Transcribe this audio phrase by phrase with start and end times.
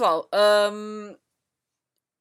[0.00, 0.26] pessoal,
[0.72, 1.14] hum,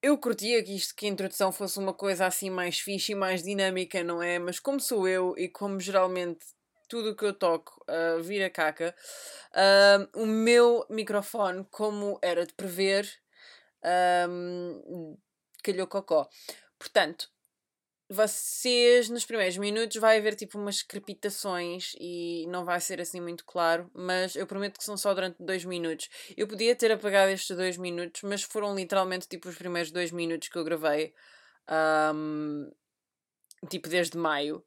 [0.04, 3.42] eu curtia que isto, que a introdução fosse uma coisa assim mais fixe e mais
[3.42, 4.38] dinâmica, não é?
[4.38, 6.46] Mas como sou eu e como geralmente
[6.89, 8.94] tudo o que eu toco uh, vira caca,
[9.54, 13.10] uh, o meu microfone, como era de prever,
[14.27, 15.18] um,
[15.64, 16.27] calhou cocó.
[16.77, 17.30] Portanto,
[18.10, 23.46] vocês nos primeiros minutos vai haver tipo umas crepitações e não vai ser assim muito
[23.46, 26.10] claro, mas eu prometo que são só durante dois minutos.
[26.36, 30.50] Eu podia ter apagado estes dois minutos, mas foram literalmente tipo os primeiros dois minutos
[30.50, 31.14] que eu gravei,
[32.16, 32.72] um,
[33.69, 34.66] tipo desde maio,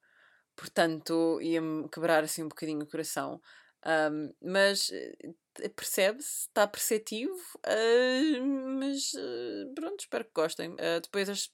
[0.55, 3.41] portanto ia-me quebrar assim um bocadinho o coração.
[3.85, 7.35] Um, mas eh, percebe-se, está perceptivo,
[7.67, 8.47] uh,
[8.79, 10.71] mas uh, pronto, espero que gostem.
[10.75, 11.51] Uh, depois as,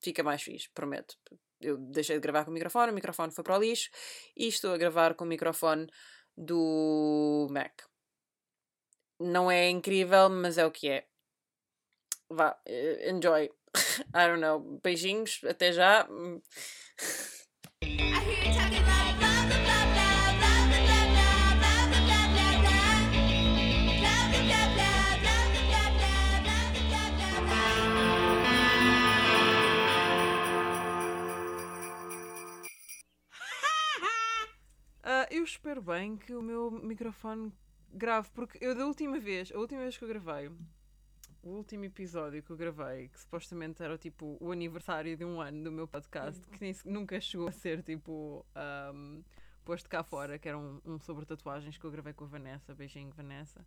[0.00, 1.16] fica mais fixe, prometo.
[1.60, 3.90] Eu deixei de gravar com o microfone, o microfone foi para o lixo
[4.36, 5.86] e estou a gravar com o microfone
[6.36, 7.82] do Mac.
[9.18, 11.06] Não é incrível, mas é o que é.
[12.28, 13.50] Vá, uh, enjoy.
[14.14, 14.80] I don't know.
[14.82, 16.06] Beijinhos, até já.
[35.46, 37.52] Espero bem que o meu microfone
[37.92, 40.48] grave, porque eu da última vez, a última vez que eu gravei,
[41.42, 45.64] o último episódio que eu gravei, que supostamente era tipo o aniversário de um ano
[45.64, 48.44] do meu podcast, que nem, nunca chegou a ser tipo
[48.92, 49.22] um,
[49.64, 52.74] posto cá fora, que era um, um sobre tatuagens que eu gravei com a Vanessa,
[52.74, 53.64] beijinho Vanessa.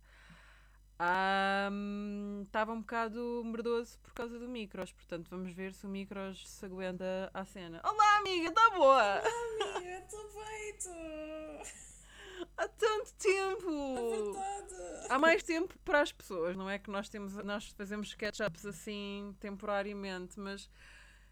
[1.00, 6.46] Estava um, um bocado merdoso por causa do Micros, portanto vamos ver se o Micros
[6.46, 7.80] se aguenta à cena.
[7.82, 9.22] Olá amiga, está boa?
[9.22, 11.62] Olá amiga, estou bem,
[12.54, 14.36] Há tanto tempo!
[14.36, 15.06] É!
[15.08, 19.34] Há mais tempo para as pessoas, não é que nós temos, nós fazemos sketchups assim
[19.40, 20.68] temporariamente, mas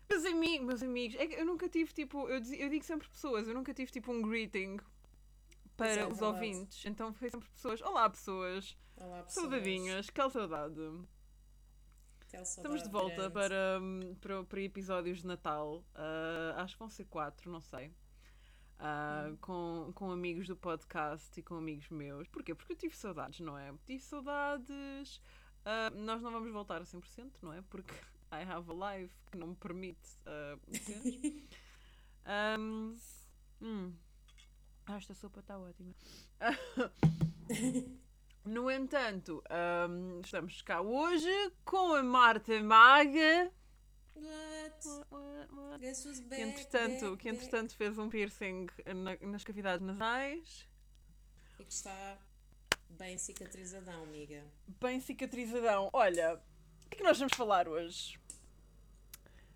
[0.08, 3.52] meus amigos, meus amigos, é eu nunca tive tipo, eu, eu digo sempre pessoas, eu
[3.52, 4.78] nunca tive tipo um greeting
[5.78, 6.24] para é os verdade.
[6.24, 8.76] ouvintes, então foi sempre pessoas, olá pessoas!
[8.96, 9.44] Olá, pessoas.
[9.44, 10.80] Saudadinhas, que saudade.
[12.32, 13.80] Estamos de volta para,
[14.20, 15.84] para, para, episódios de Natal.
[15.94, 17.86] Uh, acho que vão ser quatro, não sei.
[18.80, 19.36] Uh, hum.
[19.40, 22.26] com, com amigos do podcast e com amigos meus.
[22.26, 22.56] Porquê?
[22.56, 23.72] Porque eu tive saudades, não é?
[23.86, 25.18] Tive saudades.
[25.64, 27.62] Uh, nós não vamos voltar a 100%, não é?
[27.62, 27.94] Porque
[28.32, 30.18] I have a life que não me permite.
[32.58, 32.96] um,
[33.62, 33.94] hum.
[34.90, 35.94] Ah, esta sopa está ótima.
[38.44, 43.52] No entanto, um, estamos cá hoje com a Marta Maga.
[44.14, 45.78] What?
[45.78, 50.66] Guess who's back, que, entretanto, back, que entretanto fez um piercing na, nas cavidades nasais.
[51.58, 52.16] E que está
[52.88, 54.42] bem cicatrizadão, amiga.
[54.80, 55.90] Bem cicatrizadão.
[55.92, 58.18] Olha, o que é que nós vamos falar hoje?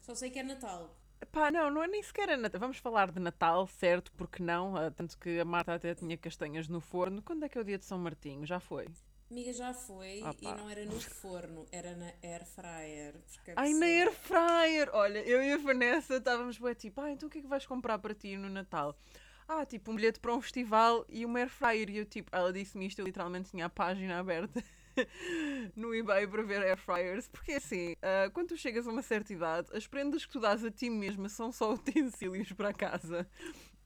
[0.03, 0.95] Só sei que é Natal.
[1.33, 2.61] Pá, não, não é nem sequer a Natal.
[2.61, 4.13] Vamos falar de Natal, certo?
[4.13, 4.75] Porque não?
[4.75, 7.23] Uh, tanto que a Marta até tinha castanhas no forno.
[7.23, 8.45] Quando é que é o dia de São Martinho?
[8.45, 8.87] Já foi?
[9.31, 13.15] Amiga, já foi ah, e não era no forno, era na air fryer.
[13.57, 14.91] Ai, na air fryer!
[14.93, 17.65] Olha, eu e a Vanessa estávamos bem tipo, ah, então o que é que vais
[17.65, 18.95] comprar para ti no Natal?
[19.49, 21.89] Ah, tipo um bilhete para um festival e uma air fryer.
[21.89, 24.63] E eu tipo, ela disse-me isto, eu literalmente tinha a página aberta.
[25.75, 29.33] no eBay para ver air fryers, porque assim, uh, quando tu chegas a uma certa
[29.33, 33.29] idade, as prendas que tu dás a ti mesma são só utensílios para casa.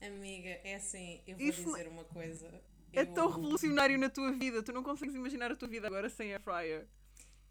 [0.00, 2.49] Amiga, é assim, eu vou Isso dizer uma coisa.
[2.93, 3.12] É eu...
[3.12, 6.41] tão revolucionário na tua vida, tu não consegues imaginar a tua vida agora sem air
[6.41, 6.87] fryer.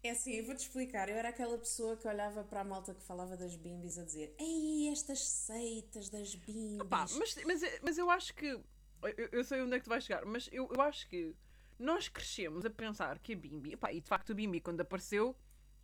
[0.02, 1.08] É assim, eu vou-te explicar.
[1.08, 4.34] Eu era aquela pessoa que olhava para a malta que falava das bimbis a dizer
[4.38, 6.80] Ei, estas seitas das bimbis.
[6.80, 8.46] Epá, mas, mas, mas eu acho que.
[8.46, 11.34] Eu, eu sei onde é que tu vais chegar, mas eu, eu acho que
[11.78, 15.36] nós crescemos a pensar que a Bimbi, pá, e de facto a Bimbi quando apareceu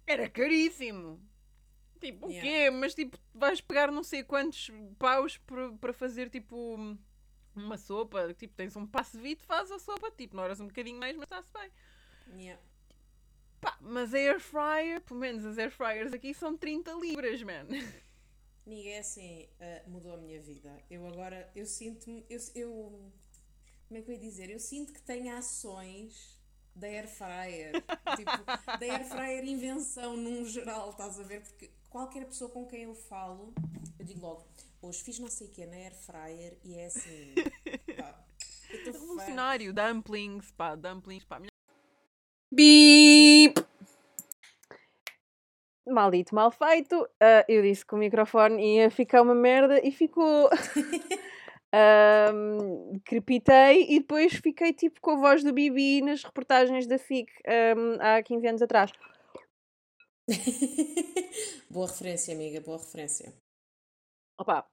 [0.07, 1.21] era caríssimo.
[2.01, 2.39] Tipo, yeah.
[2.39, 2.71] o quê?
[2.71, 5.41] Mas tipo, vais pegar não sei quantos paus
[5.81, 6.97] para fazer tipo
[7.55, 8.35] uma sopa.
[8.35, 10.11] Tipo, tens um passe vite, faz a sopa.
[10.11, 11.71] Tipo, não horas um bocadinho mais, mas está-se bem.
[12.41, 12.61] Yeah.
[13.61, 17.69] Pá, mas a air fryer, pelo menos as air fryers aqui são 30 libras, man.
[18.67, 20.83] É assim, uh, mudou a minha vida.
[20.91, 23.13] Eu agora, eu sinto-me, eu, eu
[23.93, 24.49] como é que eu ia dizer?
[24.49, 26.41] Eu sinto que tenho ações
[26.75, 27.73] da Air Fryer.
[28.17, 31.43] tipo, da Air Fryer invenção num geral, estás a ver?
[31.43, 33.53] Porque qualquer pessoa com quem eu falo,
[33.99, 34.47] eu digo logo,
[34.81, 37.35] hoje fiz não sei o que na Air Fryer e é assim.
[37.99, 38.25] Pá,
[38.83, 41.43] Revolucionário, dumplings, pá, dumplings, pá.
[42.51, 43.59] Beep!
[45.87, 47.03] Maldito, mal feito.
[47.03, 50.49] Uh, eu disse que o microfone ia ficar uma merda e ficou.
[51.75, 57.31] Um, crepitei e depois fiquei tipo com a voz do Bibi nas reportagens da SIC
[57.77, 58.93] um, há 15 anos atrás.
[61.71, 63.33] boa referência, amiga, boa referência.
[64.39, 64.67] Opa,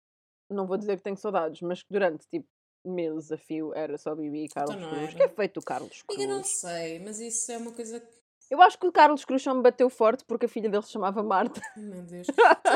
[0.50, 2.48] não vou dizer que tenho saudades, mas que durante tipo
[2.86, 5.04] meses a fio era só Bibi e Carlos Então Cruz.
[5.10, 5.16] era.
[5.16, 6.20] que é feito o Carlos Cruz?
[6.20, 8.19] Amiga, não sei, mas isso é uma coisa que.
[8.50, 10.92] Eu acho que o Carlos Cruz só me bateu forte porque a filha dele se
[10.92, 11.62] chamava Marta.
[11.78, 12.28] Meu Deus.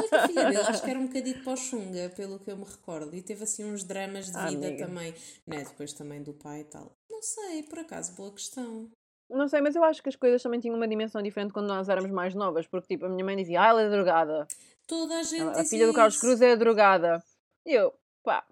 [0.10, 3.16] Que a filha dele, acho que era um bocadinho pós-chunga, pelo que eu me recordo.
[3.16, 4.86] E teve assim uns dramas de Ah, vida amiga.
[4.88, 5.14] também.
[5.48, 5.58] Né?
[5.64, 6.96] Depois também do pai e tal.
[7.10, 8.90] Não sei, por acaso, boa questão.
[9.30, 11.90] Não sei, mas eu acho que as coisas também tinham uma dimensão diferente quando nós
[11.90, 14.48] éramos mais novas, porque tipo, a minha mãe dizia, ah, ela é drogada.
[14.86, 16.20] Toda a gente a diz filha do Carlos.
[16.20, 17.24] Cruz é drogada.
[17.66, 17.94] E eu,
[18.24, 18.44] pá,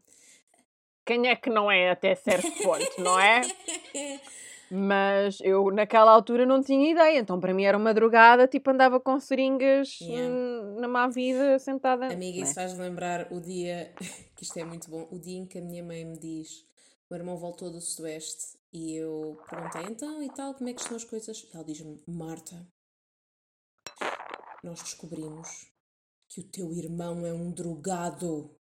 [1.06, 3.42] quem é que não é até certo ponto, não é?
[4.74, 9.02] Mas eu naquela altura não tinha ideia, então para mim era uma drogada, tipo andava
[9.02, 10.80] com seringas Yeah.
[10.80, 12.06] na má vida, sentada.
[12.06, 12.44] Amiga, né?
[12.44, 13.94] isso faz lembrar o dia,
[14.36, 16.62] que isto é muito bom, o dia em que a minha mãe me diz:
[17.10, 20.80] o meu irmão voltou do Sudoeste e eu perguntei então e tal, como é que
[20.80, 21.44] estão as coisas?
[21.44, 22.66] E ela diz-me: Marta,
[24.64, 25.70] nós descobrimos
[26.30, 28.56] que o teu irmão é um drogado.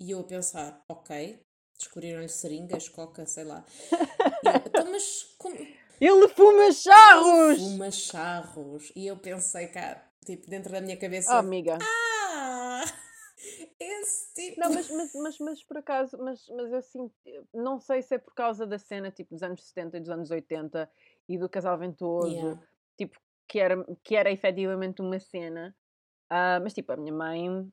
[0.00, 1.40] E eu a pensar: ok,
[1.80, 3.64] descobriram-lhe seringas, coca, sei lá.
[4.44, 5.56] Eu, então, mas como.
[6.00, 7.58] Ele fuma charros!
[7.58, 8.92] Fuma charros.
[8.96, 11.38] E eu pensei, cá, tipo, dentro da minha Oh, cabeça.
[11.38, 11.78] amiga.
[11.82, 12.84] Ah!
[13.78, 14.60] Esse tipo.
[14.60, 17.14] Não, mas, mas, mas, mas por acaso, mas, mas eu sinto,
[17.52, 20.30] não sei se é por causa da cena tipo dos anos 70 e dos anos
[20.30, 20.90] 80
[21.28, 22.60] e do casal ventoso, Yeah.
[22.96, 23.18] tipo,
[23.48, 25.74] que era, que era efetivamente uma cena,
[26.30, 27.70] ah, mas tipo, a minha mãe,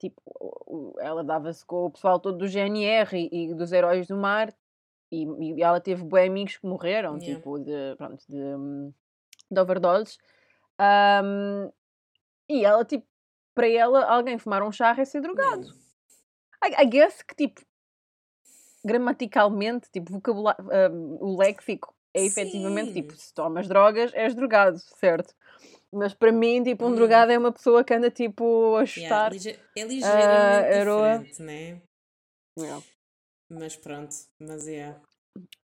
[0.00, 4.52] tipo, ela dava-se com o pessoal todo do GNR e, e dos Heróis do Mar
[5.12, 7.36] e, e ela teve bem amigos que morreram, Yeah.
[7.36, 8.92] tipo, de, pronto, de,
[9.50, 10.18] de overdoses.
[10.78, 11.70] Ahm,
[12.48, 13.06] e ela, tipo,
[13.54, 15.68] para ela, alguém fumar um charro é ser drogado.
[16.64, 17.60] I, I guess que, tipo,
[18.84, 20.64] gramaticalmente, tipo, vocabulário,
[21.20, 23.18] o léxico é efetivamente, tipo, Sim.
[23.18, 25.34] se tomas drogas, és drogado, certo?
[25.92, 26.94] Mas para mim, tipo, um Hum.
[26.94, 29.32] drogado é uma pessoa que anda, tipo, a Yeah, chutar.
[29.32, 31.18] lige- é ligeiramente Aroa.
[31.18, 31.82] diferente, né?
[32.58, 32.84] Yeah.
[33.50, 34.94] Mas pronto, mas é.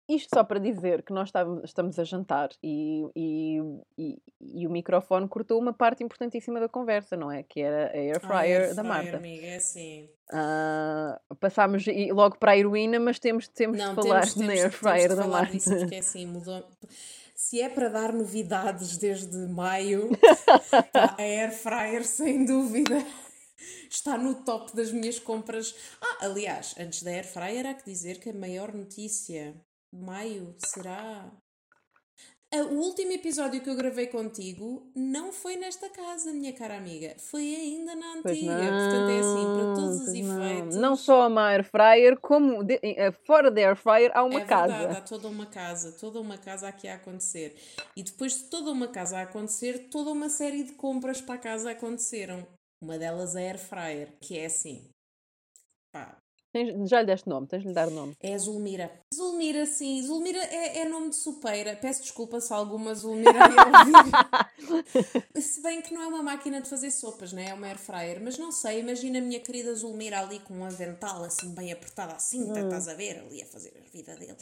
[0.08, 1.30] Isto só para dizer que nós
[1.64, 3.58] estamos a jantar e, e,
[3.98, 7.42] e, e o microfone cortou uma parte importantíssima da conversa, não é?
[7.42, 9.16] Que era a air Ah, fryer air da Marta.
[9.16, 10.08] amiga, é assim.
[10.32, 14.52] Ah, passámos logo para a heroína, mas temos, temos Não, de falar temos, temos, na
[14.52, 15.52] air fryer da Marta.
[15.52, 16.64] disso porque assim mudou.
[17.48, 20.10] Se é para dar novidades desde maio,
[20.92, 22.96] a Air Fryer sem dúvida
[23.88, 25.72] está no top das minhas compras.
[26.00, 29.54] Ah, aliás, antes da Air Fryer há que dizer que a maior notícia
[29.92, 31.32] de maio será.
[32.54, 37.14] O último episódio que eu gravei contigo não foi nesta casa, minha cara amiga.
[37.18, 38.52] Foi ainda na antiga.
[38.52, 40.44] Portanto, é assim, para todos os pois não.
[40.46, 40.76] efeitos.
[40.76, 44.44] Não só uma air fryer, como de- eh, fora da air fryer há uma é
[44.44, 44.72] casa.
[44.78, 47.56] verdade, há toda uma casa, toda uma casa aqui a acontecer.
[47.96, 51.38] E depois de toda uma casa a acontecer, toda uma série de compras para a
[51.38, 52.46] casa aconteceram.
[52.80, 54.88] Uma delas é a Air Fryer, que é assim.
[55.92, 56.16] Pá,
[56.52, 58.14] Tens- já lhe deste nome, tens de lhe dar nome.
[58.22, 58.90] é a Zulmira.
[59.16, 60.02] Zulmira, sim.
[60.02, 61.74] Zulmira é, é nome de sopeira.
[61.76, 65.32] Peço desculpa se alguma Zulmira ouvir.
[65.40, 67.48] se bem que não é uma máquina de fazer sopas, né?
[67.48, 68.20] é uma air fryer.
[68.22, 72.14] Mas não sei, imagina a minha querida Zulmira ali com um avental assim bem apertada
[72.14, 73.18] assim, tá- estás a ver?
[73.18, 74.36] Ali a fazer a vida dele.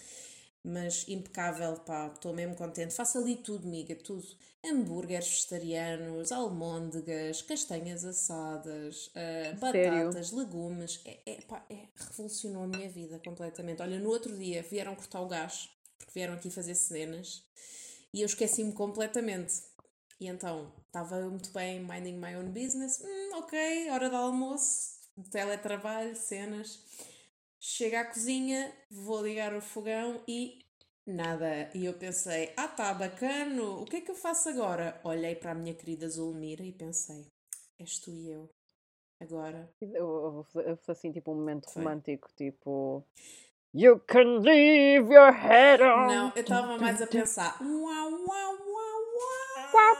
[0.64, 2.94] Mas impecável, pá, estou mesmo contente.
[2.94, 4.26] Faço ali tudo, miga, tudo.
[4.64, 9.58] Hambúrgueres vegetarianos, almôndegas, castanhas assadas, Sério?
[9.60, 11.02] batatas, legumes.
[11.04, 13.82] É, é, pá, é, revolucionou a minha vida completamente.
[13.82, 15.68] Olha, no outro dia vieram cortar o gás,
[15.98, 17.44] porque vieram aqui fazer cenas,
[18.14, 19.62] e eu esqueci-me completamente.
[20.18, 23.02] E então, estava eu muito bem, minding my own business.
[23.04, 26.80] Hum, ok, hora de almoço, teletrabalho, cenas.
[27.66, 30.58] Chego à cozinha, vou ligar o fogão e
[31.06, 31.70] nada.
[31.74, 35.00] E eu pensei, ah tá, bacano, o que é que eu faço agora?
[35.02, 37.24] Olhei para a minha querida Zulmira e pensei,
[37.80, 38.50] és tu e eu.
[39.18, 39.72] Agora.
[39.80, 41.82] Eu, eu vou eu assim, tipo, um momento Foi.
[41.82, 43.02] romântico, tipo.
[43.72, 46.06] You can leave your head on.
[46.06, 49.72] Não, eu estava mais a pensar, uau, uau, uau, uau.
[49.72, 49.96] Uau,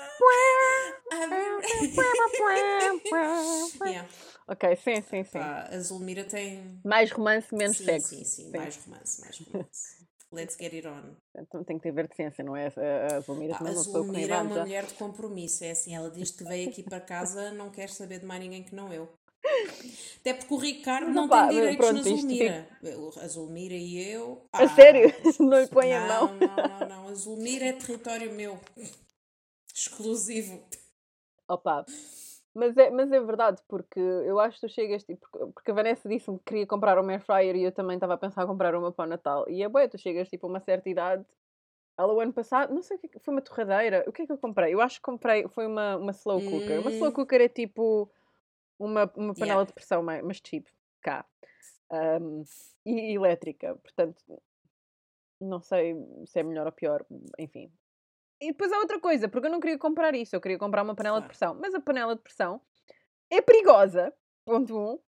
[3.87, 4.07] Yeah.
[4.49, 5.39] Ok, sim, sim, sim.
[5.39, 6.81] Pá, a Zulmira tem.
[6.85, 8.09] Mais romance, menos sim, sexo.
[8.09, 10.05] sim, sim, mais romance, mais romance.
[10.33, 11.15] Let's get it on.
[11.37, 12.67] Então tem que ter decência, não é?
[12.67, 14.95] A, a Zulmira Pá, também a não sou com Zulmira é uma idade mulher de
[14.95, 18.41] compromisso, é assim, ela diz que veio aqui para casa, não quer saber de mais
[18.41, 19.09] ninguém que não eu.
[20.21, 22.69] Até porque o Ricardo Mas, não opá, tem direitos pronto, na Zulmira.
[23.21, 24.47] A Zulmira e eu.
[24.53, 25.13] A ah, sério?
[25.39, 26.39] Não lhe põe a não, mão.
[26.39, 27.09] Não, não, não.
[27.09, 28.59] A Zulmira é território meu.
[29.75, 30.63] Exclusivo.
[31.47, 31.85] Opa,
[32.55, 36.09] Mas é, mas é verdade, porque eu acho que tu chegas, tipo, porque a Vanessa
[36.09, 38.75] disse-me que queria comprar uma air fryer e eu também estava a pensar em comprar
[38.77, 39.45] uma para o Natal.
[39.49, 41.25] E é boa, tu chegas tipo a uma certa idade.
[41.99, 44.05] Ela o ano passado, não sei o que, é foi uma torradeira.
[44.07, 44.73] O que é que eu comprei?
[44.73, 46.81] Eu acho que comprei, foi uma, uma slow cooker.
[46.81, 47.15] Uma slow Hum.
[47.15, 48.11] cooker é tipo
[48.79, 49.65] uma, uma panela Yeah.
[49.65, 50.67] de pressão, mas cheap,
[51.01, 51.25] cá.
[51.91, 52.43] Um,
[52.87, 54.23] e elétrica, portanto,
[55.41, 55.95] não sei
[56.27, 57.05] se é melhor ou pior,
[57.39, 57.71] enfim.
[58.41, 60.95] E depois há outra coisa, porque eu não queria comprar isso, eu queria comprar uma
[60.95, 62.61] panela de pressão, mas a panela de pressão
[63.31, 64.13] é perigosa,
[64.45, 64.99] ponto um,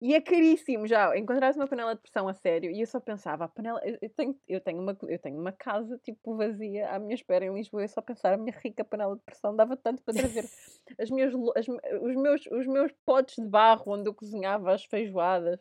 [0.00, 2.70] e é caríssimo já encontrar uma panela de pressão a sério.
[2.70, 5.98] E eu só pensava, a panela, eu, tenho, eu, tenho uma, eu tenho uma casa
[6.04, 9.22] tipo vazia à minha espera em Lisboa, eu só pensar, a minha rica panela de
[9.22, 10.44] pressão dava tanto para trazer
[10.98, 11.66] as minhas, as
[12.02, 15.58] os, meus, os meus potes de barro onde eu cozinhava as feijoadas.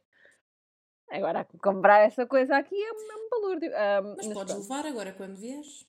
[1.10, 3.72] Agora, comprar essa coisa aqui é um, é um balúrdio.
[3.76, 4.70] Ah, Mas mas podes pronto.
[4.70, 5.88] levar agora quando vieres.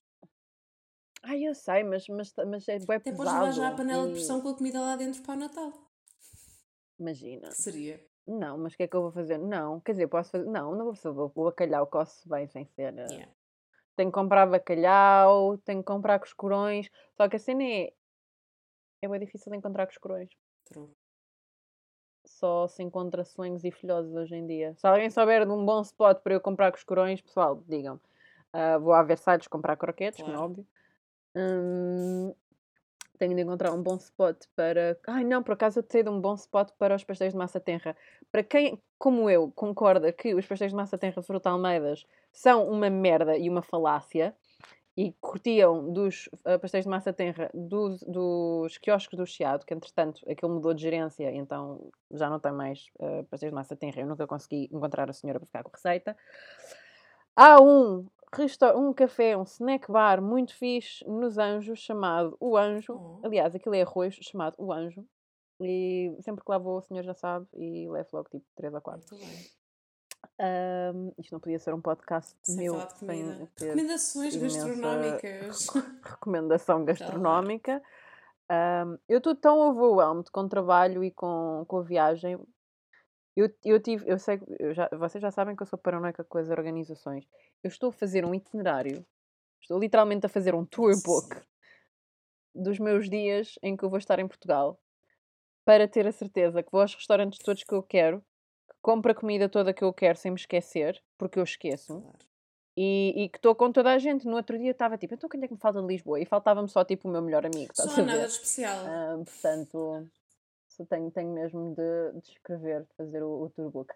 [1.27, 3.17] Ai, eu sei, mas, mas, mas é bué Até pesado.
[3.17, 5.37] podes levar já a panela de e- pressão com a comida lá dentro para o
[5.37, 5.73] Natal.
[6.99, 7.49] Imagina.
[7.49, 8.05] Que seria?
[8.27, 9.37] Não, mas o que é que eu vou fazer?
[9.37, 10.45] Não, quer dizer, posso fazer.
[10.45, 11.09] Não, não vou fazer.
[11.09, 12.97] O bacalhau coce bem sem ser.
[12.97, 13.31] eh, Yeah.
[13.95, 16.89] Tenho que comprar bacalhau, tenho que comprar coscorões.
[17.15, 17.93] Só que a cena é.
[19.01, 20.29] É bem difícil de encontrar coscorões.
[20.65, 20.89] True.
[22.25, 24.73] Só se encontra sonhos e filhosos hoje em dia.
[24.75, 27.99] Se alguém souber de um bom spot para eu comprar coscorões, pessoal, digam.
[28.51, 30.41] Ah, vou à Versalhes comprar croquetes, é Claro.
[30.41, 30.67] óbvio.
[31.35, 32.33] Hum,
[33.17, 34.97] tenho de encontrar um bom spot para.
[35.07, 37.59] Ai não, por acaso eu sei de um bom spot para os pastéis de massa
[37.59, 37.95] tenra.
[38.31, 42.89] Para quem, como eu, concorda que os pastéis de massa tenra Fruta Almeidas são uma
[42.89, 44.35] merda e uma falácia
[44.97, 50.21] e curtiam dos ah, pastéis de massa tenra dos, dos quiosques do Chiado, que entretanto
[50.29, 54.01] aquilo mudou de gerência, então já não tem mais ah, pastéis de massa tenra.
[54.01, 56.15] Eu nunca consegui encontrar a senhora para ficar com receita.
[57.35, 58.07] Há um,
[58.75, 62.93] um café, um snack bar muito fixe nos Anjos, chamado O Anjo.
[62.93, 63.25] Oh.
[63.25, 65.05] Aliás, aquilo é arroz, chamado O Anjo.
[65.61, 68.81] E sempre que lá vou, o senhor já sabe, e levo logo tipo 3 ou
[68.81, 69.15] 4.
[69.15, 71.13] Muito bem.
[71.17, 73.49] isto não podia ser um podcast Sem meu falar de comida.
[73.55, 75.67] sem Recomendações gastronómicas.
[76.03, 77.81] recomendação gastronómica.
[78.49, 82.37] Ahm, eu estou tão overwhelmed com o trabalho e com, com a viagem.
[83.35, 86.37] Eu, eu tive, eu sei, eu já, vocês já sabem que eu sou paranoica com
[86.37, 87.27] as organizações.
[87.61, 89.05] Eu estou a fazer um itinerário,
[89.61, 91.41] estou literalmente a fazer um tour book
[92.53, 94.79] dos meus dias em que eu vou estar em Portugal
[95.65, 98.21] para ter a certeza que vou aos restaurantes todos que eu quero,
[98.69, 102.01] que compro a comida toda que eu quero sem me esquecer, porque eu esqueço
[102.77, 104.25] e, e que estou com toda a gente.
[104.25, 106.19] No outro dia estava tipo, então quem é que me falta de Lisboa?
[106.19, 108.85] E faltava-me só tipo o meu melhor amigo, Só nada de especial.
[108.85, 110.07] Ah, portanto,
[110.83, 113.93] tenho, tenho mesmo de, de escrever, de fazer o, o tour book.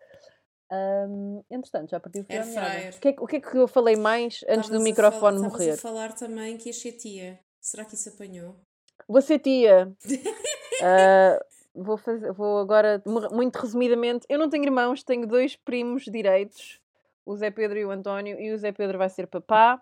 [0.72, 2.44] Ahm, entretanto, já perdi o fio.
[2.44, 4.84] O que, é, que- o que é que eu falei mais antes do Estavas a
[4.84, 5.72] microfone fal- morrer?
[5.72, 7.40] A falar também que ia ser tia.
[7.60, 8.56] Será que isso apanhou?
[9.08, 9.92] Você tia,
[10.84, 11.44] ah,
[11.74, 16.80] vou, fazer, vou agora, mu- muito resumidamente, eu não tenho irmãos, tenho dois primos direitos,
[17.26, 19.82] o Zé Pedro e o António, e o Zé Pedro vai ser papá.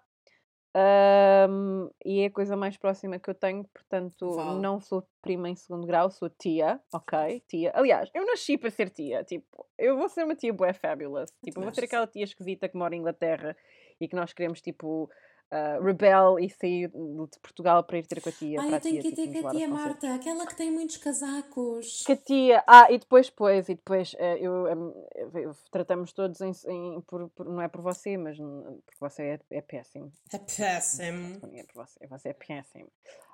[0.78, 4.26] Ahm, e é a coisa mais próxima que eu tenho, portanto,
[4.62, 7.42] não sou prima em segundo grau, sou tia, ok?
[7.48, 7.72] Tia.
[7.74, 11.32] Aliás, eu nasci para ser tia, tipo, eu vou ser uma tia bué fabulous.
[11.44, 13.56] Tipo, eu vou ser aquela tia esquisita que mora em Inglaterra
[14.00, 15.10] e que nós queremos, tipo,
[15.52, 18.62] ah, rebel e sair de Portugal para ir ter com a tia.
[18.62, 19.68] Ai, eu tenho que ir tipo, ter com a tia.
[19.68, 22.04] Marta, aquela que tem muitos casacos.
[22.06, 22.64] Que a tia.
[22.68, 27.30] Ah, e depois, pois, e depois eh, eu, em, eu- tratamos todos em, em- por,
[27.30, 30.12] por- não é por você, mas porque você é, é péssimo.
[30.34, 31.40] É péssimo.
[31.42, 32.90] Não é por você, você é péssimo.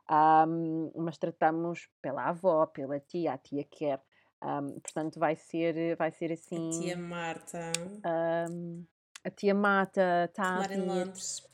[0.08, 4.02] Ahm, mas tratamos pela avó, pela tia, a tia quer.
[4.42, 6.68] Ahm, portanto, vai ser, vai ser assim.
[6.68, 7.72] A tia Marta.
[8.04, 8.84] ahm,
[9.24, 10.86] a tia Mata está a em vir.
[10.88, 11.53] Londres.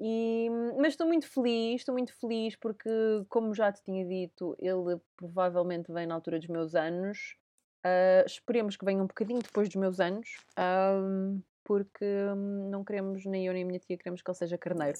[0.00, 0.48] E,
[0.78, 2.90] mas estou muito feliz, estou muito feliz porque,
[3.28, 7.36] como já te tinha dito, ele provavelmente vem na altura dos meus anos.
[7.84, 13.24] Ah, esperemos que venha um bocadinho depois dos meus anos, ahm, porque hum, não queremos,
[13.26, 14.98] nem eu nem a minha tia, queremos que ele seja carneiro.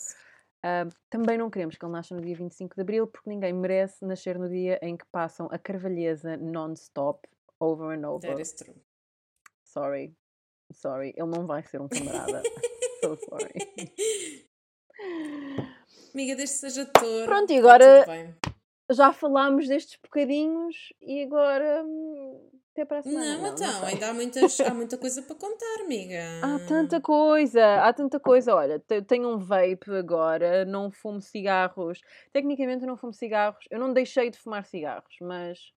[0.63, 4.05] Ah, também não queremos que ele nasça no dia 25 de Abril, porque ninguém merece
[4.05, 7.27] nascer no dia em que passam a carvalheza non-stop,
[7.59, 8.31] over and over.
[8.31, 8.77] That is true.
[9.65, 10.15] Sorry,
[10.73, 12.43] sorry, ele não vai ser um camarada.
[13.03, 13.55] so sorry.
[16.15, 17.25] Amiga, desde seja touro.
[17.27, 18.05] Pronto, e agora-
[18.93, 23.39] já falámos destes bocadinhos e agora hum, até para a semana.
[23.39, 23.89] Não, então, sei.
[23.95, 26.21] ainda há, muitas, há muita coisa para contar, amiga.
[26.43, 28.55] Há tanta coisa, há tanta coisa.
[28.55, 32.01] Olha, te- tenho um vape agora, não fumo cigarros.
[32.33, 33.65] Tecnicamente eu não fumo cigarros.
[33.71, 35.73] Eu não deixei de fumar cigarros, mas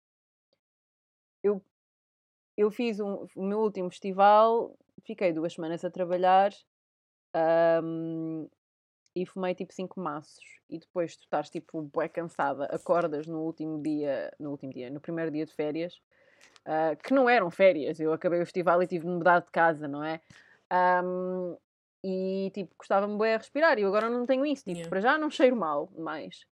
[1.43, 1.63] eu,
[2.57, 6.53] eu fiz um- o meu último festival, fiquei duas semanas a trabalhar
[7.83, 8.49] hum,
[9.17, 10.45] e fumei tipo 5 maços.
[10.69, 15.01] E depois tu estás tipo bué cansada, acordas no último dia, no último dia, no
[15.01, 15.95] primeiro dia de férias,
[16.67, 19.89] uh, que não eram férias, eu acabei o festival e tive de mudar de casa,
[19.89, 20.21] não é?
[21.03, 21.57] Um,
[22.05, 24.91] e tipo, gostava-me bué a respirar e eu agora não tenho isso, tipo, Yeah.
[24.91, 26.45] para já não cheiro mal mais.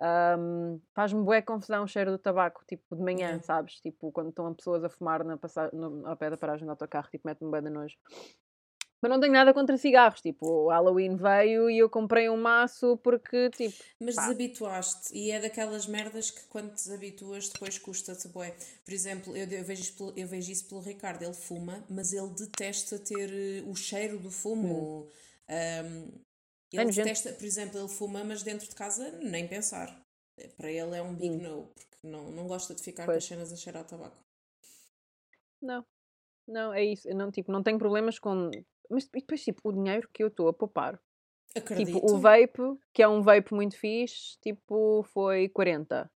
[0.00, 3.42] Um, Faz-me bué confusão o cheiro do tabaco, tipo, de manhã, Yeah.
[3.42, 3.80] sabes?
[3.80, 5.70] Tipo, quando estão pessoas a fumar na passa...
[5.72, 7.96] no, ao pé da paragem do autocarro, tipo, mete-me bué de nojo.
[9.00, 12.96] Mas não tenho nada contra cigarros, tipo, o Halloween veio e eu comprei um maço
[12.98, 14.22] porque, tipo, Mas Pá.
[14.22, 18.56] desabituaste e é daquelas merdas que quando te desabituas depois custa-te bué.
[18.84, 22.12] Por exemplo, eu, eu, vejo isso pelo, eu vejo isso pelo Ricardo, ele fuma, mas
[22.12, 25.08] ele detesta ter eh, o cheiro do fumo.
[25.48, 26.10] Um,
[26.72, 27.06] É ele nojento.
[27.08, 30.04] detesta, por exemplo, ele fuma, mas dentro de casa nem pensar.
[30.56, 31.38] Para ele é um big Hum.
[31.38, 33.18] no, porque não, não gosta de ficar com Pois.
[33.18, 34.16] as cenas a cheirar a tabaco.
[35.60, 35.84] Não,
[36.46, 37.08] não, é isso.
[37.08, 38.50] Eu não, tipo, não tenho problemas com.
[38.90, 41.00] Mas e depois, tipo, o dinheiro que eu estou a poupar.
[41.54, 41.94] Acredito.
[41.94, 46.10] Tipo, o vape, que é um vape muito fixe, tipo, foi 40.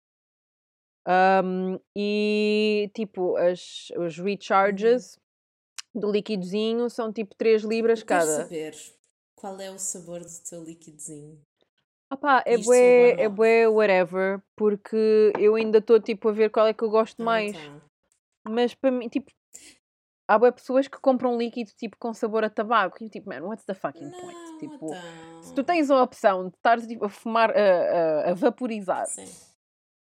[1.08, 5.18] Um, e, tipo, as, os recharges
[5.94, 8.44] do liquidozinho são tipo 3 libras cada.
[8.44, 8.74] saber
[9.34, 11.40] qual é o sabor do teu liquidozinho.
[12.12, 16.66] Opá, é Isto bué, é bué whatever, porque eu ainda estou tipo a ver qual
[16.66, 17.56] é que eu gosto Ah, mais.
[17.56, 17.80] então.
[18.48, 19.30] Mas para mim, tipo,
[20.30, 23.02] há bué pessoas que compram líquido tipo com sabor a tabaco.
[23.02, 24.38] E tipo, man, what's the fucking point?
[24.38, 25.42] Não, Tipo, então.
[25.42, 29.26] se tu tens a opção de estar tipo, a fumar, a, a, a vaporizar Sim.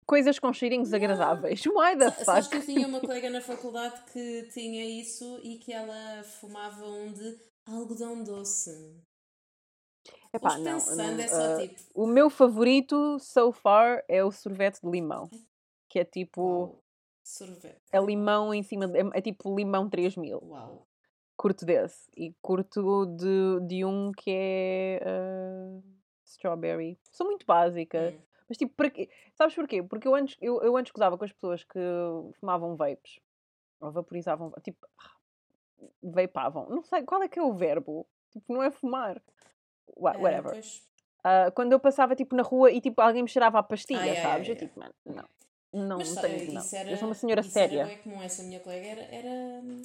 [0.07, 2.73] coisas com cheirinhos agradáveis, why the Sabes que eu fuck?
[2.73, 8.23] tinha uma colega na faculdade que tinha isso e que ela fumava um de algodão
[8.23, 8.71] doce.
[10.35, 11.81] Epá, não, pensando, não, é só ah, tipo.
[11.95, 15.29] o meu favorito so far é o sorvete de limão.
[15.91, 16.82] Que é tipo,
[17.23, 17.81] sorvete.
[17.93, 20.39] é limão em cima, de, é, é tipo limão 3000.
[20.43, 20.87] Uau.
[21.37, 22.11] Curto desse.
[22.17, 25.81] E curto de, de um que é ah,
[26.25, 26.99] strawberry.
[27.11, 28.15] Sou muito básica.
[28.15, 28.21] Hum.
[28.49, 29.09] Mas tipo, para quê?
[29.35, 29.83] Sabes porquê?
[29.83, 31.79] Porque eu antes, eu, eu antes gozava com as pessoas que
[32.39, 33.19] fumavam vapes.
[33.81, 34.87] Ou vaporizavam, tipo,
[36.03, 36.69] vapavam.
[36.69, 38.07] Não sei, qual é que é o verbo?
[38.31, 39.17] Tipo, não é fumar.
[39.19, 40.53] Ah, Whatever.
[40.53, 40.83] pois.
[41.25, 44.17] Ah, quando eu passava, tipo, na rua e, tipo, alguém me cheirava a pastilha, Ai,
[44.17, 44.49] sabes?
[44.49, 45.25] ai, eu, tipo, mano, não.
[45.73, 46.67] Não, Mas não tenho, não.
[46.73, 47.83] era, eu sou uma senhora isso séria.
[47.83, 49.31] Era comum, essa minha colega era, era
[49.65, 49.81] hum,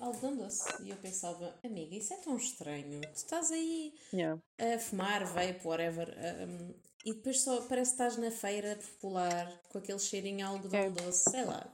[0.00, 0.64] algodão doce.
[0.82, 3.00] E eu pensava, amiga, isso é tão estranho.
[3.02, 4.40] Tu estás aí Yeah.
[4.58, 6.08] a fumar, vape, whatever.
[6.48, 10.80] um, e depois só parece que estás na feira popular com aquele cheirinho a algodão
[10.80, 10.90] É.
[10.90, 11.70] doce, sei lá.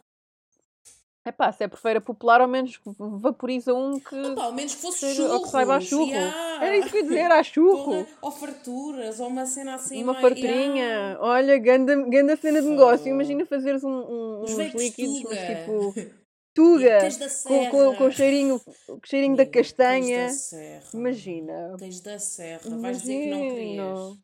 [1.29, 4.15] É pá, se é por feira popular, ao menos vaporiza um que.
[4.19, 5.33] Opa, ao menos que fosse seja- churros.
[5.35, 6.07] ou que saiba a churro.
[6.11, 6.65] yeah.
[6.65, 8.07] Era isso que eu ia dizer, a churro.
[8.23, 10.03] Ou farturas, ou uma cena assim.
[10.03, 10.85] uma mais- fartrinha.
[10.85, 11.19] yeah.
[11.21, 13.07] Olha, ganda, ganda cena de negócio.
[13.09, 15.95] Imagina fazeres um, um- uns líquidos, mas tipo.
[16.55, 16.99] Tuga!
[17.47, 20.25] Com, com, com o cheirinho, o cheirinho da Amiga, tens castanha.
[20.25, 20.83] da serra.
[20.93, 21.77] Imagina.
[21.79, 22.61] Tens da serra.
[22.65, 23.55] Vais dizer que não Imagina.
[23.55, 24.19] querias.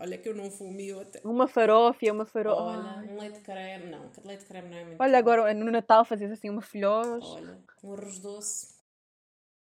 [0.00, 1.20] Olha que eu não eu até.
[1.22, 2.62] Uma farófia, uma farófia.
[2.64, 3.90] Olha, um leite de creme.
[3.90, 5.18] Não, leite de creme não é muito Olha, bom.
[5.18, 8.74] agora no Natal fazes assim uma filhós, Olha, um arroz doce.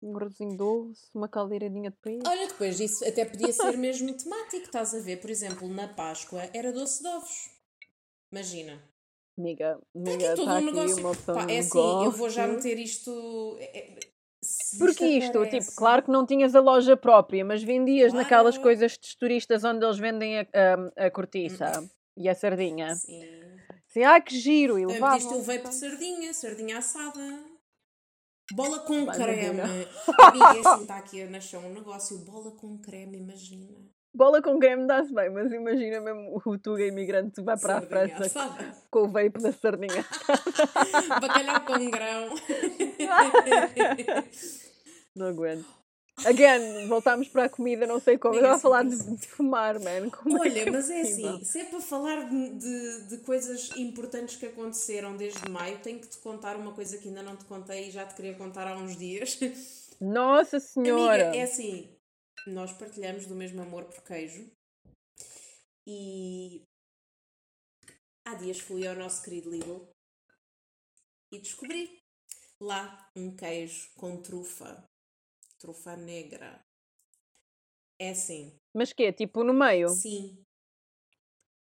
[0.03, 2.21] um arrozinho doce, uma caldeiradinha de peixe.
[2.27, 5.19] Olha, depois disso até podia ser mesmo temático, estás a ver?
[5.19, 7.49] Por exemplo, na Páscoa era doce de ovos.
[8.31, 8.79] Imagina.
[9.35, 10.97] Amiga, Está amiga, aqui está um aqui negócio.
[10.99, 12.69] uma opção Pá, é assim, eu vou já negócio.
[12.69, 13.57] meter isto.
[13.59, 13.99] é- é-
[14.77, 18.23] Porque isto, aparece- tipo, claro que não tinhas a loja própria, mas vendias Claro.
[18.23, 20.47] naquelas coisas de turistas onde eles vendem a,
[20.97, 21.71] a, a cortiça
[22.17, 22.95] e a sardinha.
[22.95, 23.21] Sim.
[23.89, 24.77] Assim, ah, que giro!
[24.77, 25.17] E Também levavam.
[25.17, 27.43] pediste o vape de sardinha, sardinha assada.
[28.53, 29.61] Bola com Vai, creme.
[29.61, 32.17] Amiga, é assim, está aqui a nascer um negócio.
[32.19, 33.77] Bola com creme, imagina.
[34.13, 38.17] Bola com creme dá-se bem, mas imagina mesmo o Tuga imigrante vai para Sardinha a
[38.17, 38.75] França assada.
[38.89, 40.03] com o vape da sardinha.
[41.21, 42.35] Bacalhau com grão.
[45.15, 45.65] Não aguento.
[46.25, 48.35] Again, voltámos para a comida, não sei como.
[48.35, 50.09] Eu estava a falar de, de fumar, man.
[50.09, 54.35] Como é Olha, mas é assim, se é para falar de, de, de coisas importantes
[54.35, 57.87] que aconteceram desde maio, tenho que te contar uma coisa que ainda não te contei
[57.87, 59.39] e já te queria contar há uns dias.
[60.01, 61.27] Nossa Senhora!
[61.29, 61.89] Amiga, é assim,
[62.47, 64.51] nós partilhamos do mesmo amor por queijo
[65.87, 66.63] e
[68.25, 69.87] há dias fui ao nosso querido Lidl
[71.31, 71.99] e descobri
[72.61, 74.83] lá um queijo com trufa,
[75.57, 76.59] trufa negra.
[77.99, 79.89] É assim, Mas que Tipo no meio?
[79.89, 80.41] sim,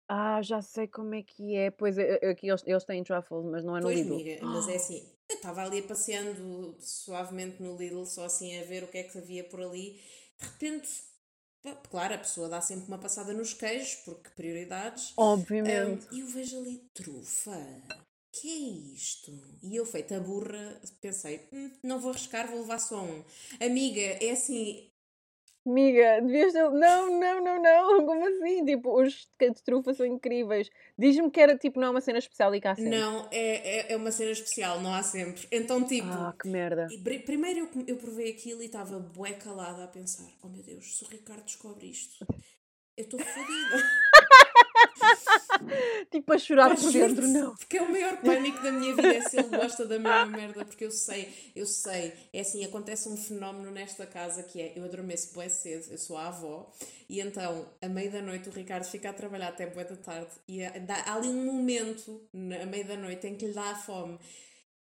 [0.09, 1.71] Ah, já sei como é que é.
[1.71, 4.47] Pois é, é, aqui eles, eles têm truffles, mas não é no Pois, Lidl.
[4.47, 5.18] mas é assim.
[5.29, 9.19] Eu estava ali passeando suavemente no Lidl, só assim a ver o que é que
[9.19, 10.01] havia por ali.
[10.41, 10.89] De repente,
[11.91, 15.13] claro, a pessoa dá sempre uma passada nos queijos, porque prioridades.
[15.17, 16.07] Obviamente.
[16.13, 17.59] Um, E eu vejo ali trufa.
[18.33, 18.59] Que é
[18.95, 19.33] isto?
[19.63, 23.25] E eu, feita a burra, pensei: "Hum, não vou arriscar, vou levar só um.
[23.61, 24.91] Amiga, é assim.
[25.69, 26.71] Amiga, devias ter.
[26.71, 28.07] Não, não, não, não.
[28.07, 28.65] Como assim?
[28.65, 30.71] Tipo, os de trufa são incríveis.
[30.99, 32.99] Diz-me que era tipo, não é uma cena especial e cá sempre.
[32.99, 35.47] Não, é, é, é uma cena especial, não há sempre.
[35.53, 36.09] Então, tipo.
[36.09, 36.89] Ah, que merda.
[37.27, 41.05] Primeiro eu, eu provei aquilo e estava bué calada a pensar: oh meu Deus, se
[41.05, 42.27] o Ricardo descobre isto,
[42.97, 43.77] eu estou fodida.
[46.11, 47.55] tipo a chorar por dentro, não.
[47.57, 50.65] Porque é o maior pânico da minha vida é se ele gosta da mesma merda,
[50.65, 54.85] porque eu sei, eu sei, é assim, acontece um fenómeno nesta casa que é, eu
[54.85, 56.71] adormeço bué cedo, eu sou a avó,
[57.09, 60.31] e então, à meia da noite o Ricardo fica a trabalhar até bué da tarde,
[60.47, 62.23] e há ali um momento,
[62.61, 64.19] à meia da noite, em que lhe dá a fome,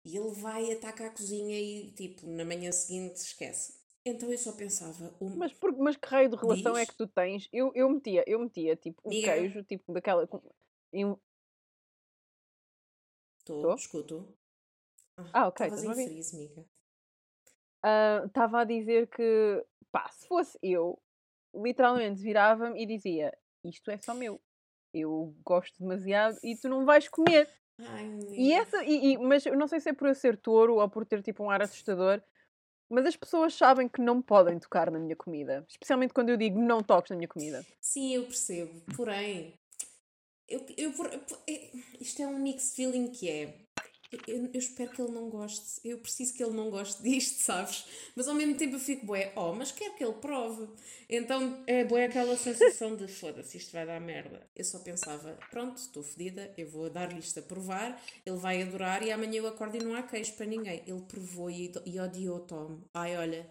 [0.05, 3.85] e ele vai, ataca a cozinha e, tipo, na manhã seguinte esquece.
[4.07, 5.15] Então eu só pensava.
[5.19, 5.35] Um...
[5.35, 6.83] Mas, por, mas que raio de relação Diz?
[6.83, 7.49] é que tu tens?
[7.51, 10.29] Eu, eu metia, eu metia tipo o queijo, tipo daquela.
[13.39, 14.35] Estou, escuto.
[15.19, 15.67] Ah, ah ok.
[15.67, 16.65] Estavas em freeze, amiga.
[18.27, 20.99] Estava uh, a dizer que, pá, se fosse eu,
[21.55, 24.41] literalmente virava-me e dizia: Isto é só meu.
[24.93, 27.51] Eu gosto demasiado e tu não vais comer.
[27.81, 30.77] Ai, e essa, e, e, mas eu não sei se é por eu ser touro
[30.77, 32.23] ou por ter tipo um ar assustador,
[32.89, 35.65] mas as pessoas sabem que não podem tocar na minha comida.
[35.69, 37.67] Especialmente quando eu digo não toques na minha comida.
[37.81, 38.81] Sim, eu percebo.
[38.97, 39.59] Porém,
[40.49, 40.93] eu, eu,
[41.49, 43.55] é, isto é um mixed feeling que é.
[44.29, 45.81] Eu, eu, espero que ele não goste.
[45.85, 47.85] Eu preciso que ele não goste disto, sabes?
[48.15, 50.69] Mas ao mesmo tempo eu fico, bué, oh, mas quero que ele prove.
[51.09, 54.47] Então é bué aquela sensação de foda-se, isto vai dar merda.
[54.55, 59.03] Eu só pensava, pronto, estou fedida, eu vou dar-lhe isto a provar, ele vai adorar
[59.03, 60.83] e amanhã eu acordo e não há queijo para ninguém.
[60.87, 62.83] Ele provou e, e odiou Tom.
[62.95, 63.51] Ai, olha,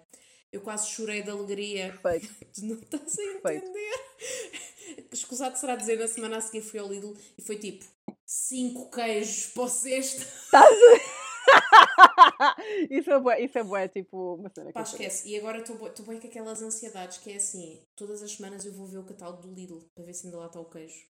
[0.54, 1.98] eu quase chorei de alegria.
[2.00, 2.32] Perfeito.
[2.64, 4.00] não estás a entender.
[5.12, 7.84] Escusado será dizer, na semana a seguir fui ao Lidl e foi tipo
[8.26, 10.22] cinco queijos para o cesto.
[10.46, 10.70] Estás
[12.90, 15.28] isso é bué, isso é bué, tipo uma cena Pá, esquece.
[15.28, 18.88] E agora estou bem com aquelas ansiedades que é assim, todas as semanas eu vou
[18.88, 21.06] ver o catálogo do Lidl para ver se ainda lá está o queijo.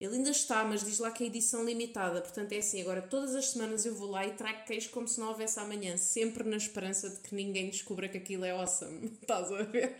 [0.00, 2.20] Ele ainda está, mas diz lá que é edição limitada.
[2.20, 5.18] Portanto, é assim, agora todas as semanas eu vou lá e trago queijo como se
[5.18, 9.06] não houvesse amanhã, sempre na esperança de que ninguém descubra que aquilo é awesome.
[9.20, 9.96] Estás a ver?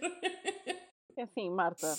[1.17, 1.97] É assim, Marta,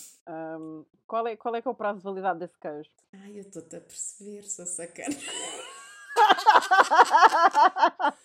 [0.59, 2.89] um, qual, é, qual é que é o prazo de validade desse queijo?
[3.13, 5.15] Ai, eu estou-te a perceber, sou sacana.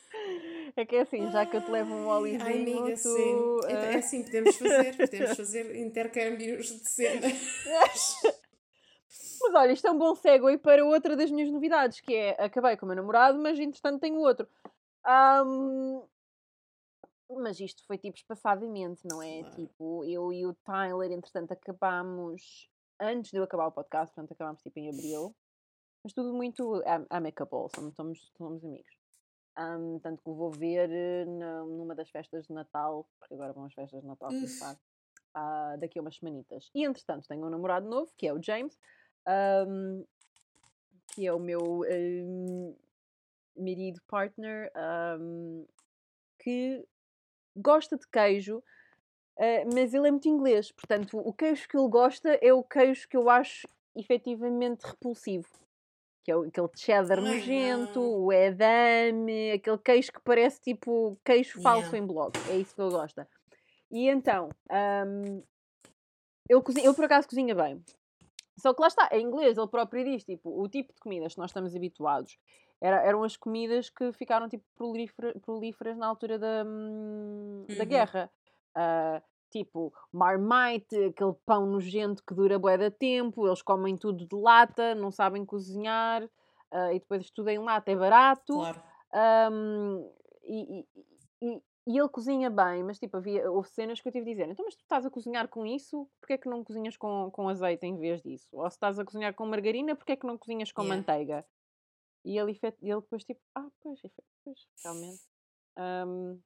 [0.74, 3.34] É que é assim, já que eu te levo um olivinho, Ai, amiga, tu, sim.
[3.34, 3.66] Uh...
[3.66, 7.32] É assim, podemos fazer, podemos fazer intercâmbios de cenas.
[9.42, 12.76] Mas olha, isto é um bom segue para outra das minhas novidades, que é acabei
[12.76, 14.48] com o meu namorado, mas entretanto tenho outro.
[15.06, 16.06] Um,
[17.28, 19.40] mas isto foi tipo espaçadamente, não é?
[19.40, 19.56] Claro.
[19.56, 22.68] Tipo, eu e o Tyler, entretanto, acabámos
[23.00, 25.34] antes de eu acabar o podcast, portanto, acabámos tipo em abril.
[26.04, 27.94] Mas tudo muito amicable, somos,
[28.36, 28.96] somos, amigos.
[29.58, 33.66] Um, tanto que vou ver eh, na, numa das festas de Natal, porque agora vão
[33.66, 34.74] as festas de Natal começar,
[35.36, 36.70] uh, daqui a umas semanitas.
[36.74, 38.76] E entretanto, tenho um namorado novo, que é o James,
[39.28, 40.04] um,
[41.08, 42.76] que é o meu um,
[43.56, 44.70] marido partner,
[45.20, 45.66] um,
[46.38, 46.84] que
[47.56, 52.38] gosta de queijo, uh, mas ele é muito inglês, portanto, o queijo que ele gosta
[52.40, 55.48] é o queijo que eu acho efetivamente repulsivo.
[56.24, 58.24] Que é aquele cheddar Ai, nojento, não.
[58.24, 61.98] o edame, aquele queijo que parece tipo queijo falso yeah.
[61.98, 62.32] em blog.
[62.48, 63.28] É isso que ele gosta.
[63.90, 65.42] E então, um,
[66.48, 67.82] ele, cozinha, ele por acaso cozinha bem.
[68.58, 71.40] Só que lá está, em inglês ele próprio diz, tipo, o tipo de comidas que
[71.40, 72.38] nós estamos habituados
[72.80, 77.88] era, eram as comidas que ficaram tipo prolífera, prolíferas na altura da, hum, da uhum.
[77.88, 78.30] guerra.
[78.76, 84.34] Uh, tipo, marmite, aquele pão nojento que dura bué de tempo, eles comem tudo de
[84.34, 88.54] lata, não sabem cozinhar, uh, e depois tudo em lata é barato.
[88.54, 88.82] Claro.
[89.52, 90.10] Um,
[90.44, 90.86] e,
[91.42, 94.48] e, e ele cozinha bem, mas tipo, havia, houve cenas que eu tive de dizer:
[94.48, 97.48] então, mas tu estás a cozinhar com isso, porquê é que não cozinhas com, com
[97.48, 98.48] azeite em vez disso?
[98.52, 100.96] Ou se estás a cozinhar com margarina, porquê é que não cozinhas com yeah.
[100.96, 101.44] manteiga?
[102.24, 104.00] E ele, ele depois, tipo, ah, pois,
[104.44, 105.22] pois realmente.
[105.74, 106.38] Um,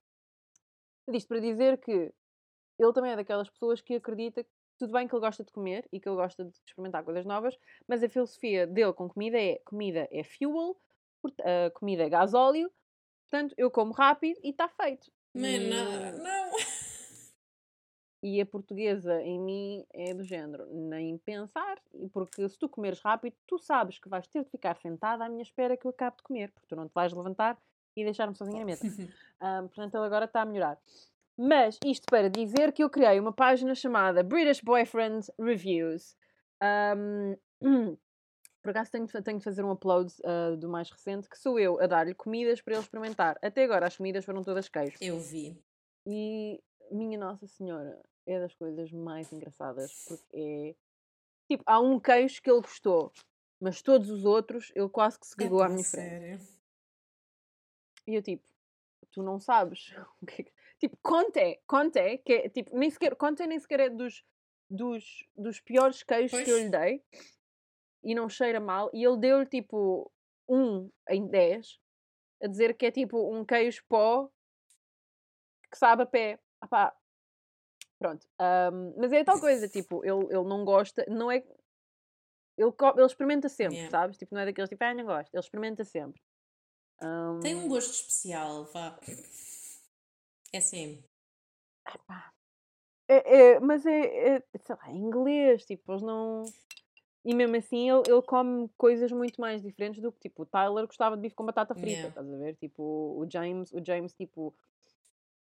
[1.13, 2.13] isto para dizer que
[2.79, 5.85] ele também é daquelas pessoas que acredita que tudo bem que ele gosta de comer
[5.91, 9.59] e que ele gosta de experimentar coisas novas, mas a filosofia dele com comida é
[9.65, 10.77] comida é fuel,
[11.25, 12.71] uh, comida é gasóleo,
[13.29, 15.11] portanto eu como rápido e está feito.
[15.37, 16.51] Menina, não.
[18.23, 21.79] E a portuguesa em mim é do género, nem pensar,
[22.11, 25.43] porque se tu comeres rápido, tu sabes que vais ter de ficar sentada à minha
[25.43, 27.57] espera que eu acabe de comer, porque tu não te vais levantar
[27.95, 28.83] e deixar-me sozinha na mesa.
[29.41, 30.79] um, portanto, ele agora está a melhorar.
[31.37, 36.17] Mas isto para dizer que eu criei uma página chamada British Boyfriend Reviews.
[36.61, 37.37] Um,
[38.67, 41.79] por acaso tenho, tenho de fazer um upload uh, do mais recente, que sou eu
[41.79, 43.39] a dar-lhe comidas para ele experimentar.
[43.41, 44.97] Até agora as comidas foram todas queijo.
[44.99, 45.57] Eu vi.
[46.05, 50.75] E minha Nossa Senhora, é das coisas mais engraçadas, porque é.
[51.49, 53.13] Tipo, há um queijo que ele gostou,
[53.57, 56.09] mas todos os outros ele quase que se cagou à minha frente.
[56.09, 56.39] sério.
[58.05, 58.43] E eu tipo,
[59.11, 63.15] tu não sabes o que é que- Tipo, Conte, Conte, que é tipo, nem sequer,
[63.15, 64.25] Conte nem sequer é dos,
[64.69, 66.63] dos, dos piores queijos que eu Pois.
[66.65, 67.03] lhe dei
[68.03, 68.89] e não cheira mal.
[68.93, 70.11] E ele deu-lhe tipo
[70.47, 71.79] um em 10
[72.41, 74.29] a dizer que é tipo um queijo pó
[75.71, 76.39] que sabe a pé.
[76.61, 76.95] Apá,
[77.99, 78.27] pronto.
[78.39, 81.37] ahm, mas é tal coisa, tipo, ele, ele não gosta, não é.
[82.57, 83.91] Ele, ele experimenta sempre, Yeah.
[83.91, 84.17] sabes?
[84.17, 85.33] Tipo, não é daqueles tipo, ah, não gosto.
[85.33, 86.21] Ele experimenta sempre.
[87.43, 88.99] Tem um gosto especial, vá.
[90.51, 91.03] É assim.
[93.07, 96.43] É, é, mas é, é, sei lá, é inglês, tipo, eles não.
[97.27, 100.87] E mesmo assim ele, ele come coisas muito mais diferentes do que, tipo, o Tyler
[100.87, 102.09] gostava de bife com batata frita, Yeah.
[102.09, 102.55] estás a ver?
[102.55, 104.55] Tipo, o James, o James, tipo,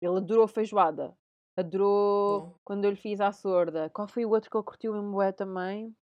[0.02, 1.17] ele adorou feijoada,
[1.58, 2.60] adorou Bom.
[2.65, 3.89] quando eu lhe fiz à sorda.
[3.91, 5.95] Qual foi o outro que ele curtiu em bué também?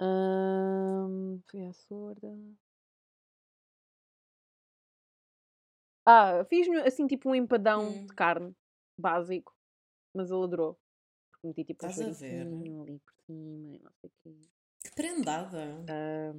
[0.00, 2.28] Ahm, foi à sorda.
[6.04, 8.06] Ah, fiz-lhe assim tipo um empadão Hum.
[8.08, 8.54] de carne
[8.98, 9.54] básico,
[10.14, 10.78] mas ele adorou.
[11.42, 12.44] Porque meti tipo um Estás a ver?
[12.44, 14.36] chouricinho ali por cima e não sei o quê.
[14.84, 15.84] Que prendada.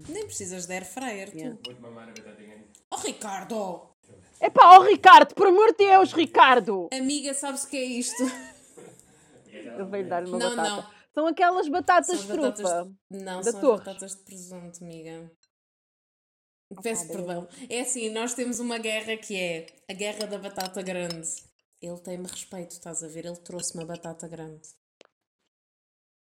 [0.08, 1.58] Nem precisas de air fryer, Yeah.
[1.58, 1.66] tu.
[1.70, 2.64] Vou-te mamar a batatinha.
[2.92, 3.90] Oh, Ricardo!
[4.42, 6.88] Epá, ó Ricardo, por amor de Deus, Ricardo!
[6.94, 8.24] Amiga, sabes o que é isto?
[9.78, 10.70] Eu veio dar uma Não, batata.
[10.70, 10.98] não.
[11.14, 12.52] São aquelas batatas São trufa.
[12.64, 13.80] batatas Não, Da são Torres.
[13.80, 15.32] as batatas de presunto, amiga.
[16.84, 17.48] Peço perdão.
[17.70, 21.28] É assim, nós temos uma guerra que é a guerra da batata grande.
[21.82, 23.26] Ele tem-me respeito, estás a ver?
[23.26, 24.68] Ele trouxe-me a batata grande.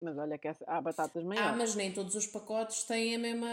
[0.04, 1.58] Mas olha que essa- há batatas Ah, maiores.
[1.58, 3.48] mas nem todos os pacotes têm a mesma,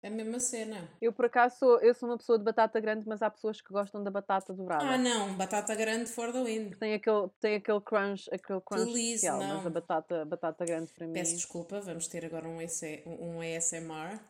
[0.00, 0.88] a mesma cena.
[1.02, 3.72] Eu por acaso sou, eu sou uma pessoa de batata grande, mas há pessoas que
[3.72, 4.84] gostam da batata dourada.
[4.84, 6.70] Ah, não, batata grande for the win.
[6.78, 9.66] Tem aquele, tem aquele crunch, aquele crunch especial, mas não.
[9.66, 11.14] a batata, batata grande para mim.
[11.14, 14.20] Peço desculpa, vamos ter agora um, EC, um ASMR.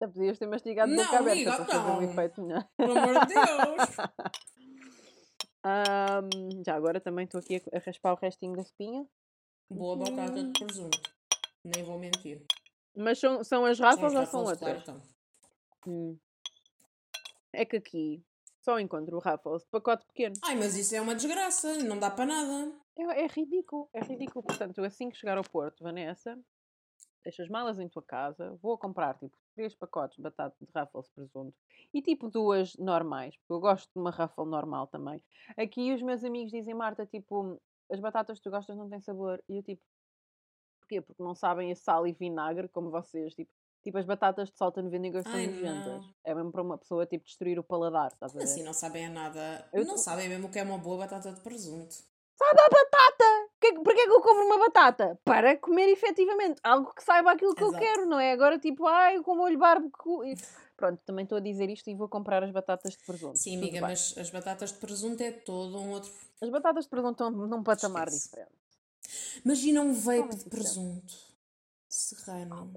[0.00, 2.10] Já podias ter mastigado Não, boca aberta amiga, para fazer um não.
[2.10, 2.68] efeito melhor.
[2.76, 3.96] Pelo amor de Deus!
[5.64, 9.08] Ahm, já agora também estou aqui a, a raspar o restinho da espinha.
[9.70, 11.00] Boa batata de presunto.
[11.64, 12.44] Nem vou mentir.
[12.94, 14.58] Mas são, são as os ou são outras?
[14.58, 15.02] claro, então.
[15.86, 16.18] Hum.
[17.52, 18.22] É que aqui
[18.60, 20.34] só encontro o Ruffles de pacote pequeno.
[20.42, 22.72] Ai, mas isso é uma desgraça, não dá para nada.
[22.96, 24.44] É, é ridículo, é ridículo.
[24.44, 26.38] Portanto, assim que chegar ao Porto, Vanessa,
[27.22, 31.08] deixa as malas em tua casa, vou comprar tipo três pacotes de batata de Ruffles
[31.08, 31.54] presunto
[31.92, 35.22] e tipo duas normais, porque eu gosto de uma Ruffle normal também.
[35.56, 39.42] Aqui os meus amigos dizem, Marta, tipo, as batatas que tu gostas não têm sabor.
[39.48, 39.82] E eu tipo,
[40.80, 41.00] porquê?
[41.00, 43.50] Porque não sabem a sal e vinagre como vocês, tipo.
[43.82, 46.04] Tipo, as batatas de salt and vinegar são nojentas.
[46.24, 48.44] É mesmo para uma pessoa, tipo, destruir o paladar, estás a ver?
[48.44, 49.68] Assim não sabem a nada.
[49.74, 51.92] Eu Não tô- sabem mesmo o que é uma boa batata de presunto.
[51.92, 53.24] Sabe a batata!
[53.72, 55.18] Porquê é que eu compro uma batata?
[55.24, 57.84] Para comer efetivamente algo que saiba aquilo que eu Exato.
[57.84, 58.32] quero, não é?
[58.32, 60.34] Agora tipo, ai, com molho barbecue.
[60.76, 63.38] Pronto, também estou a dizer isto e vou comprar as batatas de presunto.
[63.38, 66.12] Sim, amiga, mas as batatas de presunto é todo um outro.
[66.42, 68.28] As batatas de presunto estão num patamar Esquece.
[68.28, 68.64] diferente.
[69.44, 70.50] Imagina um vape de diferente.
[70.50, 71.14] presunto.
[71.88, 72.74] Serrano.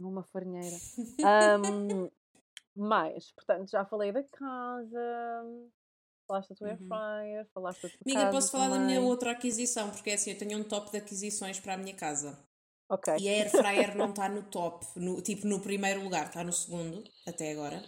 [0.00, 0.76] Uma farinheira.
[1.24, 2.10] Ahm,
[2.74, 5.44] mais, portanto, já falei da casa,
[6.26, 6.88] falaste da tua Uhum.
[6.88, 9.08] fryer, falaste da tua Amiga, casa posso falar da minha também.
[9.08, 12.38] outra aquisição, porque é assim, eu tenho um top de aquisições para a minha casa.
[12.88, 13.08] Ok.
[13.16, 16.52] E a air fryer não está no top, no, tipo no primeiro lugar, está no
[16.52, 17.82] segundo, até agora.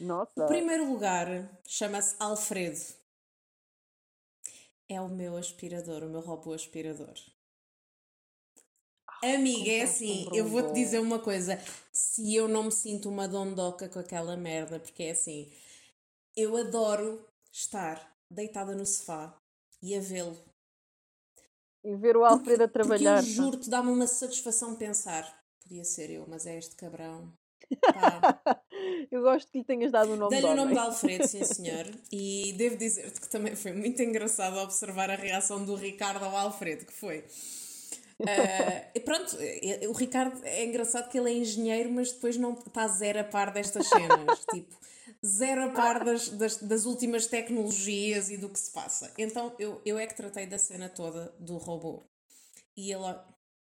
[0.00, 0.32] Nossa.
[0.36, 1.26] O primeiro lugar
[1.66, 2.80] chama-se Alfredo.
[4.88, 7.14] É o meu aspirador, o meu robô aspirador.
[9.22, 11.58] Amiga, é um assim, eu vou-te dizer uma coisa.
[11.92, 15.52] Se eu não me sinto uma dondoca com aquela merda, porque é assim,
[16.36, 19.36] eu adoro estar deitada no sofá
[19.82, 20.36] e a vê-lo.
[21.82, 23.18] E ver o Alfredo a Porque trabalhar.
[23.18, 25.24] eu juro-te, dá-me uma satisfação pensar.
[25.62, 27.32] Podia ser eu, mas é este cabrão.
[27.80, 28.40] Pá.
[29.10, 31.44] Eu gosto que lhe tenhas dado o nome Dei-lhe de o nome de Alfredo, sim
[31.44, 31.86] senhor.
[32.10, 36.86] E devo dizer-te que também foi muito engraçado observar a reação do Ricardo ao Alfredo,
[36.86, 37.24] que foi.
[38.94, 42.86] E pronto, eh, o Ricardo é engraçado que ele é engenheiro, mas depois não está
[42.88, 44.44] zero a par destas cenas.
[44.50, 44.76] tipo,
[45.24, 49.12] zero a par das, das, das últimas tecnologias e do que se passa.
[49.18, 52.02] Então eu, eu é que tratei da cena toda do robô.
[52.76, 53.04] E ele.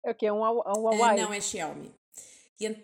[0.05, 0.25] É o que?
[0.25, 1.21] É um, Huawei- um Huawei.
[1.21, 1.93] não, é Xiaomi.
[2.59, 2.75] E,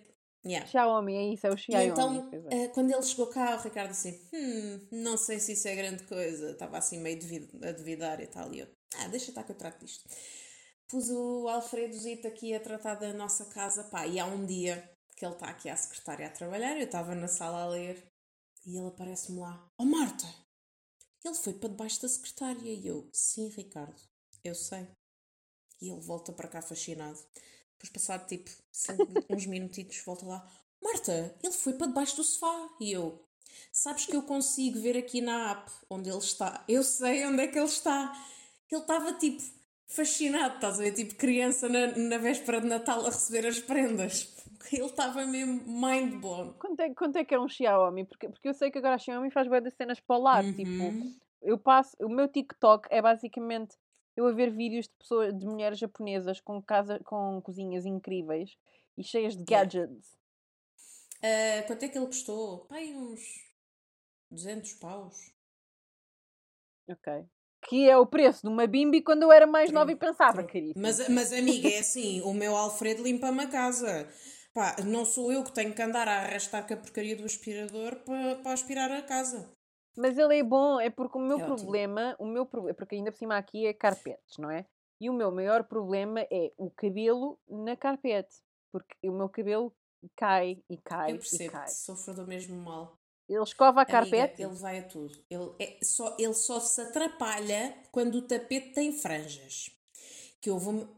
[0.45, 0.67] yeah.
[0.67, 1.87] Xiaomi, é isso, é o E Xiaomi.
[1.89, 2.63] então, pois é.
[2.63, 6.03] eh, quando ele chegou cá, o Ricardo disse: Hum, não sei se isso é grande
[6.03, 6.51] coisa.
[6.51, 7.19] Estava assim meio
[7.67, 8.53] a duvidar e tal.
[8.53, 10.03] E eu: Ah, deixa estar que eu trato disto.
[10.87, 14.05] Pus o Alfredozito aqui a tratar da nossa casa, pá.
[14.05, 17.15] E há um dia que que ele está aqui à secretária a trabalhar, eu estava
[17.15, 18.11] na sala a ler
[18.65, 20.25] e ele aparece-me lá: Oh Marta,
[21.23, 22.73] ele foi para debaixo da secretária.
[22.73, 24.01] E eu: Sim, Ricardo,
[24.43, 24.85] eu sei.
[25.81, 27.19] E ele volta para cá fascinado.
[27.73, 28.51] Depois, passado tipo
[29.29, 32.69] uns minutitos, volta lá: Marta, ele foi para debaixo do sofá.
[32.81, 33.25] E eu:
[33.71, 36.65] Sabes que eu consigo ver aqui na app onde ele está.
[36.67, 38.13] Eu sei onde é que ele está.
[38.69, 39.41] Ele estava tipo
[39.85, 40.93] fascinado, estás a ver?
[40.93, 44.33] Tipo criança na, na véspera de Natal a receber as prendas.
[44.71, 46.53] Ele estava mesmo mind blown.
[46.53, 48.05] Quanto é, quanto é que é um Xiaomi?
[48.05, 50.47] Porque, porque eu sei que agora a Xiaomi faz bem das cenas para o lado.
[50.47, 50.53] Uhum.
[50.53, 51.95] Tipo, eu passo.
[51.99, 53.75] O meu TikTok é basicamente
[54.15, 58.57] eu a ver vídeos de pessoas, de mulheres japonesas com, casa, com cozinhas incríveis
[58.97, 59.65] e cheias de Yeah.
[59.65, 60.17] gadgets.
[61.21, 62.65] Ah, quanto é que ele custou?
[62.65, 63.21] Pai, uns
[64.29, 65.33] 200 paus.
[66.87, 67.25] Ok.
[67.67, 70.81] Que é o preço de uma bimbi quando eu era mais nova e pensava, caríssimo.
[70.81, 74.07] Mas, mas amiga, é assim, o meu Alfredo limpa-me a casa.
[74.53, 77.95] Pá, não sou eu que tenho que andar a arrastar com a porcaria do aspirador
[78.05, 79.49] para para aspirar a casa.
[79.97, 81.57] Mas ele é bom, é porque o meu É ótimo.
[81.57, 84.65] problema, o meu problema, porque ainda por cima aqui é carpetes, não é?
[84.99, 88.35] E o meu maior problema é o cabelo na carpete,
[88.71, 89.73] porque o meu cabelo
[90.15, 91.67] cai e cai Eu e percebo, cai.
[91.67, 92.97] sofro do mesmo mal.
[93.29, 95.17] Ele escova a Amiga, carpete, ele vai a tudo.
[95.29, 99.71] Ele, é só, ele só se atrapalha quando o tapete tem franjas.
[100.41, 100.89] Que houve, uma-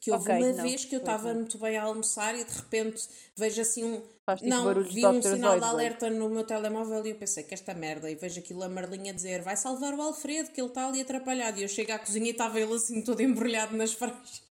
[0.00, 2.52] que houve Ok, uma não, vez que eu estava muito bem a almoçar e de
[2.54, 4.00] repente vejo assim um.
[4.00, 5.64] tipo não, de vi um sinal de Zoidberg.
[5.64, 8.10] alerta no meu telemóvel e eu pensei que esta merda.
[8.10, 11.58] E vejo aquilo a Marlinha dizer: vai salvar o Alfredo, que ele está ali atrapalhado.
[11.58, 14.45] E eu chego à cozinha e estava ele assim todo embrulhado nas franjas.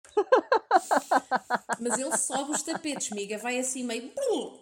[1.80, 4.12] Mas ele sobe os tapetes, miga, vai assim meio.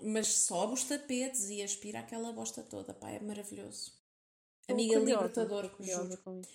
[0.02, 2.92] Mas sobe os tapetes e aspira aquela bosta toda.
[2.94, 3.92] Pá, é maravilhoso.
[4.60, 6.22] Estou Amiga curiosa, libertador, curiosa juro.
[6.22, 6.50] com isso.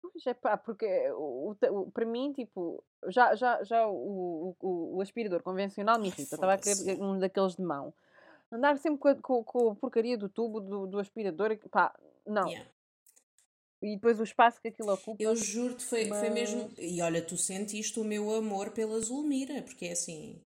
[0.00, 5.00] Pois é pá, porque o, o para mim, tipo, já, já, já o, o, o
[5.00, 6.34] aspirador convencional me irrita.
[6.34, 7.92] Estava a querer um daqueles de mão.
[8.52, 11.92] Andar sempre com a, com, com a porcaria do tubo do, do aspirador, pá,
[12.26, 12.48] não.
[12.48, 12.70] Yeah.
[13.84, 15.22] E depois o espaço que aquilo ocupa.
[15.22, 16.70] Eu juro-te, foi, foi mesmo.
[16.70, 20.40] Mas- E olha, tu sentiste o meu amor pela Zulmira, porque é assim.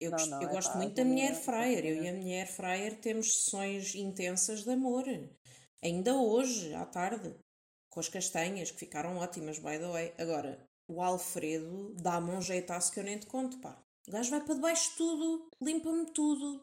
[0.00, 1.84] Eu, não, gosto, não, eu é gosto pá, muito da minha Zulmira, Airfryer.
[1.86, 5.04] Eu e a minha Airfryer temos sessões intensas de amor.
[5.82, 7.34] Ainda hoje, à tarde.
[7.90, 10.14] Com as castanhas, que ficaram ótimas, by the way.
[10.18, 13.82] Agora, o Alfredo dá-me um jeitaço que eu nem te conto, pá.
[14.06, 16.62] O gajo vai para debaixo de tudo, limpa-me tudo.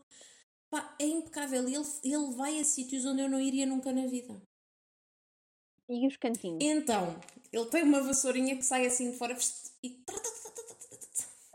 [0.70, 1.68] Pá, é impecável.
[1.68, 4.42] Ele, ele vai a sítios onde eu não iria nunca na vida.
[5.94, 6.58] E os cantinhos?
[6.60, 7.20] Então,
[7.52, 9.38] ele tem uma vassourinha que sai assim de fora
[9.84, 10.04] e.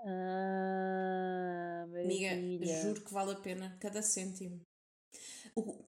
[0.07, 4.61] Ah, Amiga, juro que vale a pena cada cêntimo.
[5.57, 5.85] O-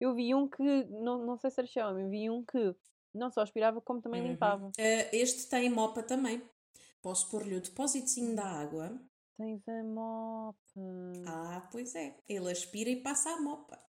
[0.00, 2.74] Eu vi um que, não, não sei se era Xiaomi, vi um que
[3.14, 4.28] não só aspirava como também Uhum.
[4.28, 4.70] limpava.
[4.78, 6.42] Eh, este tem mopa também.
[7.02, 9.00] Posso pôr-lhe o depósitozinho da água.
[9.36, 10.58] Tens a mopa.
[11.26, 12.14] Ah, pois é.
[12.28, 13.80] Ele aspira e passa a mopa.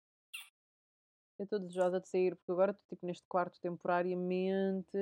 [1.38, 4.98] Eu estou desejosa de sair, porque agora estou tipo neste quarto temporariamente.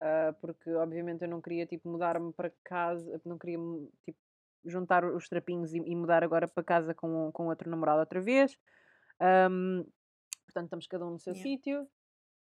[0.00, 3.58] ah, porque obviamente eu não queria tipo mudar-me para casa, não queria
[4.04, 4.18] tipo
[4.64, 8.58] juntar os trapinhos e, e mudar agora para casa com, com outro namorado outra vez.
[9.20, 9.84] Ahm,
[10.46, 11.50] portanto, estamos cada um no seu Yeah.
[11.50, 11.88] sítio.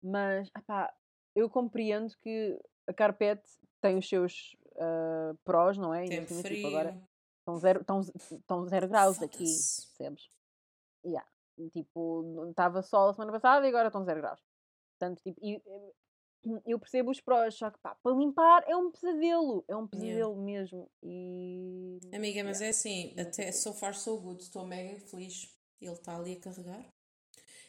[0.03, 0.93] Mas, epá,
[1.35, 3.49] eu compreendo que a carpete
[3.81, 6.05] tem os seus ah, prós, não é?
[6.05, 6.55] Cima, frio.
[6.55, 6.99] tipo, agora
[7.39, 10.29] estão zero, estão, estão zero graus aqui, percebes?
[11.05, 11.27] Yeah.
[11.71, 14.41] Tipo, estava sol a semana passada e agora estão zero graus.
[14.99, 15.61] Portanto, tipo, e,
[16.65, 20.35] eu percebo os prós, só que pá, para limpar é um pesadelo, é um pesadelo
[20.41, 20.89] mesmo.
[21.03, 22.65] E Amiga, mas Yeah.
[22.65, 24.41] é assim, até so far so good.
[24.41, 25.53] Estou mega feliz.
[25.81, 26.87] Ele está ali a carregar.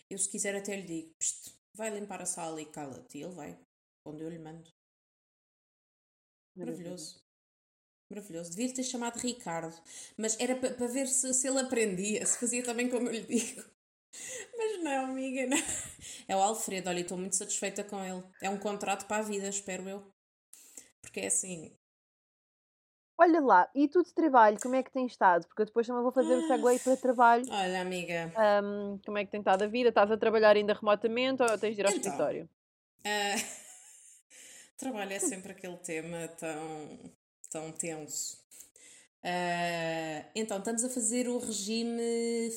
[0.09, 3.18] Eu, se quiser, até lhe digo: "Psst, vai limpar a sala e cala-te.
[3.18, 3.59] E ele vai.
[4.05, 4.70] Onde eu lhe mando.
[6.57, 7.20] Maravilhoso.
[8.11, 8.51] Maravilhoso.
[8.51, 9.77] Devia ter chamado Ricardo.
[10.16, 13.62] Mas era para ver se, se ele aprendia, se fazia também como eu lhe digo.
[14.57, 15.59] Mas não, amiga, não.
[16.27, 18.23] É o Alfredo, olha, estou muito satisfeita com ele.
[18.42, 20.12] É um contrato para a vida, espero eu.
[21.01, 21.77] Porque é assim.
[23.21, 25.47] Olha lá, e tu de trabalho, como é que tens estado?
[25.49, 27.44] Porque eu depois também vou fazer o segue para trabalho.
[27.51, 28.33] Olha, amiga.
[28.37, 29.88] Ahm, como é que tem estado a vida?
[29.88, 32.03] Estás a trabalhar ainda remotamente ou tens de ir ao Então.
[32.03, 32.49] escritório?
[33.05, 33.35] ah,
[34.79, 37.12] trabalho é sempre aquele tema tão,
[37.51, 38.38] tão tenso.
[39.23, 42.51] Ah, então, estamos a fazer o regime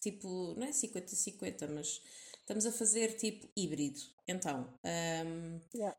[0.00, 2.02] tipo, não é 50-50, mas
[2.40, 4.00] estamos a fazer tipo híbrido.
[4.28, 5.96] Então, ahm, Yeah.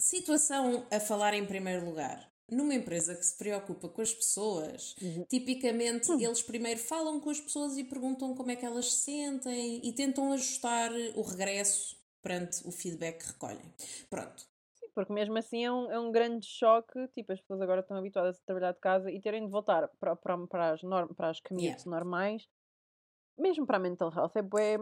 [0.00, 2.30] situação a falar em primeiro lugar.
[2.50, 5.24] Numa empresa que se preocupa com as pessoas, Uhum.
[5.24, 9.80] tipicamente eles primeiro falam com as pessoas e perguntam como é que elas se sentem
[9.82, 13.72] e tentam ajustar o regresso perante o feedback que recolhem.
[14.10, 14.51] Pronto.
[14.94, 17.08] Porque mesmo assim é um, é um grande choque.
[17.08, 20.16] Tipo, as pessoas agora estão habituadas a trabalhar de casa e terem de voltar para,
[20.16, 22.46] para, para as, norm, para as commutes normais,
[23.38, 24.76] mesmo para a mental health, é bué.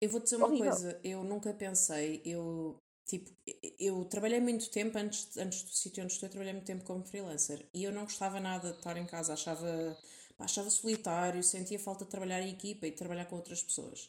[0.00, 0.70] Eu vou dizer uma horrível.
[0.70, 3.30] coisa, eu nunca pensei, eu tipo,
[3.78, 7.04] eu trabalhei muito tempo antes, antes do sítio onde estou, eu trabalhei muito tempo como
[7.04, 9.96] freelancer e eu não gostava nada de estar em casa, achava,
[10.38, 14.08] achava solitário, sentia falta de trabalhar em equipa e de trabalhar com outras pessoas.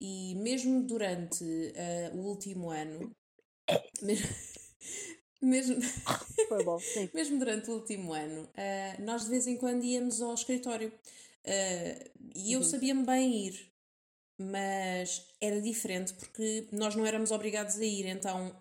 [0.00, 3.10] E mesmo durante uh, o último ano,
[4.02, 4.28] mesmo,
[5.40, 5.76] mesmo,
[6.64, 6.78] bom,
[7.14, 12.10] mesmo durante o último ano, uh, nós de vez em quando íamos ao escritório uh,
[12.34, 12.64] e eu uhum.
[12.64, 13.72] sabia-me bem ir,
[14.38, 18.54] mas era diferente porque nós não éramos obrigados a ir, então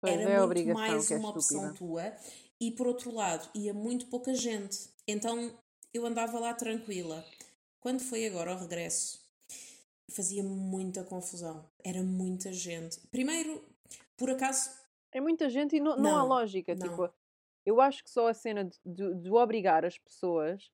[0.00, 2.12] pois era é muito mais é uma opção tua.
[2.60, 5.52] E por outro lado, ia muito pouca gente, então
[5.92, 7.24] eu andava lá tranquila.
[7.80, 9.20] Quando foi agora ao regresso,
[10.10, 11.64] fazia muita confusão.
[11.84, 12.98] Era muita gente.
[13.10, 13.62] Primeiro,
[14.16, 14.70] por acaso.
[15.14, 16.74] É muita gente e não, não, não há lógica.
[16.74, 16.88] Não.
[16.88, 17.10] Tipo,
[17.64, 20.70] eu acho que só a cena de, de, de, obrigar as pessoas.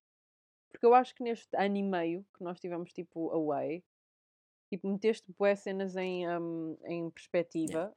[0.69, 3.83] Porque eu acho que neste ano e meio que nós tivemos tipo away,
[4.69, 7.93] tipo, meteste boas cenas em, um, em perspectiva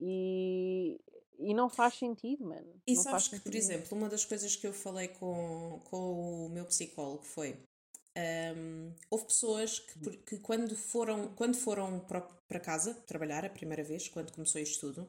[0.00, 1.00] e,
[1.38, 2.80] e não faz sentido, mano.
[2.86, 6.48] E não sabes que, por exemplo, uma das coisas que eu falei com, com o
[6.48, 7.56] meu psicólogo foi
[8.56, 14.08] um, houve pessoas que, que, quando foram, quando foram para casa trabalhar a primeira vez,
[14.08, 15.08] quando começou isto tudo,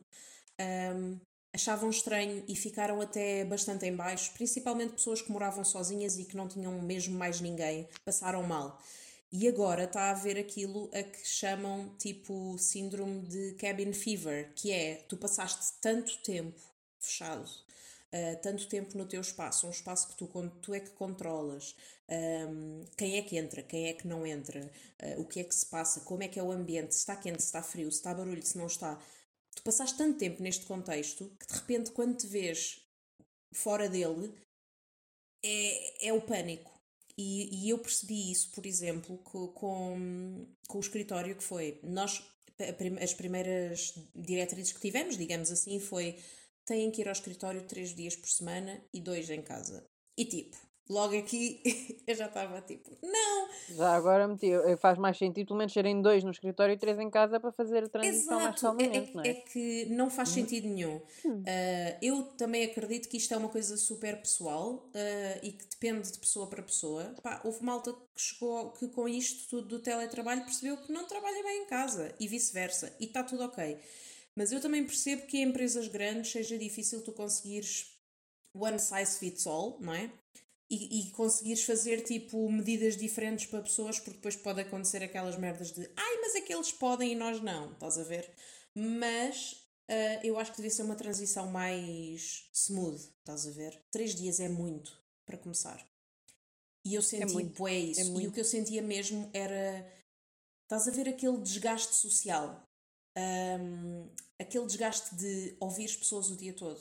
[0.60, 1.20] um,
[1.54, 6.38] achavam estranho e ficaram até bastante em baixo, principalmente pessoas que moravam sozinhas e que
[6.38, 8.80] não tinham mesmo mais ninguém, passaram mal.
[9.32, 14.72] E agora está a haver aquilo a que chamam tipo síndrome de cabin fever, que
[14.72, 16.60] é tu passaste tanto tempo
[17.00, 20.28] fechado, uh, tanto tempo no teu espaço, um espaço que tu,
[20.62, 21.76] tu é que controlas,
[22.10, 24.70] um, quem é que entra, quem é que não entra,
[25.04, 27.16] uh, o que é que se passa, como é que é o ambiente, se está
[27.16, 29.00] quente, se está frio, se está barulho, se não está.
[29.60, 32.80] Tu passaste tanto tempo neste contexto que de repente, quando te vês
[33.54, 34.34] fora dele,
[35.44, 36.72] é, é o pânico.
[37.18, 41.78] E, e eu percebi isso, por exemplo, com, com, com o escritório que foi.
[41.84, 42.24] Nós,
[43.02, 46.18] as primeiras diretrizes que tivemos, digamos assim, foi
[46.66, 49.86] têm que ir ao escritório três dias por semana e dois em casa.
[50.18, 50.56] E tipo,
[50.90, 51.62] logo aqui
[52.08, 53.50] eu já estava tipo, não!
[53.76, 54.48] Já agora meti,
[54.80, 57.84] faz mais sentido pelo menos serem dois no escritório e três em casa para fazer
[57.84, 58.44] a transição Exato.
[58.44, 59.28] mais calmamente, é, não é?
[59.30, 60.36] É que não faz uhum.
[60.36, 60.96] sentido nenhum.
[60.98, 66.12] Uh, eu também acredito que isto é uma coisa super pessoal uh, e que depende
[66.12, 67.14] de pessoa para pessoa.
[67.22, 71.44] Pá, houve malta que chegou que com isto tudo do teletrabalho percebeu que não trabalha
[71.44, 73.78] bem em casa e vice-versa e está tudo ok.
[74.36, 78.00] Mas eu também percebo que em empresas grandes seja difícil tu conseguires
[78.54, 80.10] one size fits all, não é?
[80.70, 85.72] E, e conseguires fazer tipo medidas diferentes para pessoas, porque depois pode acontecer aquelas merdas
[85.72, 88.30] de ai, mas aqueles podem e nós não, estás a ver?
[88.76, 89.54] Mas
[89.90, 93.82] uh, eu acho que devia ser uma transição mais smooth, estás a ver?
[93.92, 94.96] Três dias é muito
[95.26, 95.84] para começar.
[96.86, 98.02] E eu senti é muito, bué isso.
[98.02, 99.86] É e o que eu sentia mesmo era.
[100.64, 102.64] Estás a ver aquele desgaste social?
[103.18, 104.10] Um,
[104.40, 106.80] aquele desgaste de ouvir as pessoas o dia todo.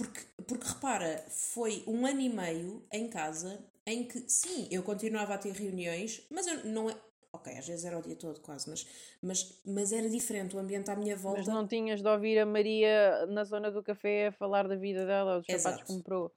[0.00, 5.34] Porque, porque repara, foi um ano e meio em casa em que, sim, eu continuava
[5.34, 6.96] a ter reuniões, mas eu não é.
[7.32, 8.86] Ok, às vezes era o dia todo quase, mas,
[9.22, 11.38] mas, mas era diferente o ambiente à minha volta.
[11.40, 15.04] Mas não tinhas de ouvir a Maria na zona do café a falar da vida
[15.04, 15.76] dela, dos Exato.
[15.76, 16.32] sapatos que comprou.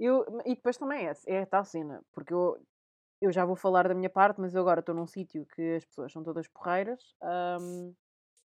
[0.00, 2.58] Eu, e depois também é, é a tal cena, porque eu,
[3.20, 5.84] eu já vou falar da minha parte, mas eu agora estou num sítio que as
[5.84, 7.14] pessoas são todas porreiras.
[7.60, 7.94] Um,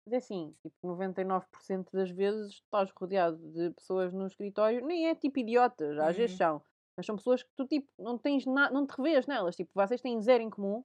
[0.06, 5.16] mas é assim, tipo, 99% das vezes estás rodeado de pessoas no escritório, nem é
[5.16, 6.14] tipo idiotas, às uhum.
[6.14, 6.62] vezes são,
[6.97, 10.01] mas são pessoas que tu tipo, não tens nada, não te revês nelas, tipo, vocês
[10.01, 10.84] têm zero em comum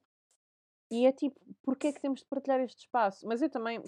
[0.89, 3.27] e é tipo, porquê é que temos de partilhar este espaço?
[3.27, 3.83] Mas eu também,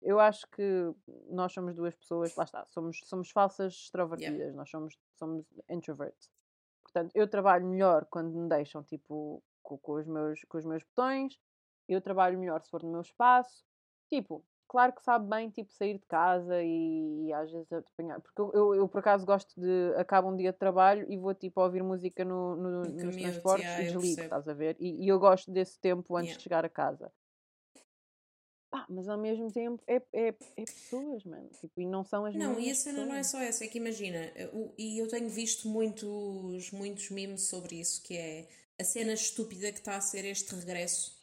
[0.00, 0.94] eu acho que
[1.28, 4.56] nós somos duas pessoas, lá está, somos, somos falsas extrovertidas, yeah.
[4.56, 6.30] nós somos, somos introverts.
[6.84, 10.84] Portanto, eu trabalho melhor quando me deixam tipo com, com, os meus, com os meus
[10.84, 11.38] botões,
[11.88, 13.64] eu trabalho melhor se for no meu espaço.
[14.08, 18.20] Tipo, claro que sabe bem, tipo, sair de casa e, e às vezes apanhar.
[18.20, 19.94] Porque eu, eu, eu, por acaso, gosto de.
[19.96, 23.64] Acabo um dia de trabalho e vou, tipo, ouvir música no, no, no nos transportes
[23.64, 24.76] yeah, e desligo, estás a ver?
[24.78, 26.38] E, e, eu gosto desse tempo antes yeah.
[26.38, 27.10] de chegar a casa.
[28.70, 31.48] Pá, mas ao mesmo tempo é, é, é pessoas, mano.
[31.60, 33.08] Tipo, e não são as Não, e a cena pessoas.
[33.08, 37.42] não é só essa, é que imagina, eu, e eu tenho visto muitos, muitos memes
[37.48, 38.48] sobre isso, que é
[38.78, 41.16] a cena estúpida que está a ser este regresso,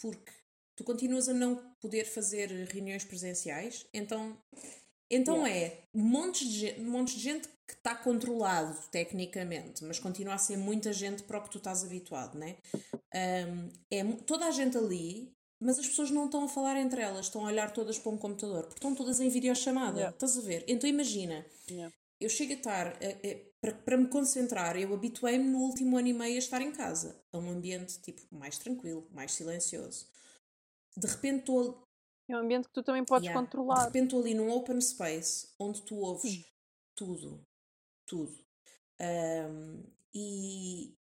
[0.00, 0.37] porque
[0.78, 4.36] tu continuas a não poder fazer reuniões presenciais, então,
[5.10, 5.66] então yeah.
[5.66, 10.56] é montes de, gente, montes de gente que está controlado tecnicamente, mas continua a ser
[10.56, 12.56] muita gente para o que tu estás habituado, né?
[13.14, 17.26] Um, é toda a gente ali mas as pessoas não estão a falar entre elas,
[17.26, 19.96] estão a olhar todas para um computador, porque estão todas em videochamada.
[19.98, 20.14] Yeah.
[20.14, 20.64] Estás a ver?
[20.68, 21.92] Então imagina, Yeah.
[22.20, 26.06] eu chego a estar, a- a- para, para me concentrar, eu habituei-me no último ano
[26.06, 30.06] e meio a estar em casa, a um ambiente tipo mais tranquilo, mais silencioso.
[30.96, 31.82] De repente estou
[32.28, 33.40] É um ambiente que tu também podes Yeah.
[33.40, 33.84] De controlar.
[33.86, 36.44] repente estou ali num open space onde tu ouves
[36.96, 37.40] tudo.
[38.06, 38.38] Tudo.
[39.00, 39.82] Ahm,
[40.14, 40.94] e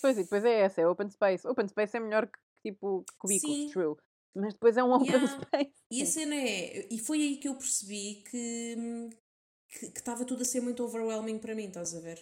[0.00, 1.46] Pois, e depois é essa, é open space.
[1.46, 3.70] Open space é melhor que tipo cubículos, Sim.
[3.70, 3.96] true.
[4.34, 5.40] Mas depois é um open Yeah.
[5.42, 5.72] space.
[5.90, 6.12] E a Sim.
[6.12, 6.88] cena é.
[6.90, 9.10] E foi aí que eu percebi que
[9.68, 12.20] que estava tudo a ser muito overwhelming para mim, estás a ver?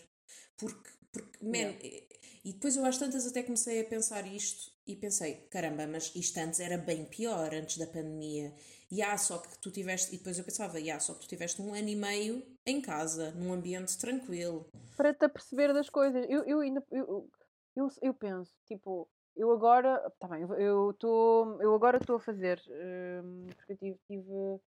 [0.56, 2.06] Porque, porque man, Yeah.
[2.44, 6.38] e depois eu às tantas até comecei a pensar isto e pensei, caramba, mas isto
[6.38, 8.52] antes era bem pior, antes da pandemia.
[8.90, 11.28] E há só que tu tiveste, e depois eu pensava, e há só que tu
[11.28, 14.66] tiveste um ano e meio em casa, num ambiente tranquilo.
[14.96, 16.26] Para te aperceber das coisas.
[16.28, 16.84] Eu, eu ainda.
[16.90, 17.30] Eu,
[17.74, 19.98] eu, eu penso, tipo, eu agora.
[20.18, 21.60] Tá bem, eu estou.
[21.62, 22.60] Eu agora estou a fazer.
[22.68, 23.98] hum, porque eu tive.
[24.06, 24.60] tive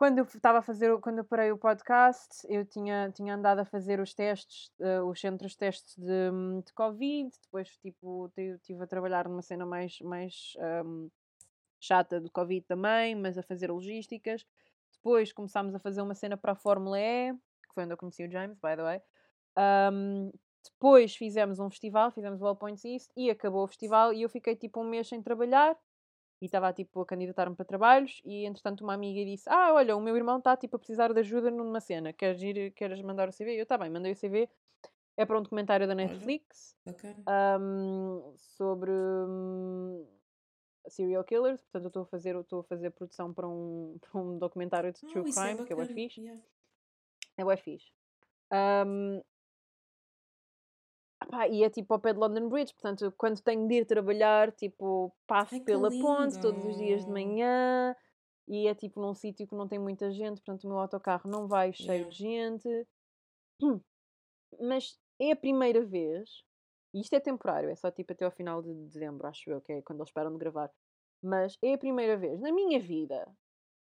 [0.00, 3.66] quando eu estava a fazer, quando eu parei o podcast, eu tinha, tinha andado a
[3.66, 6.30] fazer os testes, eh, os centros de testes de,
[6.64, 10.54] de Covid, depois tipo, estive a trabalhar numa cena mais, mais
[10.86, 11.10] hum,
[11.78, 14.46] chata do Covid também, mas a fazer logísticas.
[14.90, 18.24] Depois começámos a fazer uma cena para a Fórmula E, que foi onde eu conheci
[18.24, 19.02] o James, by the way.
[19.92, 20.32] Um,
[20.64, 24.30] depois fizemos um festival, fizemos o All Points East e acabou o festival e eu
[24.30, 25.76] fiquei tipo um mês sem trabalhar
[26.40, 30.00] e estava tipo a candidatar-me para trabalhos e entretanto uma amiga disse ah olha o
[30.00, 32.12] meu irmão está tipo a precisar de ajuda numa cena.
[32.12, 34.48] Queres ir queres mandar o CV eu tá bem mandei o CV
[35.16, 36.74] é para um documentário da Netflix
[37.60, 40.06] um, sobre hum,
[40.88, 41.60] serial killers.
[41.62, 44.92] Portanto eu estou a fazer eu estou a fazer produção para um para um documentário
[44.92, 46.20] de true Oh, é crime que é bacana, fixe.
[46.22, 46.42] yeah.
[47.36, 47.92] é bué fixe.
[48.50, 49.20] Ahm,
[51.30, 54.52] pá, e é tipo ao pé de London Bridge, portanto, quando tenho de ir trabalhar,
[54.52, 57.94] tipo, passo Ai, pela ponte todos os dias de manhã
[58.48, 61.46] e é tipo num sítio que não tem muita gente, portanto, o meu autocarro não
[61.46, 62.10] vai cheio Yeah.
[62.10, 62.88] de gente.
[63.62, 63.80] Hum.
[64.60, 66.42] Mas é a primeira vez,
[66.92, 69.72] e isto é temporário, é só tipo até ao final de dezembro, acho eu, que
[69.72, 70.70] é quando eles param de gravar.
[71.22, 73.28] Mas é a primeira vez na minha vida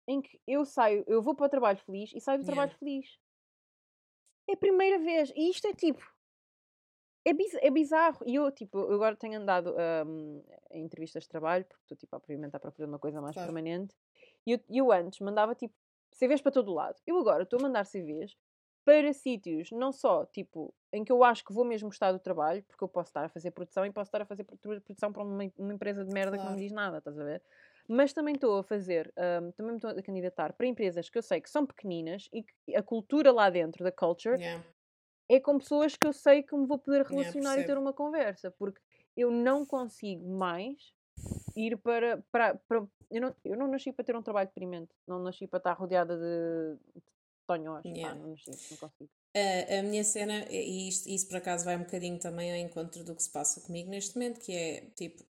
[0.07, 2.55] em que eu saio, eu vou para o trabalho feliz e saio do Yeah.
[2.55, 3.19] trabalho feliz.
[4.49, 5.33] É a primeira vez.
[5.35, 6.14] E isto é tipo.
[7.25, 8.19] É, biz- é bizarro.
[8.27, 9.75] E eu, tipo, eu agora tenho andado
[10.07, 13.37] hum, em entrevistas de trabalho, porque estou, tipo, obviamente, à procura de uma coisa mais
[13.37, 13.47] Claro.
[13.47, 13.95] permanente.
[14.47, 15.75] E eu, eu antes mandava, tipo,
[16.13, 16.97] CVs para todo lado.
[17.07, 18.37] Eu agora estou a mandar CVs
[18.85, 22.63] para sítios, não só, tipo, em que eu acho que vou mesmo gostar do trabalho,
[22.65, 25.23] porque eu posso estar a fazer produção e posso estar a fazer produ- produção para
[25.23, 26.57] uma, uma empresa de merda que não Claro.
[26.57, 27.43] me diz nada, estás a ver?
[27.89, 29.11] Mas também estou a fazer,
[29.43, 32.43] hum, também me estou a candidatar para empresas que eu sei que são pequeninas e
[32.43, 34.63] que a cultura lá dentro, da culture, Yeah.
[35.29, 37.93] É com pessoas que eu sei que me vou poder Yeah, relacionar e ter uma
[37.93, 38.81] conversa, porque
[39.17, 40.95] eu não consigo mais
[41.57, 42.23] ir para.
[42.31, 45.59] para, para- eu, não, eu não nasci para ter um trabalho deprimente, não nasci para
[45.59, 47.03] estar rodeada de, de
[47.47, 48.15] pá, Yeah.
[48.15, 49.11] não nasci, não consigo.
[49.37, 53.03] A, a minha cena, e isto, isso por acaso vai um bocadinho também ao encontro
[53.03, 55.25] do que se passa comigo neste momento, que é tipo,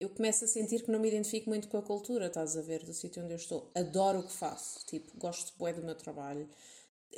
[0.00, 2.82] eu começo a sentir que não me identifico muito com a cultura, estás a ver,
[2.84, 3.70] do sítio onde eu estou.
[3.74, 6.48] Adoro o que faço, tipo, gosto bué do meu trabalho,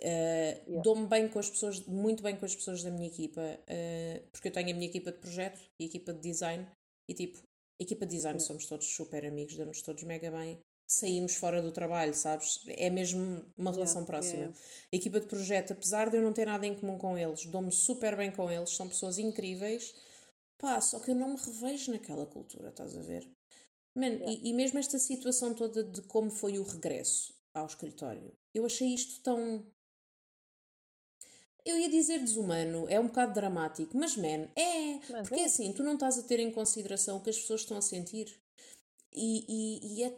[0.00, 0.82] eh, Yeah.
[0.82, 4.48] dou-me bem com as pessoas, muito bem com as pessoas da minha equipa, eh, porque
[4.48, 6.66] eu tenho a minha equipa de projeto e equipa de design,
[7.08, 7.38] e tipo,
[7.80, 8.46] equipa de design Yeah.
[8.46, 10.58] somos todos super amigos, damos todos mega bem.
[10.86, 12.60] Saímos fora do trabalho, sabes?
[12.68, 14.52] É mesmo uma relação Yeah, próxima.
[14.92, 17.72] A equipa de projeto, apesar de eu não ter nada em comum com eles, dou-me
[17.72, 19.94] super bem com eles, são pessoas incríveis.
[20.58, 23.26] Pá, só que eu não me revejo naquela cultura, estás a ver?
[23.96, 28.64] Man, e, e mesmo esta situação toda de como foi o regresso ao escritório, eu
[28.66, 29.64] achei isto tão.
[31.64, 34.98] Eu ia dizer desumano, é um bocado dramático, mas man, é.
[35.10, 35.44] Mas Porque é.
[35.46, 38.38] assim, tu não estás a ter em consideração o que as pessoas estão a sentir.
[39.12, 40.14] E, e, e é.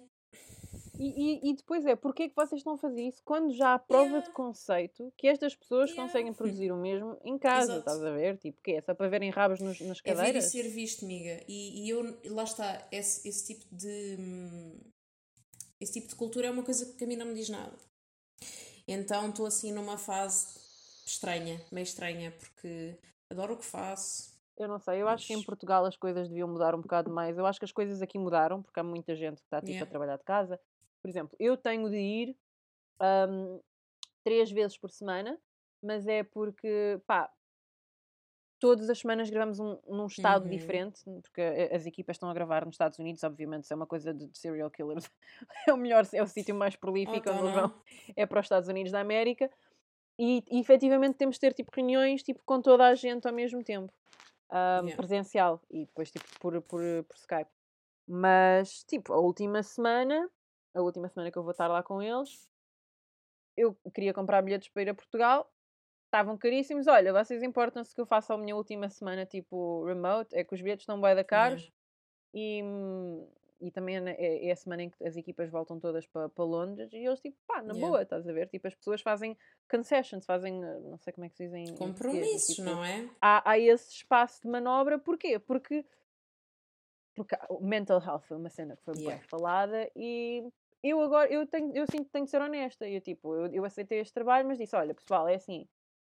[0.99, 3.79] E, e, depois é, porque é que vocês estão a fazer isso quando já há
[3.79, 4.27] prova Yeah.
[4.29, 6.07] de conceito que estas pessoas Yeah.
[6.11, 7.79] conseguem produzir o mesmo em casa, Exato.
[7.81, 8.39] estás a ver?
[8.39, 10.45] Tipo, que é só para verem rabos nos, nas É ver e cadeiras?
[10.47, 11.45] ser visto, amiga.
[11.47, 14.17] E, e eu, lá está, esse, esse tipo de.
[15.79, 17.77] Esse tipo de cultura é uma coisa que a mim não me diz nada.
[18.89, 20.47] Então estou assim numa fase
[21.17, 22.99] estranha, meio estranha, porque
[23.31, 24.35] adoro o que faço.
[24.59, 27.11] Eu não sei, eu acho que em Mas- Portugal as coisas deviam mudar um bocado
[27.11, 27.37] mais.
[27.37, 29.87] Eu acho que as coisas aqui mudaram, porque há muita gente que está tipo, Yeah.
[29.87, 30.59] a trabalhar de casa.
[31.03, 32.37] Por exemplo, eu tenho de ir
[32.99, 33.59] ahm,
[34.25, 35.39] três vezes por semana,
[35.83, 37.31] mas é porque, pá,
[38.59, 40.51] todas as semanas gravamos um, num estado Uhum.
[40.51, 44.15] diferente, porque as equipas estão a gravar nos Estados Unidos, obviamente, isso é uma coisa
[44.15, 45.09] de, de serial killers.
[45.69, 47.69] é o melhor, é o sítio mais prolífico então onde não.
[47.69, 47.83] vão,
[48.17, 49.51] é para os Estados Unidos da América.
[50.19, 53.63] E, e efetivamente temos de ter tipo reuniões tipo, com toda a gente ao mesmo
[53.63, 53.93] tempo,
[54.51, 54.97] ahm, Yeah.
[54.97, 57.51] presencial e depois tipo por, por, por Skype.
[58.09, 60.31] Mas, tipo, a última semana,
[60.75, 62.49] a última semana que eu vou estar lá com eles,
[63.57, 65.51] eu queria comprar bilhetes para ir a Portugal,
[66.05, 66.87] estavam caríssimos.
[66.87, 70.37] Olha, vocês importam-se que eu faça a minha última semana, tipo, remote?
[70.37, 71.73] É que os bilhetes estão bem da caros
[72.33, 72.63] e,
[73.61, 76.45] e também é, é, é a semana em que as equipas voltam todas para, para
[76.45, 77.87] Londres e eles, tipo, pá, na Yeah.
[77.87, 78.49] boa, estás a ver?
[78.49, 79.37] Tipo, as pessoas fazem
[79.71, 81.75] concessions, fazem, eh, não sei como é que se dizem.
[81.77, 83.09] Compromissos, tipo, não é?
[83.21, 85.39] há, há esse espaço de manobra, porquê?
[85.39, 85.85] Porque,
[87.15, 89.17] porque mental health foi uma cena que foi Yeah.
[89.17, 90.47] bem falada e
[90.83, 92.89] eu agora, eu, tenho, eu sinto que tenho de ser honesta.
[92.89, 95.67] Eu, tipo, eu, eu aceitei este trabalho, mas disse, olha, pessoal, é assim,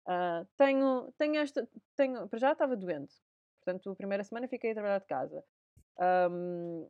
[0.06, 3.14] ah, tenho, tenho esta, tenho, para já estava doente,
[3.60, 5.44] portanto, a primeira semana fiquei a trabalhar de casa.
[5.98, 6.86] Ahm,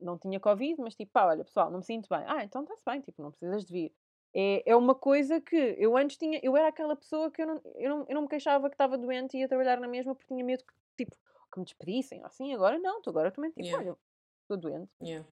[0.00, 2.24] não tinha Covid, mas tipo, pá, olha, pessoal, não me sinto bem.
[2.26, 3.92] Ah, então está-se bem, tipo, não precisas de vir.
[4.34, 7.60] É, é uma coisa que eu antes tinha, eu era aquela pessoa que eu não,
[7.76, 10.26] eu não, eu não me queixava que estava doente e ia trabalhar na mesma porque
[10.26, 11.16] tinha medo que, tipo,
[11.52, 12.52] que me despedissem assim.
[12.52, 13.90] Agora não, tu agora também, tipo, Yeah.
[13.90, 13.96] olha,
[14.42, 15.24] estou doente, Yeah.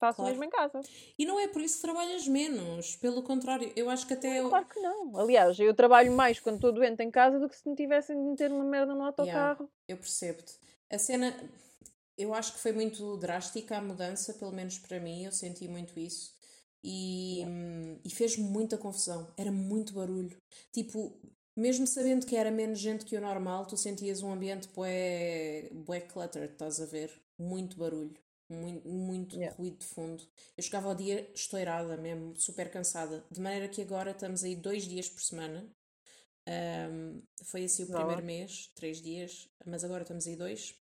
[0.00, 0.30] faço Claro.
[0.30, 0.80] mesmo em casa.
[1.18, 4.40] E não é por isso que trabalhas menos, pelo contrário, eu acho que até.
[4.40, 5.14] Claro que não.
[5.18, 8.22] Aliás, eu trabalho mais quando estou doente em casa do que se me tivessem de
[8.22, 9.70] meter uma merda no autocarro.
[9.86, 10.58] Eu percebo-te.
[10.90, 11.34] A cena,
[12.16, 15.98] eu acho que foi muito drástica a mudança, pelo menos para mim, eu senti muito
[15.98, 16.34] isso.
[16.84, 19.32] E, hum, e fez-me muita confusão.
[19.36, 20.36] Era muito barulho.
[20.72, 21.16] Tipo,
[21.56, 26.00] mesmo sabendo que era menos gente que o normal, tu sentias um ambiente bué, bué
[26.00, 27.10] cluttered, estás a ver?
[27.38, 28.16] Muito barulho.
[28.48, 29.56] Muito, muito Yeah.
[29.56, 30.22] ruído de fundo.
[30.56, 33.24] Eu chegava ao dia estourada mesmo, super cansada.
[33.30, 35.66] De maneira que agora estamos aí dois dias por semana.
[36.48, 40.74] Um, foi assim o primeiro mês, três dias, mas agora estamos aí dois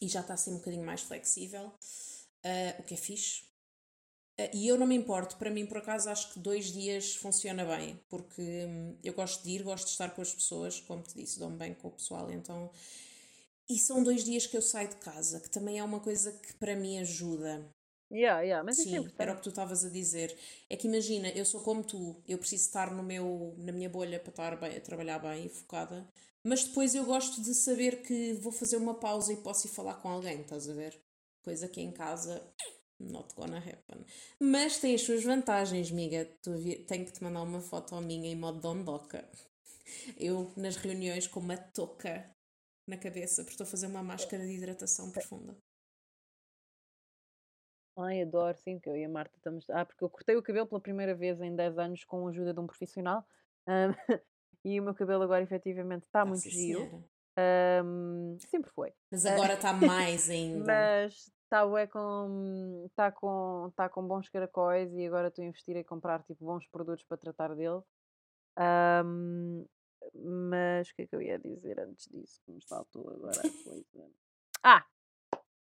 [0.00, 3.42] e já está a ser um bocadinho mais flexível, uh, o que é fixe.
[4.38, 7.64] Uh, e eu não me importo, para mim, por acaso, acho que dois dias funciona
[7.64, 11.14] bem, porque hum, eu gosto de ir, gosto de estar com as pessoas, como te
[11.14, 12.70] disse, dou-me bem com o pessoal, então.
[13.68, 16.54] E são dois dias que eu saio de casa, que também é uma coisa que
[16.54, 17.68] para mim ajuda.
[18.10, 20.36] Yeah, yeah, mas é Sim, era o que tu estavas a dizer.
[20.68, 24.20] É que imagina, eu sou como tu, eu preciso estar no meu, na minha bolha
[24.20, 26.06] para estar bem, a trabalhar bem e focada,
[26.44, 29.94] mas depois eu gosto de saber que vou fazer uma pausa e posso ir falar
[29.94, 30.98] com alguém, estás a ver?
[31.42, 32.42] Coisa que em casa
[33.00, 34.04] not gonna happen.
[34.40, 36.24] Mas tem as suas vantagens, miga.
[36.42, 39.28] Tu vi- tenho que te mandar uma foto minha em modo dondoca.
[40.18, 42.30] Eu nas reuniões com uma touca
[42.86, 45.56] na cabeça, porque estou a fazer uma máscara de hidratação profunda.
[47.98, 49.68] Ai, adoro, sim, que eu e a Marta estamos.
[49.70, 52.54] Ah, porque eu cortei o cabelo pela primeira vez em 10 anos com a ajuda
[52.54, 53.24] de um profissional.
[53.66, 53.90] ahm,
[54.64, 56.78] e o meu cabelo agora efetivamente está Ah, muito sim, giro.
[56.78, 57.04] senhora.
[57.36, 58.92] ahm, sempre foi.
[59.10, 60.64] Mas agora está mais ainda.
[60.64, 62.84] Mas está bué com.
[62.86, 66.66] Está com, tá com bons caracóis e agora estou a investir em comprar tipo, bons
[66.68, 67.80] produtos para tratar dele.
[68.56, 69.64] Ahm,
[70.14, 72.40] mas o que é que eu ia dizer antes disso?
[72.44, 74.08] Que me saltou agora a coisa.
[74.62, 74.84] Ah!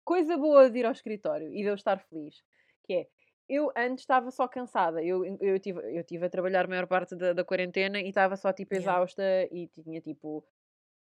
[0.07, 2.41] Coisa boa de ir ao escritório e de eu estar feliz.
[2.85, 3.07] Que é,
[3.49, 5.03] eu antes estava só cansada.
[5.03, 8.37] Eu, eu, tive, eu tive a trabalhar a maior parte da, da quarentena e estava
[8.37, 8.89] só tipo Yeah.
[8.89, 10.45] exausta e tinha tipo.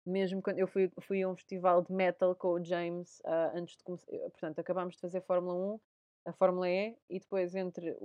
[0.04, 3.78] Mesmo quando eu fui, fui a um festival de metal com o James ah, antes
[3.78, 4.12] de começar.
[4.32, 5.80] Portanto, acabámos de fazer Fórmula 1,
[6.26, 7.96] a Fórmula E, e depois entre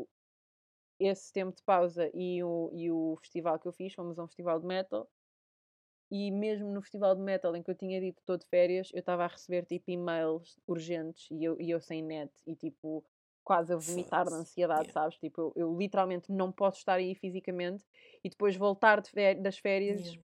[0.98, 4.28] esse tempo de pausa e o, e o festival que eu fiz, fomos a um
[4.28, 5.08] festival de metal.
[6.10, 8.98] E mesmo no festival de metal em que eu tinha dito estou de férias, eu
[9.00, 13.04] estava a receber tipo e-mails urgentes e eu, e eu sem net e tipo
[13.44, 14.92] quase a vomitar de ansiedade, Yeah.
[14.92, 15.18] sabes?
[15.18, 17.84] Tipo, eu, eu literalmente não posso estar aí fisicamente
[18.24, 20.22] e depois voltar de das férias Yeah.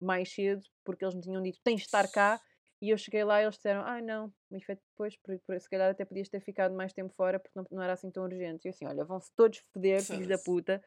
[0.00, 2.40] mais cedo porque eles me tinham dito tens de estar cá
[2.80, 5.68] e eu cheguei lá e eles disseram ai não, mas foi depois por, por, se
[5.68, 8.66] calhar até podias ter ficado mais tempo fora porque não, não era assim tão urgente.
[8.66, 10.80] E eu assim, olha, vão-se todos foder, filhos da puta.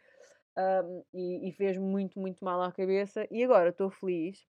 [0.57, 3.25] Um, e, e fez muito, muito mal à cabeça.
[3.31, 4.45] E agora estou feliz.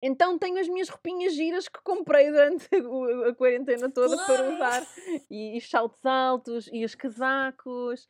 [0.00, 4.54] Então tenho as minhas roupinhas giras que comprei durante o- a quarentena toda para Claro!
[4.54, 4.86] usar.
[5.30, 8.08] E, e os saltos altos e os casacos.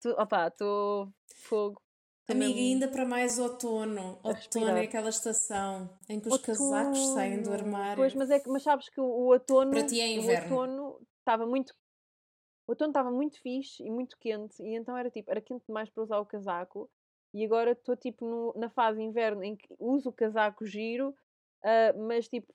[0.00, 1.80] Tu, opá, estou fogo.
[2.28, 4.18] Amiga, ainda para mais outono.
[4.22, 4.76] Outono respirar.
[4.76, 7.54] é aquela estação em que os casacos saem do Outono.
[7.68, 7.96] armário.
[7.96, 9.70] Pois, mas, é que, mas sabes que o, o outono.
[9.70, 10.56] Para ti é o inverno.
[10.56, 11.74] outono estava muito.
[12.70, 15.90] O outono estava muito fixe e muito quente, e então era tipo, era quente demais
[15.90, 16.88] para usar o casaco.
[17.34, 21.12] E agora estou tipo no- na fase inverno em que uso o casaco giro,
[21.64, 22.54] ah, mas tipo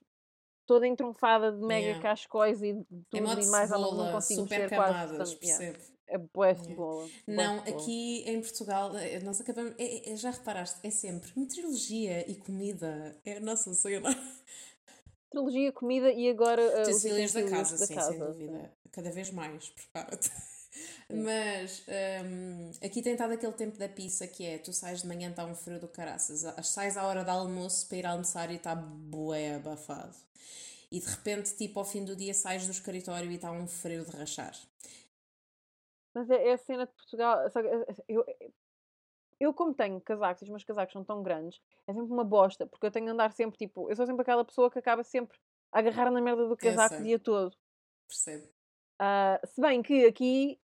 [0.65, 2.01] toda entronfada de mega Yeah.
[2.01, 4.93] cascóis e de tudo modo e mais, não, não cebola, consigo super mexer quase.
[4.93, 5.95] camadas, portanto, yeah, percebo.
[6.07, 6.63] é Yeah.
[6.63, 7.03] cebola.
[7.03, 7.81] bué Não, cebola.
[7.81, 9.75] aqui em Portugal, eh, nós acabamos.
[9.77, 13.19] é- é- já reparaste, é sempre meteorologia e comida.
[13.25, 14.09] É a nossa cena.
[15.29, 18.71] Trilogia, comida e agora os Utensílios da casa, da sim, casa, sem dúvida.
[18.95, 20.31] Cada vez mais, prepara-te.
[21.09, 21.85] Mas
[22.25, 25.45] hum, aqui tem estado aquele tempo da pizza que é: tu sais de manhã, está
[25.45, 29.55] um frio do caraças, sais à hora do almoço para ir almoçar e está bué
[29.55, 30.15] abafado.
[30.91, 34.05] e de repente, tipo, ao fim do dia sais do escritório e está um frio
[34.05, 34.55] de rachar.
[36.13, 37.49] Mas é, é a cena de Portugal.
[37.51, 38.25] só que, eh, Eu,
[39.39, 42.65] eu, como tenho casacos e os meus casacos são tão grandes, é sempre uma bosta,
[42.65, 45.37] porque eu tenho de andar sempre, tipo, eu sou sempre aquela pessoa que acaba sempre
[45.71, 47.55] a agarrar na merda do casaco o dia todo.
[48.07, 48.54] Percebe?
[48.99, 50.59] Ah, se bem que aqui,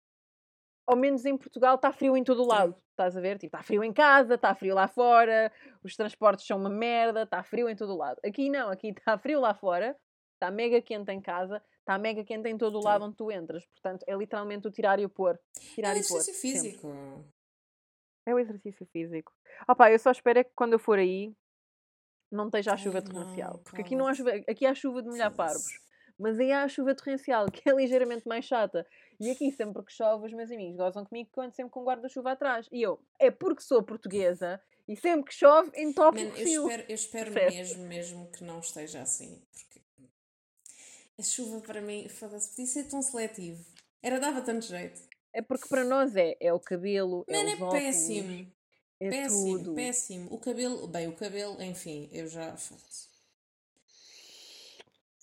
[0.86, 2.76] ao menos em Portugal, está frio em todo o lado.
[2.90, 3.38] Estás a ver?
[3.38, 5.52] Tipo, está frio em casa, está frio lá fora,
[5.82, 8.18] os transportes são uma merda, está frio em todo o lado.
[8.24, 9.96] Aqui não, aqui está frio lá fora,
[10.34, 13.66] está mega quente em casa, está mega quente em todo o lado onde tu entras.
[13.66, 15.38] Portanto, é literalmente o tirar e o pôr.
[15.56, 16.18] É Tirar e pôr.
[16.18, 16.70] exercício sempre.
[16.70, 17.24] físico.
[18.24, 19.32] É o exercício físico.
[19.68, 21.32] Opá, eu só espero é que quando eu for aí
[22.30, 23.58] não esteja a chuva torrencial.
[23.58, 25.66] Porque aqui não há chuva, aqui há chuva de molhar parvos.
[26.18, 28.86] Mas aí há a chuva torrencial, que é ligeiramente mais chata.
[29.20, 31.84] E aqui, sempre que chove, os meus amigos gozam comigo que eu ando sempre com
[31.84, 32.68] guarda-chuva atrás.
[32.72, 36.62] E eu, é porque sou portuguesa e sempre que chove, entope Man, o eu fio.
[36.68, 39.42] espero, eu espero mesmo, mesmo que não esteja assim.
[39.52, 39.80] Porque
[41.18, 43.64] a chuva para mim, foda-se, podia ser tão seletivo.
[44.02, 45.00] Era, dava tanto jeito.
[45.32, 48.52] É porque para nós é, é o cabelo, é Mano, os é óculos, péssimo.
[49.00, 49.74] é péssimo, tudo.
[49.74, 50.32] péssimo.
[50.32, 52.56] O cabelo, bem, o cabelo, enfim, eu já.
[52.56, 53.15] foda-se.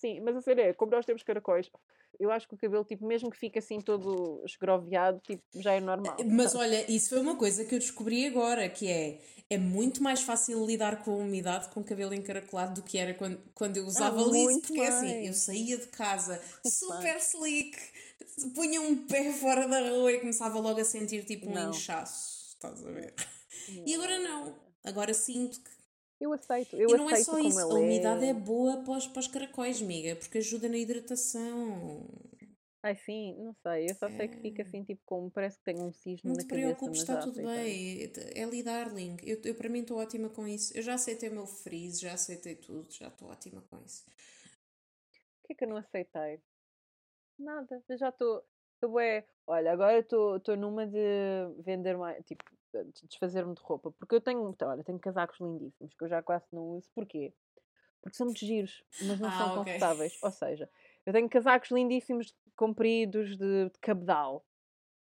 [0.03, 1.71] Sim, mas a ser é, como nós temos caracóis,
[2.19, 5.79] eu acho que o cabelo, tipo, mesmo que fique assim todo esgroviado, tipo, já é
[5.79, 6.17] normal.
[6.29, 6.55] Mas sabes?
[6.55, 9.19] olha, isso foi uma coisa que eu descobri agora, que é.
[9.49, 13.13] É muito mais fácil lidar com a umidade com o cabelo encaracolado do que era
[13.13, 15.37] quando, quando eu usava liso, Ah, muito porque é assim, eu mais.
[15.37, 17.27] saía de casa super mais.
[17.33, 17.77] slick,
[18.55, 21.69] punha um pé fora da rua e começava logo a sentir tipo um Não.
[21.69, 23.13] inchaço, estás a ver?
[23.85, 25.72] E agora não, agora sinto que.
[26.23, 28.29] Eu aceito, eu e não é aceito só como isso, a umidade é.
[28.29, 32.07] é boa para os, para os caracóis, amiga, porque ajuda na hidratação.
[32.81, 34.65] Ai sim, não sei, eu só sei que fica É.
[34.65, 37.15] assim, tipo, como parece que tenho um cisne Não na te cabeça, preocupes, mas está
[37.15, 38.09] já tudo bem.
[38.35, 39.17] É li darling.
[39.21, 40.71] Eu, eu para mim estou ótima com isso.
[40.77, 44.05] Eu já aceitei o meu freeze, já aceitei tudo, já estou ótima com isso.
[45.43, 46.41] O que é que eu não aceitei?
[47.37, 48.45] Nada, eu já estou.
[49.01, 50.99] É, olha, agora estou numa de
[51.59, 52.43] vender mais, tipo,
[52.83, 56.21] de desfazer-me de roupa, porque eu tenho, então, olha, tenho casacos lindíssimos que eu já
[56.23, 56.89] quase não uso.
[56.95, 57.33] Porquê?
[58.01, 59.63] Porque são muito giros, mas não Ah, são ok.
[59.63, 60.17] confortáveis.
[60.21, 60.69] Ou seja,
[61.05, 64.45] eu tenho casacos lindíssimos, compridos, de, de cabedal.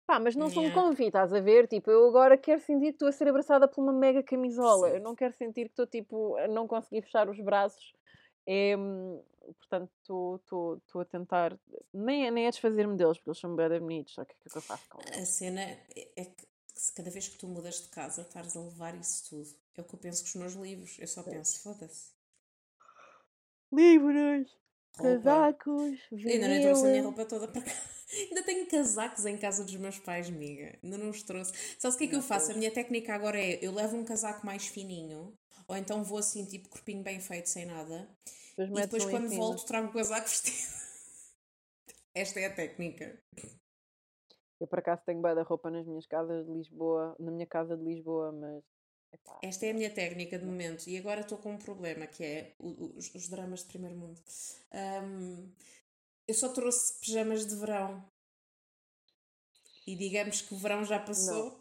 [0.06, 0.82] Pá, mas não são Yeah.
[0.88, 1.66] comfy, estás a ver?
[1.66, 4.88] Tipo, eu agora quero sentir que estou a ser abraçada por uma mega camisola.
[4.88, 5.04] Eu Percebo.
[5.04, 7.94] não quero sentir que estou, tipo, a não conseguir fechar os braços.
[8.46, 8.76] É,
[9.58, 9.90] portanto,
[10.42, 11.58] estou a tentar.
[11.92, 14.12] Nem, é- nem é desfazer-me deles, porque eles são bem bonitos.
[14.14, 15.18] Só que o que é que eu faço com eles?
[15.22, 15.86] A cena é
[16.16, 19.54] é que se cada vez que tu mudas de casa estás a levar isso tudo.
[19.76, 20.96] É o que eu penso com os meus livros.
[20.98, 22.12] Eu só penso, foda-se.
[23.72, 24.48] Livros,
[24.96, 25.24] Roupa.
[25.24, 27.72] casacos, Ainda não trouxe a minha roupa toda para cá.
[28.12, 30.78] Ainda tenho casacos em casa dos meus pais, amiga.
[30.82, 31.52] Ainda não os trouxe.
[31.78, 32.52] Sabes o que é que eu faço?
[32.52, 36.44] A minha técnica agora é: eu levo um casaco mais fininho, ou então vou assim,
[36.44, 38.08] tipo corpinho bem feito, sem nada.
[38.56, 40.56] Depois E depois, quando volto, trago o casaco vestido.
[42.14, 43.20] Esta é a técnica.
[44.60, 47.76] Eu, por acaso, tenho bué da roupa nas minhas casas de Lisboa, na minha casa
[47.76, 48.62] de Lisboa, mas.
[49.12, 50.88] epá, Esta é a minha técnica de momento.
[50.88, 54.20] E agora estou com um problema que é os, os dramas de primeiro mundo.
[54.72, 55.48] Ahm,
[56.26, 58.02] eu só trouxe pijamas de verão.
[59.86, 61.58] E digamos que o verão já passou.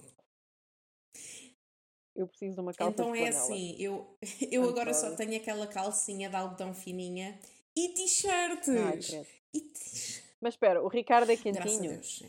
[2.15, 4.17] Eu preciso de uma calça Então é assim, eu,
[4.51, 7.37] eu agora só tenho aquela calcinha de algodão fininha
[7.75, 9.25] e t-shirts.
[9.53, 11.91] E t- Mas espera, o Ricardo é Graças a quentinho.
[11.91, 12.23] Deus.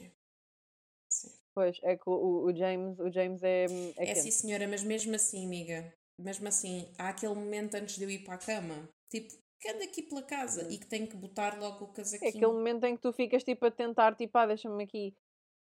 [1.55, 5.15] Pois, é que o, o- James, o James é, é, É sim, senhora, mas mesmo
[5.15, 9.33] assim, amiga, mesmo assim, há aquele momento antes de eu ir para a cama, tipo,
[9.61, 12.29] que ando aqui pela casa e que tenho que botar logo o É casaquinho.
[12.29, 15.15] aquele momento em que tu ficas tipo a tentar, tipo, ah, deixa-me aqui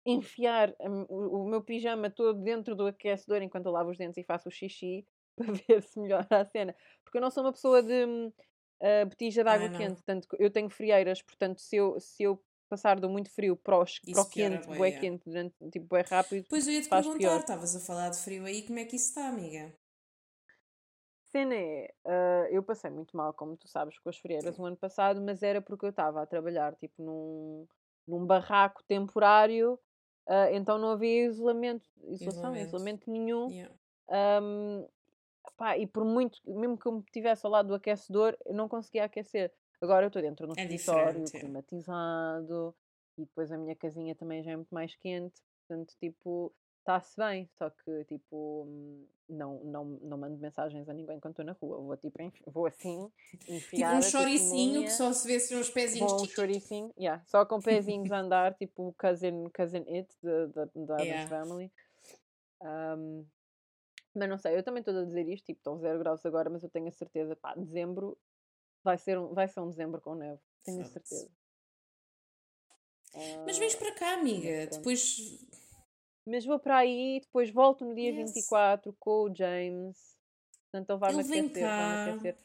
[0.05, 0.75] enfiar
[1.09, 4.49] o, o meu pijama todo dentro do aquecedor enquanto eu lavo os dentes e faço
[4.49, 5.05] o xixi
[5.37, 6.75] para ver se melhora a cena.
[7.03, 8.31] Porque eu não sou uma pessoa de
[8.81, 9.69] ah, botija de Ah, água não.
[9.69, 13.77] quente, tanto eu tenho frieiras, portanto, se eu, se eu passar do muito frio para
[14.11, 14.99] para o piora quente, bué, bué é.
[14.99, 18.45] quente, durante, tipo, bué rápido, Pois eu ia te perguntar, estavas a falar de frio
[18.45, 19.73] aí, como é que isso está, amiga?
[21.31, 24.77] cena é, ah, eu passei muito mal, como tu sabes, com as frieiras o ano
[24.77, 27.67] passado, mas era porque eu estava a trabalhar tipo num,
[28.07, 29.79] num barraco temporário,
[30.27, 32.67] ah, então não havia isolamento, isolação, Isolamento.
[32.67, 33.49] isolamento nenhum.
[33.49, 33.73] Yeah.
[34.09, 34.85] ahm,
[35.57, 38.67] pá, e por muito, mesmo que eu me estivesse ao lado do aquecedor, eu não
[38.67, 39.53] conseguia aquecer.
[39.81, 41.39] Agora eu estou dentro de um É escritório é.
[41.39, 42.75] climatizado
[43.17, 47.49] e depois a minha casinha também já é muito mais quente, portanto, tipo, está-se bem,
[47.57, 48.67] só que, tipo,
[49.29, 51.77] não, não, não mando mensagens a ninguém quando estou na rua.
[51.79, 52.17] Vou, tipo,
[52.47, 53.09] vou assim,
[53.39, 56.11] Tipo enfiar um a choricinho que só se vê se uns pezinhos.
[56.11, 60.13] vou um choricinho, yeah, só com pezinhos a andar, tipo cousin, cousin It,
[60.75, 61.29] da Yeah.
[61.29, 61.71] Family.
[62.61, 63.25] Ahm,
[64.15, 66.63] mas não sei, eu também estou a dizer isto, tipo, estão zero graus agora, mas
[66.63, 68.17] eu tenho a certeza, pá, dezembro
[68.83, 71.29] vai ser um, vai ser um dezembro com neve, tenho a certeza.
[73.45, 74.67] Mas Ah, vens para cá, amiga.
[74.67, 74.77] pronto.
[74.77, 75.39] Depois.
[76.25, 78.33] Mas vou para aí, depois volto no dia Yes.
[78.33, 80.15] 24 com o James.
[80.71, 82.03] Portanto, ele vai-me aquecer, cá.
[82.13, 82.37] aquecer.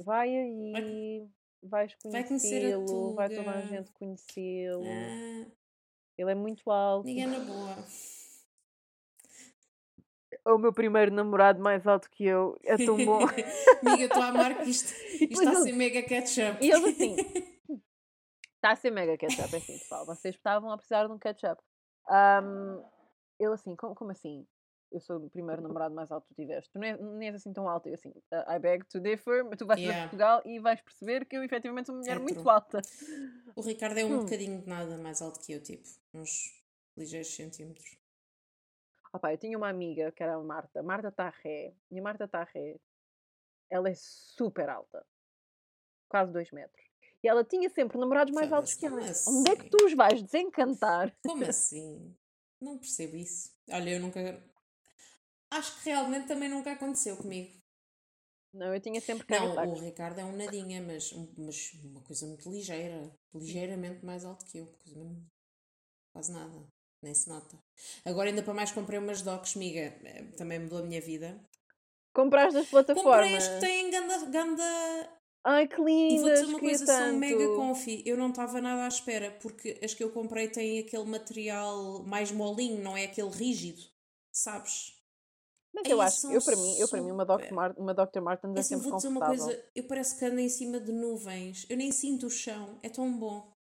[0.00, 1.28] Vai aí,
[1.62, 4.84] vais Vai conhecer a conhecê-lo, vai toda a gente conhecê-lo.
[4.86, 5.46] Ah,
[6.16, 7.04] Ele é muito alto.
[7.06, 7.76] ninguém na boa.
[10.46, 12.58] É o meu primeiro namorado mais alto que eu.
[12.64, 13.20] É tão bom.
[13.82, 14.92] amiga, estou a amar que isto,
[15.30, 16.64] isto está a ser mega ketchup.
[16.64, 17.16] E ele assim.
[18.56, 20.06] Está a ser mega ketchup, é assim, pessoal.
[20.06, 21.60] Vocês estavam a precisar de um ketchup.
[22.08, 22.82] Ahm,
[23.38, 24.46] ele assim, como, como assim?
[24.90, 26.70] Eu sou o primeiro namorado mais alto que tu tiveste.
[26.72, 27.88] Tu não és, não és assim tão alto.
[27.90, 29.44] Eu assim, "Uh, I beg to differ.
[29.44, 29.98] mas Tu vais Yeah.
[30.00, 32.48] para Portugal e vais perceber que eu efetivamente sou uma mulher É muito true.
[32.50, 32.80] alta.
[33.54, 34.18] O Ricardo é um Hum.
[34.20, 36.50] bocadinho de nada mais alto que eu, tipo, uns
[36.96, 37.98] ligeiros centímetros.
[39.14, 41.72] Opa, eu tinha uma amiga que era a Marta, Marta Tarré.
[41.88, 42.80] E a Marta Tarré,
[43.70, 45.06] ela é super alta.
[46.08, 46.84] Quase 2 metros.
[47.22, 49.24] E ela tinha sempre namorados mais altos Foda-se, que ela.
[49.24, 49.70] como Onde é que assim?
[49.70, 51.16] tu os vais desencantar?
[51.24, 52.18] Como assim?
[52.60, 53.56] Não percebo isso.
[53.70, 54.20] Olha, eu nunca.
[55.48, 57.56] Acho que realmente também nunca aconteceu comigo.
[58.52, 59.74] Não, eu tinha sempre Não, o.
[59.74, 63.16] Ricardo é um nadinha, mas, mas uma coisa muito ligeira.
[63.32, 64.66] Ligeiramente mais alto que eu.
[64.66, 65.24] Coisa mesmo.
[66.12, 66.73] Quase nada.
[67.04, 67.58] Nem se nota.
[68.04, 69.94] Agora, ainda para mais, comprei umas docs, miga.
[70.04, 71.38] eh, Também mudou a minha vida.
[72.14, 73.44] Compraste das Comprei plataformas.
[73.44, 74.26] as que têm ganda.
[74.26, 75.10] ganda...
[75.46, 77.18] Ai, que E vou lindas, dizer uma coisa, são tanto.
[77.18, 78.02] mega confi.
[78.06, 82.32] Eu não estava nada à espera, porque as que eu comprei têm aquele material mais
[82.32, 83.82] molinho, não é aquele rígido.
[84.32, 84.94] Sabes?
[85.74, 87.52] Mas eu acho, eu para mim, eu para mim uma super.
[87.52, 88.20] Mar uma Dr.
[88.22, 90.92] Martens é, assim, sempre vou dizer uma coisa, eu parece que ando em cima de
[90.92, 91.66] nuvens.
[91.68, 92.78] Eu nem sinto o chão.
[92.82, 93.53] É tão bom.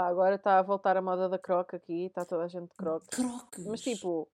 [0.00, 2.74] Pá, agora está a voltar a moda da croc aqui, está toda a gente de
[2.76, 3.06] crocs.
[3.08, 3.66] Crocs.
[3.66, 4.30] Mas tipo,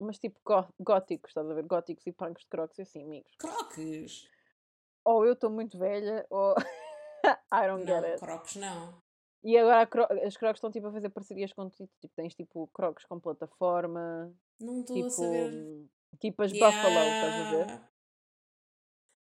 [0.00, 1.66] mas tipo gó- góticos, estás a ver?
[1.66, 3.30] Góticos e punks de crocs, e assim, amigos.
[3.38, 4.26] Crocs.
[5.04, 6.54] Ou eu estou muito velha, ou
[7.52, 8.18] I don't get Não, it.
[8.18, 9.02] crocs não.
[9.44, 13.04] E agora cro- as crocs estão tipo a fazer parcerias com tipo, tens tipo crocs
[13.04, 15.86] com plataforma, Não estou tipo, a saber.
[16.18, 17.80] tipo as Buffalo, estás a ver?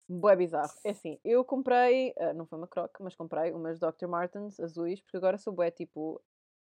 [0.08, 0.72] Bué bizarro.
[0.84, 4.06] É assim, eu comprei, ah, não foi uma croc, mas comprei umas Dr.
[4.06, 6.22] Martens azuis, porque agora sou bué tipo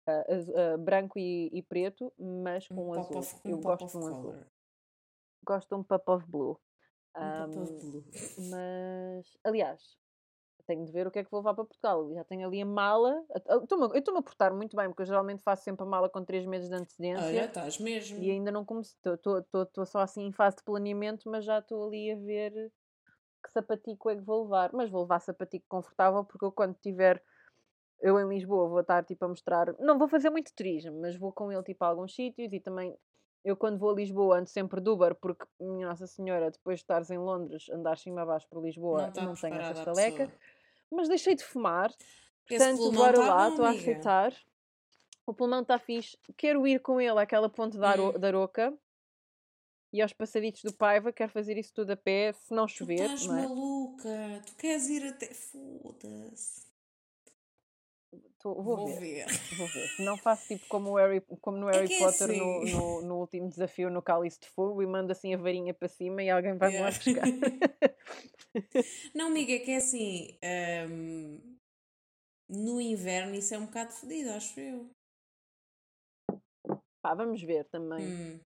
[0.07, 3.17] ah, azu- ah, branco e, e preto, mas com Um azul.
[3.17, 4.21] of, eu um gosto de of um azul.
[4.21, 4.47] color.
[5.43, 6.59] Gosto de um pop of blue.
[7.17, 8.03] Um pop of blue.
[8.49, 9.97] mas, aliás,
[10.67, 12.13] tenho de ver o que é que vou levar para Portugal.
[12.13, 13.25] Já tenho ali a mala.
[13.47, 16.45] Eu estou-me a portar muito bem, porque eu geralmente faço sempre a mala com 3
[16.45, 17.25] meses de antecedência.
[17.25, 18.21] Olha, estás mesmo.
[18.21, 22.11] E ainda não comecei, estou só assim em fase de planeamento, mas já estou ali
[22.11, 22.71] a ver
[23.41, 24.71] que sapatico é que vou levar.
[24.73, 27.21] Mas vou levar sapatico confortável, porque eu quando tiver,
[28.01, 31.31] eu em Lisboa vou estar tipo a mostrar, não vou fazer muito turismo, mas vou
[31.31, 32.97] com ele tipo a alguns sítios e também
[33.43, 36.83] eu quando vou a Lisboa ando sempre de Uber, porque minha Nossa Senhora, depois de
[36.83, 40.31] estares em Londres, andar cima abaixo por Lisboa, não não tenho essa estaleca.
[40.91, 41.91] Mas deixei de fumar,
[42.47, 44.33] portanto bora tá lá, estou a aceitar.
[45.25, 46.17] O pulmão está fixe.
[46.35, 48.19] Quero ir com ele àquela ponte da, Aro Hum.
[48.19, 48.73] da Aroca
[49.93, 51.11] e aos passaditos do Paiva.
[51.11, 53.41] Quero fazer isso tudo a pé, se não Tu chover, estás não é?
[53.47, 54.41] maluca.
[54.45, 55.33] Tu queres ir até.
[55.33, 56.69] Foda-se.
[58.39, 59.25] Tô- vou, Vou ver, ver.
[59.57, 59.89] vou ver.
[59.99, 62.71] Não faço tipo como, Harry, como no É Harry é Potter no, assim.
[62.71, 66.23] no, no último desafio no Cálice de Fogo e mando assim a varinha para cima
[66.23, 66.97] e alguém vai-me lá Yeah.
[66.97, 67.23] buscar.
[69.15, 70.37] Não, amiga, é que é assim.
[70.89, 71.57] hum,
[72.49, 74.89] no inverno isso é um bocado fodido, acho eu.
[77.01, 78.07] Pá, vamos ver também.
[78.07, 78.39] Hum,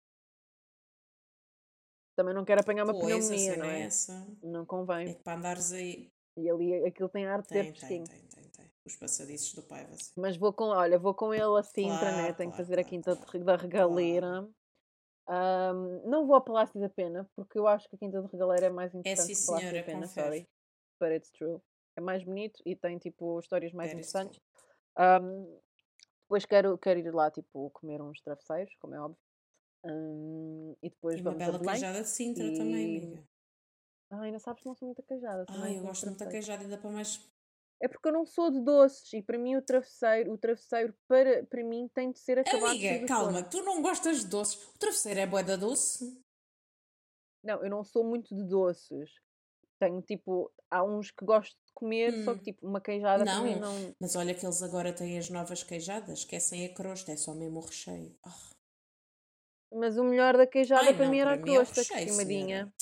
[2.14, 3.82] Também não quero apanhar uma a pneumonia, não é é?
[3.84, 4.26] essa.
[4.42, 5.14] Não É convém.
[5.14, 6.10] que para andares aí.
[6.36, 8.72] E ali aquilo tem ar de ter Tem, tem, tem, tem, tem.
[8.84, 10.12] Os passadiços do Paiva, assim.
[10.16, 12.22] Mas vou com, olha, vou com ele a Sintra, né?
[12.22, 13.44] Claro, Tenho que claro, fazer a claro, Quinta claro.
[13.44, 14.48] da Regaleira.
[15.28, 18.66] Ahm, não vou ao Palácio da Pena, porque eu acho que a Quinta de Regaleira
[18.66, 20.26] é mais interessante sim, que o Palácio da senhora, Pena, confere.
[20.26, 20.48] sorry.
[21.00, 21.60] But it's true.
[21.96, 24.40] É mais bonito e tem, tipo, histórias mais That interessantes.
[24.96, 25.46] Ahm,
[26.22, 29.18] depois quero, quero ir lá, tipo, comer uns travesseiros, como é óbvio.
[29.84, 31.72] Ahm, e depois E uma vamos a bela Belém.
[31.74, 33.22] queijada de Sintra também, e- amiga.
[34.10, 35.46] Ai, ainda sabes que não sou muito queijada.
[35.46, 37.20] sou Ai, eu gosto muito da queijada, ainda para mais.
[37.80, 41.44] É porque eu não sou de doces e para mim o travesseiro, o travesseiro para,
[41.46, 44.54] para mim tem de ser acabado de Amiga, do calma, tu não gostas de doces.
[44.68, 46.22] O travesseiro é boeda doce.
[47.42, 49.10] Não, eu não sou muito de doces.
[49.80, 52.38] Tenho tipo, há uns que gosto de comer, só Hum.
[52.38, 53.60] que tipo, uma queijada para mim Não.
[53.60, 53.94] não.
[54.00, 57.58] Mas olha que eles agora têm as novas queijadas, esquecem a crosta, é só mesmo
[57.58, 58.16] o recheio.
[58.24, 58.50] Ah,
[59.74, 62.72] Mas o melhor da queijada Ai, para não, mim era a é crosta, recheio, queimadinha.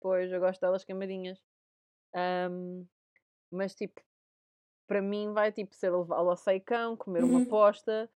[0.00, 1.40] Pois, eu gosto delas queimadinhas.
[2.14, 2.84] Ahm,
[3.50, 4.00] mas tipo,
[4.86, 7.46] para mim vai tipo ser levá-lo ao seicão, comer uma Uhum.
[7.46, 8.10] posta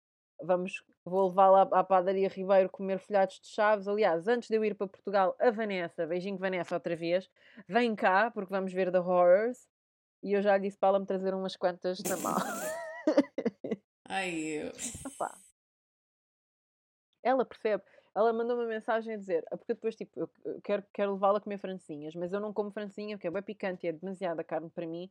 [0.43, 3.89] vamos, vou levá-la à, à padaria Ribeiro comer folhados de chaves.
[3.89, 7.29] Aliás, antes de eu ir para Portugal, a Vanessa, beijinho Vanessa outra vez,
[7.67, 9.67] vem cá, porque vamos ver The Horrors.
[10.23, 12.45] E eu já lhe disse para ela me trazer umas quantas na mala.
[14.05, 14.73] Ai, eu.
[15.07, 15.39] Opá.
[17.23, 17.85] Ela percebe.
[18.19, 21.41] Ela mandou uma mensagem a dizer, ah, porque depois, tipo, eu quero, quero levá-la a
[21.41, 24.69] comer francinhas, mas eu não como francinha porque é bem picante e é demasiada carne
[24.71, 25.09] para mim.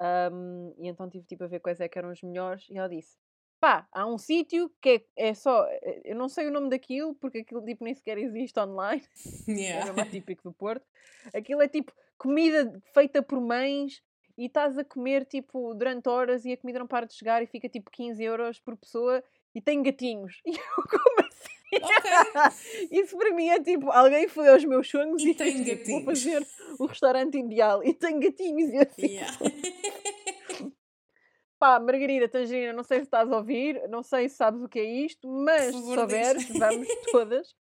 [0.00, 2.66] Ahm, e então tive, tipo, a ver quais é que eram os melhores.
[2.70, 3.18] E ela disse,
[3.60, 7.14] pá, há um sítio que é, é só, eh, eu não sei o nome daquilo,
[7.14, 9.02] porque aquilo, tipo, nem sequer existe online.
[9.86, 9.92] É Yeah.
[9.92, 10.86] o mais típico do Porto.
[11.34, 14.02] Aquilo é, tipo, comida feita por mães
[14.36, 17.46] e estás a comer, tipo, durante horas e a comida não para de chegar e
[17.46, 19.22] fica, tipo, 15 euros por pessoa
[19.54, 20.40] e tem gatinhos.
[20.46, 21.29] E eu, como
[21.76, 21.84] assim?
[21.84, 22.88] Ok.
[22.90, 26.04] Isso para mim é tipo, alguém foi aos meus sonhos E e, tem tipo, vou
[26.04, 26.46] fazer
[26.78, 29.06] o restaurante ideal e tem gatinhos e assim.
[29.06, 29.36] Yeah.
[31.58, 34.78] Pá, Margarida, Tangerina, não sei se estás a ouvir, não sei se sabes o que
[34.78, 37.54] é isto, mas se souberes, vamos todas.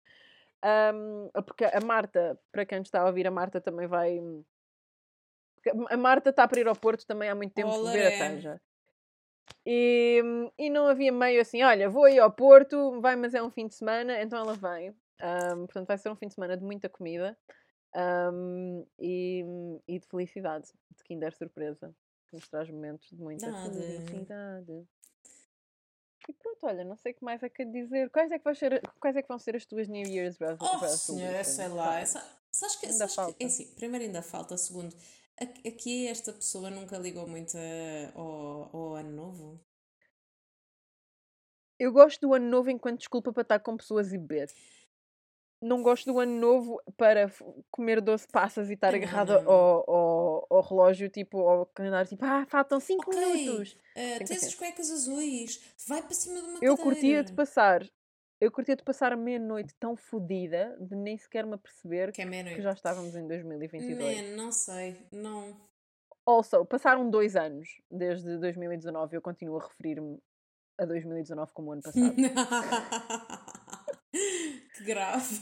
[0.62, 4.20] Ahm, porque a Marta, para quem está a ouvir, a Marta também vai.
[5.90, 8.18] A Marta está para ir ao Porto também há muito tempo Oh, ver a.
[8.18, 8.60] Tanja.
[9.66, 10.22] E,
[10.58, 13.66] e não havia meio assim, olha, vou aí ao Porto, vai, mas é um fim
[13.66, 14.94] de semana, então ela vem.
[15.20, 17.36] Ahm, portanto, vai ser um fim de semana de muita comida
[17.94, 19.44] ahm, e,
[19.86, 21.94] e de felicidade, de Kinder Surpresa,
[22.28, 23.68] que nos traz momentos de muita Nada.
[23.70, 24.86] felicidade.
[26.28, 28.10] E pronto, olha, não sei o que mais é que dizer.
[28.10, 30.46] Quais é que, vão ser, quais é que vão ser as tuas New Year's Oh,
[30.46, 31.00] resolutions?
[31.00, 32.00] senhora, sei lá.
[32.00, 32.22] Essa,
[32.52, 34.94] sabes que, Ainda sabes que- é assim, primeiro ainda falta, segundo,
[35.66, 39.60] aqui esta pessoa nunca ligou muito a- ao, ao ano novo.
[41.78, 44.50] Eu gosto do ano novo enquanto desculpa para estar com pessoas e beber.
[45.60, 47.32] Não gosto do ano novo para
[47.70, 49.42] comer 12 passas e estar agarrada.
[49.44, 53.76] Ao, ao, ao relógio, tipo, ao calendário, tipo, ah, faltam 5 Ok, minutos.
[53.94, 56.82] Tenho tens as cuecas azuis, vai para cima de uma Eu cadeira.
[56.82, 57.88] curtia de passar,
[58.40, 62.44] eu curtia de passar a meia-noite tão fodida de nem sequer me aperceber Que é
[62.54, 63.98] que já estávamos em 2022.
[64.30, 65.56] Man, não sei, não.
[66.24, 70.18] Also, passaram dois anos desde 2019 eu continuo a referir-me
[70.78, 72.14] a 2019 como o ano passado.
[74.74, 75.40] que grave.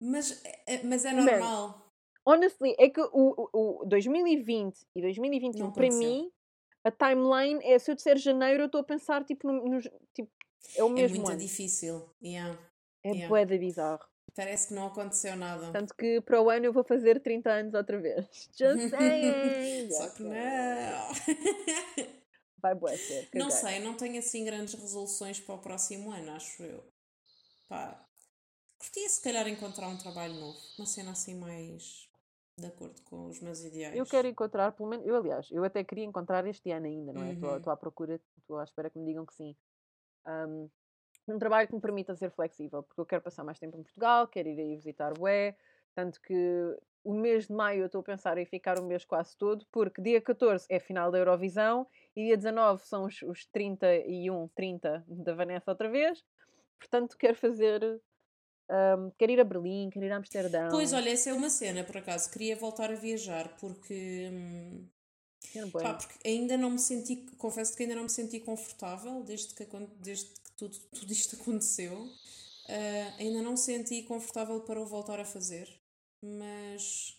[0.00, 1.84] mas, é- mas é normal.
[2.26, 3.08] Honestly, é que o,
[3.52, 6.30] o, o 2020 e 2021, Não para mim,
[6.84, 10.30] a timeline é se eu disser janeiro, eu estou a pensar tipo, no, nos- tipo
[10.76, 11.38] é o É mesmo muito ano.
[11.40, 12.08] difícil.
[12.22, 12.58] Yeah.
[13.04, 13.44] É yeah.
[13.44, 14.04] de bizarro.
[14.34, 15.72] Parece que não aconteceu nada.
[15.72, 18.26] Tanto que para o ano eu vou fazer 30 anos outra vez.
[18.56, 19.90] Just saying.
[19.90, 20.32] Só que não.
[22.60, 23.28] Vai bué ser.
[23.34, 26.84] Não sei, não tenho assim grandes resoluções para o próximo ano, acho eu.
[27.68, 28.04] Pá,
[28.78, 32.08] curtia se calhar encontrar um trabalho novo, uma cena assim mais
[32.56, 33.96] de acordo com os meus ideais.
[33.96, 37.22] Eu quero encontrar, pelo menos, eu aliás, eu até queria encontrar este ano ainda, não
[37.22, 37.32] é?
[37.32, 37.56] Estou Uhum.
[37.58, 39.56] estou à procura, estou à espera que me digam que sim.
[40.28, 40.68] Um,
[41.26, 44.26] um trabalho que me permita ser flexível, porque eu quero passar mais tempo em Portugal,
[44.26, 45.54] quero ir aí visitar o E,
[45.94, 49.36] tanto que o mês de maio eu estou a pensar em ficar o mês quase
[49.36, 54.48] todo, porque dia 14 é final da Eurovisão e dia 19 são os, os 31,
[54.54, 56.22] 30 da Vanessa outra vez,
[56.78, 58.00] portanto quero fazer.
[58.70, 60.68] um, quero ir a Berlim, quero ir a Amsterdão.
[60.70, 62.30] Pois, olha, essa é uma cena, por acaso.
[62.30, 64.30] Queria voltar a viajar porque.
[64.32, 64.88] hum.
[65.72, 69.66] Pá, porque ainda não me senti, confesso que ainda não me senti confortável desde que,
[70.00, 72.08] desde que tudo, tudo isto aconteceu.
[72.68, 75.68] Ah, ainda não me senti confortável para o voltar a fazer,
[76.22, 77.16] mas,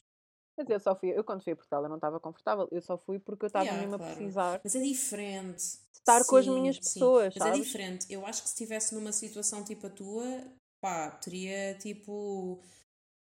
[0.59, 2.97] dizer, eu só fui, eu quando fui a Portugal eu não estava confortável, eu só
[2.97, 4.13] fui porque eu estava Yeah, mesmo claro.
[4.13, 5.63] a precisar mas é diferente.
[5.93, 7.59] estar com as Sim, minhas sim, pessoas, Mas é sabes?
[7.61, 8.05] diferente.
[8.09, 10.43] Eu acho que se estivesse numa situação tipo a tua,
[10.81, 12.59] pá, teria tipo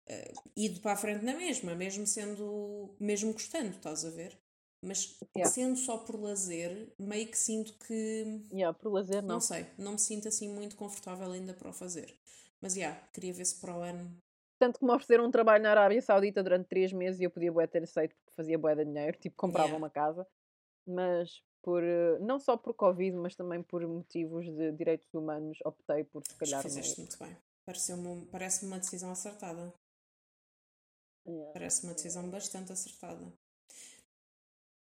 [0.08, 4.38] eh, ido para a frente na mesma, mesmo sendo, mesmo gostando, estás a ver?
[4.82, 5.50] Mas Yeah.
[5.52, 9.34] sendo só por lazer, meio que sinto que Yeah, por lazer, não.
[9.34, 12.14] Não sei, não me sinto assim muito confortável ainda para o fazer.
[12.62, 14.10] Mas, já, queria ver se para o ano.
[14.58, 17.50] Tanto que me ofereceram um trabalho na Arábia Saudita durante três meses e eu podia
[17.52, 19.78] bué ter aceito porque fazia bué de dinheiro, tipo comprava Yeah.
[19.78, 20.26] uma casa,
[20.86, 26.04] mas por, eh, não só por Covid, mas também por motivos de direitos humanos, optei
[26.04, 27.36] por se calhar fizeste muito bem.
[27.66, 29.72] Pareceu-me- Parece-me uma decisão acertada.
[31.26, 31.52] Yeah.
[31.52, 33.32] Parece uma decisão bastante acertada.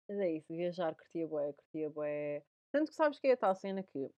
[0.08, 2.42] Mas é isso, viajar, curtia bué, curtia bué.
[2.70, 4.14] Tanto que sabes que é a tal cena que tipo,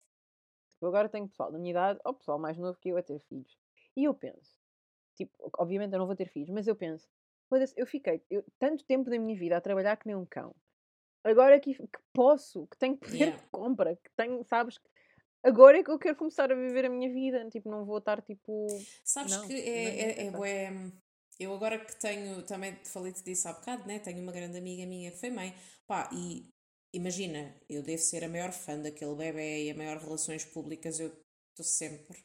[0.82, 3.18] eu agora tenho pessoal da minha idade, ou pessoal mais novo que eu a ter
[3.20, 3.56] filhos.
[3.96, 4.58] E eu penso,
[5.16, 7.08] tipo, obviamente eu não vou ter filhos, mas eu penso,
[7.76, 10.54] eu fiquei eu- tanto tempo da minha vida a trabalhar que nem um cão.
[11.24, 13.36] Agora que, que posso, que tenho poder Yeah.
[13.42, 14.78] de compra, que tenho, sabes,
[15.42, 18.22] agora é que eu quero começar a viver a minha vida, tipo, não vou estar
[18.22, 18.78] tipo.
[19.04, 20.30] Sabes Não, que é, é é, é
[21.38, 23.98] Eu agora que tenho, também te falei-te disso há bocado, né?
[23.98, 25.54] Tenho uma grande amiga minha que foi mãe.
[25.86, 26.44] Pá, e
[26.92, 31.08] imagina, eu devo ser a maior fã daquele bebê e a maior relações públicas, eu
[31.50, 32.18] estou sempre.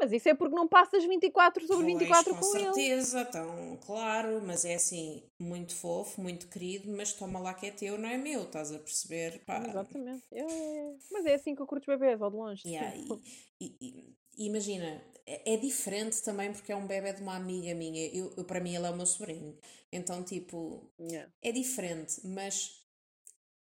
[0.00, 2.64] Mas isso é porque não passas 24 sobre 24 Pois, com com ele.
[2.64, 7.70] certeza, então, claro, mas é assim, muito fofo, muito querido, mas toma lá que é
[7.70, 9.44] teu, não é meu, estás a perceber?
[9.44, 10.24] Pá, Exatamente.
[10.32, 10.94] É, é, é.
[11.10, 12.62] Mas é assim que eu curto bebês, ao de longe.
[12.66, 12.94] Yeah,
[13.60, 18.06] e- e imagina, é, é diferente também porque é um bebê de uma amiga minha.
[18.08, 19.56] Eu, eu, para mim, ele é o meu sobrinho.
[19.92, 21.30] Então, tipo, yeah.
[21.42, 22.80] é diferente, mas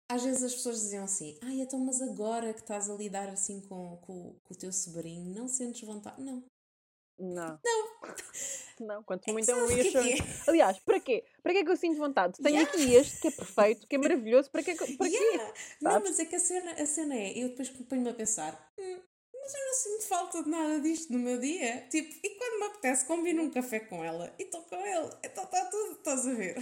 [0.08, 3.60] às vezes as pessoas diziam assim: Ai, então, mas agora que estás a lidar assim
[3.62, 6.20] com, com, com o teu sobrinho, não sentes vontade?
[6.22, 6.44] Não.
[7.18, 7.60] Não.
[7.64, 7.94] Não.
[8.80, 10.50] Não, quanto muito é um é reassurance.
[10.50, 11.24] Aliás, para quê?
[11.42, 12.34] Para que é que eu sinto vontade?
[12.42, 12.72] Tenho Yeah.
[12.72, 14.50] aqui este que é perfeito, que é maravilhoso.
[14.50, 15.16] Para, é que- para quê?
[15.16, 15.54] Yeah.
[15.80, 16.10] Não, Sabes?
[16.10, 18.98] mas é que a cena, a cena é, eu depois ponho-me a pensar, "Hum,
[19.44, 21.86] mas eu não sinto falta de nada disto no meu dia.
[21.90, 25.10] Tipo, e quando me apetece, combino um café com ela e estou com ele.
[25.22, 26.56] Então está tudo, estás a ver?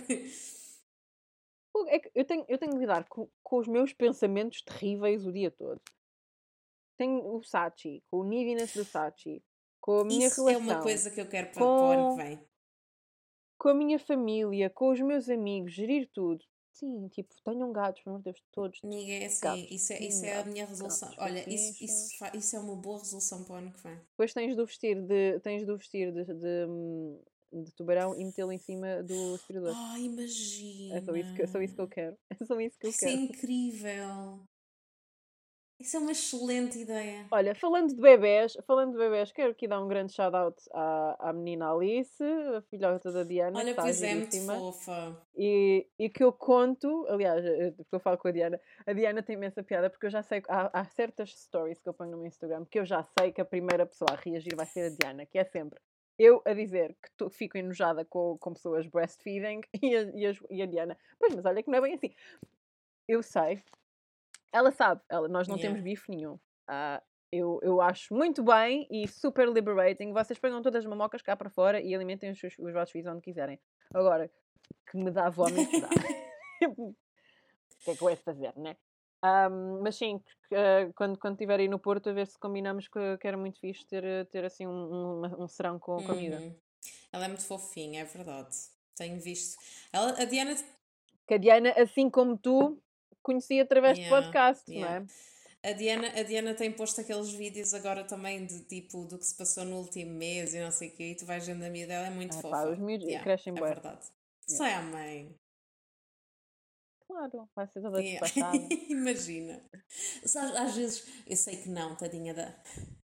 [1.86, 5.32] É que eu tenho, eu tenho de lidar com, com os meus pensamentos terríveis o
[5.32, 5.80] dia todo.
[6.98, 9.42] Tenho o Sachi, com o neediness do Sachi,
[9.80, 12.16] com a minha Isso é relação, uma coisa que eu quero para, para o ano
[12.16, 12.48] que vem.
[13.58, 16.44] com a minha família, com os meus amigos, gerir tudo.
[16.72, 18.80] Sim, tipo, tenham gatos, pelo amor de Deus, todos.
[18.84, 21.08] É assim, Gatos, isso é, isso é a minha resolução.
[21.10, 23.94] gatos, Olha, isso, isso, isso é uma boa resolução para o ano que vem.
[23.94, 28.58] Depois tens de vestir de, tens de, vestir de, de, de tubarão e metê-lo em
[28.58, 29.74] cima do aspirador.
[29.76, 30.96] Oh, imagina.
[30.96, 32.16] É só isso, que, é só isso que eu quero.
[32.40, 33.22] É só isso que eu Isso é quero.
[33.22, 34.40] incrível.
[35.82, 37.26] Isso é uma excelente ideia.
[37.30, 41.32] Olha, falando de bebés, falando de bebés, quero aqui dar um grande shout-out à, à
[41.32, 45.20] menina Alice, a filhota da Diana, Olha, pois é, muito fofa.
[45.34, 49.22] E, e que eu conto, aliás, eh, porque eu falo com a Diana, a Diana
[49.24, 52.18] tem imensa piada, porque eu já sei, há, há certas stories que eu ponho no
[52.18, 54.94] meu Instagram que eu já sei que a primeira pessoa a reagir vai ser a
[54.94, 55.80] Diana, que é sempre
[56.18, 60.42] eu a dizer que tô- fico enojada com, com pessoas breastfeeding e a, e, as-
[60.50, 62.14] e a Diana, pois, mas olha que não é bem assim.
[63.08, 63.60] Eu sei,
[64.52, 65.74] ela sabe, ela, nós não Yeah.
[65.74, 66.38] temos bife nenhum.
[66.68, 70.12] Ah, eu, eu acho muito bem e super liberating.
[70.12, 73.22] Vocês pegam todas as mamocas cá para fora e alimentem os, os vossos filhos onde
[73.22, 73.58] quiserem.
[73.94, 74.30] Agora,
[74.90, 75.88] que me dá vómito, dá.
[76.68, 76.94] o
[77.84, 78.76] que é que eu de fazer, né?
[79.24, 80.20] Ahm, mas sim,
[80.52, 83.58] ah, quando, quando estiver aí no Porto, a ver se combinamos que, que era muito
[83.60, 86.38] fixe ter, eh, ter assim um, um, um serão com comida.
[86.38, 86.54] Uhum.
[87.12, 88.56] Ela é muito fofinha, é verdade.
[88.96, 89.56] Tenho visto.
[89.92, 90.54] Ela, a Diana
[91.26, 92.82] Que a Diana, assim como tu,
[93.22, 95.00] conheci através Yeah, de podcast, yeah.
[95.00, 95.70] não é?
[95.70, 99.36] A Diana, a Diana tem posto aqueles vídeos agora também de tipo do que se
[99.36, 101.92] passou no último mês e não sei o quê, e tu vais vendo a miúda,
[101.92, 102.50] ela é muito Ah, fofa.
[102.50, 103.68] pá, os miúdos Yeah, crescem é bué.
[103.68, 104.04] verdade.
[104.48, 105.32] Sai à mãe.
[107.06, 108.26] Claro, vai ser toda Yeah.
[108.88, 109.60] Imagina.
[110.24, 112.54] Sabes, às vezes, eu sei que não, tadinha da.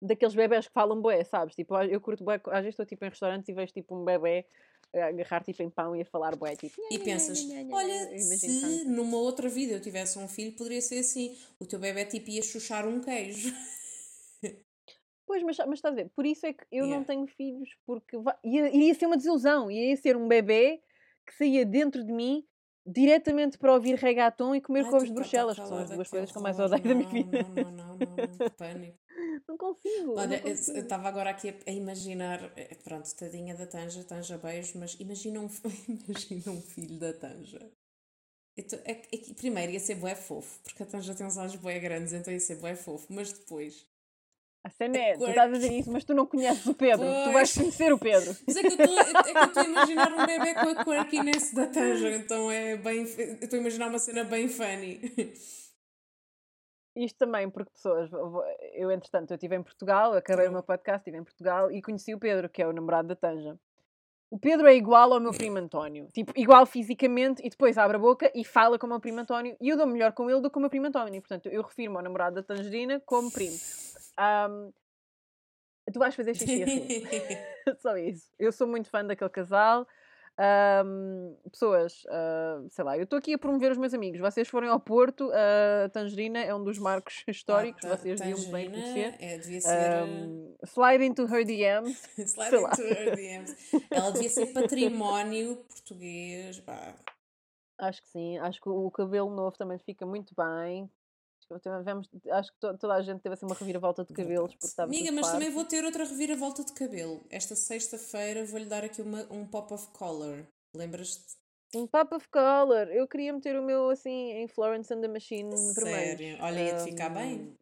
[0.02, 1.56] daqueles bebés que falam bué, sabes?
[1.56, 4.46] Tipo, eu curto bué, às vezes estou tipo em restaurantes e vejo tipo um bebê
[4.94, 6.76] a agarrar tipo em pão e a falar bué, tipo...
[6.92, 11.38] E pensas, olha, se numa outra vida eu tivesse um filho, poderia ser assim.
[11.60, 13.54] O teu bebê tipo ia chuchar um queijo.
[15.28, 17.08] Pois, mas, mas estás a ver, por isso é que eu não Yeah.
[17.08, 20.84] tenho filhos, porque vai- ia, iria ser uma desilusão, ia ser um bebê
[21.26, 22.46] que saía dentro de mim
[22.86, 26.08] diretamente para ouvir reggaeton e comer Ai, couves tu de Bruxelas, que são as duas
[26.08, 27.44] coisas que eu mais odeio da minha Não, vida.
[27.44, 29.00] Não, não, não, não, não, pânico.
[29.48, 30.14] Não consigo.
[30.18, 30.78] Olha, não eu consigo.
[30.78, 35.50] estava agora aqui a, imaginar, eh, pronto, tadinha da Tanja, Tanja beijo, mas imagina um,
[36.08, 37.72] imagina um filho da Tanja.
[38.58, 41.78] Então, é, é primeiro ia ser bué fofo, porque a Tanja tem uns olhos bué
[41.80, 43.86] grandes, então ia ser bué fofo, mas depois...
[44.64, 47.06] A cena é, tu estás a dizer isso, mas tu não conheces o Pedro.
[47.06, 47.54] Tu vais Pois.
[47.54, 48.36] conhecer o Pedro.
[48.48, 51.68] Mas é que eu estou é eu a imaginar um bebê com a quirkiness da
[51.68, 53.02] Tanja, então é bem...
[53.18, 55.00] Eu estou a imaginar uma cena bem funny.
[56.96, 58.10] Isto também porque pessoas,
[58.74, 60.54] eu entretanto eu estive em Portugal, acabei o Uhum.
[60.54, 63.58] meu podcast, estive em Portugal e conheci o Pedro, que é o namorado da Tanja.
[64.32, 68.00] O Pedro é igual ao meu primo António, tipo, igual fisicamente e depois abre a
[68.00, 70.50] boca e fala como o meu primo António e eu dou melhor com ele do
[70.50, 73.56] que o meu primo António, portanto eu refiro-me ao namorado da Tangerina como primo.
[74.18, 74.72] Ahm,
[75.94, 76.88] tu vais fazer xixi assim.
[77.82, 78.32] Só isso.
[78.40, 79.88] Eu sou muito fã daquele casal.
[80.38, 84.20] Ahm, pessoas, ah, sei lá, eu estou aqui a promover os meus amigos.
[84.20, 88.70] Vocês forem ao Porto, a Tangerina é um dos marcos históricos, Ah, vocês deviam bem
[88.70, 89.16] conhecer.
[89.20, 89.70] É, devia ser...
[89.70, 92.02] eh, Ahm, slide into her DMs.
[92.28, 92.70] Slide sei lá.
[92.72, 93.56] into her DMs.
[93.90, 96.60] Ela devia ser património português.
[96.60, 96.94] Pá.
[97.78, 100.90] Acho que sim, acho que o cabelo novo também fica muito bem.
[101.62, 104.90] Tivemos, acho que to- toda a gente teve assim uma reviravolta de cabelos porque estava
[104.90, 105.54] Amiga, mas também farto.
[105.56, 107.24] vou ter outra reviravolta de cabelo.
[107.30, 110.48] Esta sexta-feira vou-lhe dar aqui uma, um pop of color.
[110.74, 111.38] Lembras-te?
[111.76, 112.88] Um pop of color.
[112.90, 116.18] Eu queria meter o meu assim em Florence and the Machine vermelho.
[116.18, 116.38] Sério?
[116.44, 117.56] Olha, ia-te ficar bem.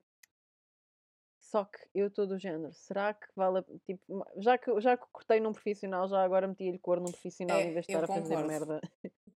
[1.42, 2.74] Só que eu estou do género.
[2.74, 6.80] Será que vale a, tipo, já que, já que cortei num profissional, já agora meti-lhe
[6.80, 8.82] cor num profissional É, em vez de estar a fazer merda.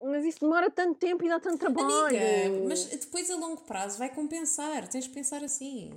[0.00, 2.06] Mas isso demora tanto tempo e dá tanto trabalho.
[2.06, 4.88] Amiga, mas depois a longo prazo vai compensar.
[4.88, 5.92] Tens de pensar assim.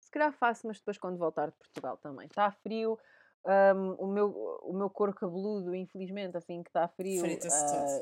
[0.00, 2.26] Se calhar faço, mas depois quando voltar de Portugal também.
[2.26, 2.98] Está frio.
[3.44, 4.30] ahm, o, meu,
[4.62, 7.50] o meu couro cabeludo, infelizmente, assim que está frio, todo,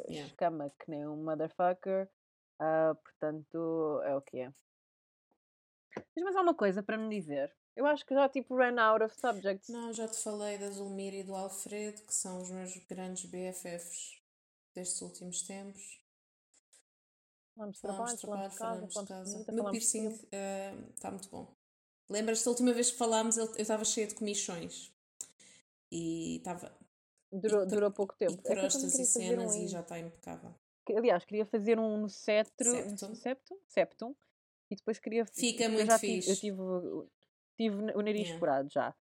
[0.09, 0.29] yeah.
[0.29, 2.09] escama que nem um motherfucker.
[2.61, 4.53] Ah, portanto, é o que é.
[6.15, 7.53] Mas mais alguma coisa para me dizer?
[7.75, 9.69] Eu acho que já tipo ran out of subjects.
[9.69, 14.21] Não, já te falei da Zulmira e do Alfredo, que são os meus grandes BFFs
[14.75, 16.01] destes últimos tempos.
[17.55, 19.53] Falamos de Falamos trabalho, de trabalho, falamos de casa, falamos de falamos casa.
[19.53, 20.91] meu falamos piercing filme.
[20.95, 21.55] está muito bom.
[22.09, 24.93] Lembras-te da última vez que falámos, eu estava cheia de comichões.
[25.91, 26.73] E estava.
[27.31, 28.33] Durou, e durou pouco tempo.
[28.33, 30.55] E É também crostas e queria fazer um cenas e já está impecável.
[30.95, 33.15] Aliás, queria fazer um no cetro, Septum.
[33.15, 34.15] septum, septum,
[34.71, 35.25] e depois queria.
[35.27, 36.41] Fica eu muito já tive, eu fixe.
[36.41, 36.59] tive,
[37.71, 38.39] tive o nariz Yeah.
[38.39, 38.95] furado já.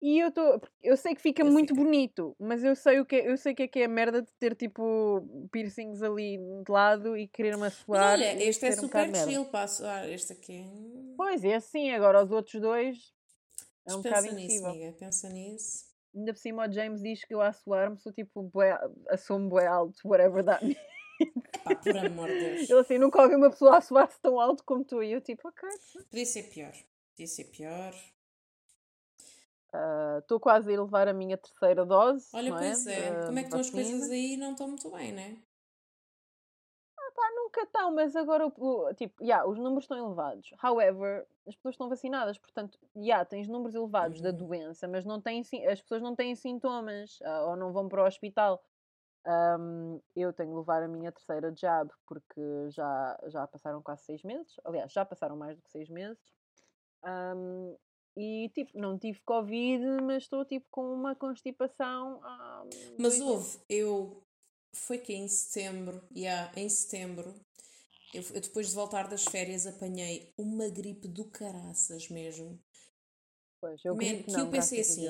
[0.00, 1.82] E eu tô, eu sei que fica Eu muito fica.
[1.82, 4.22] bonito, mas eu sei o que é, eu sei que é que é a merda
[4.22, 8.76] de ter tipo piercings ali de lado e querer-me Mas assoar olha, este é um
[8.76, 9.30] super merda.
[9.30, 9.84] chill passo.
[9.84, 10.60] Ah, este aqui.
[10.60, 13.12] hum, Pois é, assim, agora os outros dois
[13.86, 14.70] é um pensa nisso, impossível.
[14.70, 14.92] amiga.
[14.98, 15.88] Pensa nisso.
[16.14, 18.78] Ainda por cima o James diz que eu a suar-me sou tipo bué,
[19.08, 20.78] assomo bué alto, whatever that means.
[21.64, 22.70] Pá, por amor de Deus.
[22.70, 25.02] Ele assim, nunca ouvi uma pessoa a suar-se tão alto como tu.
[25.02, 25.68] E eu tipo, ok.
[26.08, 26.72] Podia ser pior.
[27.18, 27.92] Podia ser pior.
[30.20, 32.28] Estou quase a levar a minha terceira dose.
[32.32, 33.10] Olha, não pois é.
[33.20, 34.36] da Como é que estão as coisas aí?
[34.36, 35.36] Não estão muito bem, né?
[37.16, 40.50] Pá, nunca estão, mas agora, o- tipo, yeah, os números estão elevados.
[40.62, 44.36] However, as pessoas estão vacinadas, portanto, yeah, tens números elevados da Uhum.
[44.36, 48.06] doença, mas não têm, as pessoas não têm sintomas ah, ou não vão para o
[48.06, 48.62] hospital.
[49.26, 54.22] Ahm, eu tenho de levar a minha terceira jab porque já, já passaram quase seis
[54.22, 54.54] meses.
[54.64, 56.37] Aliás, já passaram mais do que seis meses.
[57.04, 57.74] Ahm,
[58.16, 62.20] e tipo, não tive Covid, mas estou tipo com uma constipação.
[62.24, 62.64] há
[62.98, 64.22] Mas houve, eu.
[64.74, 67.34] Foi que em setembro, yeah, em setembro,
[68.12, 72.58] eu, eu depois de voltar das férias apanhei uma gripe do caraças mesmo.
[73.60, 75.06] Pois, eu Man, que não, eu pensei assim,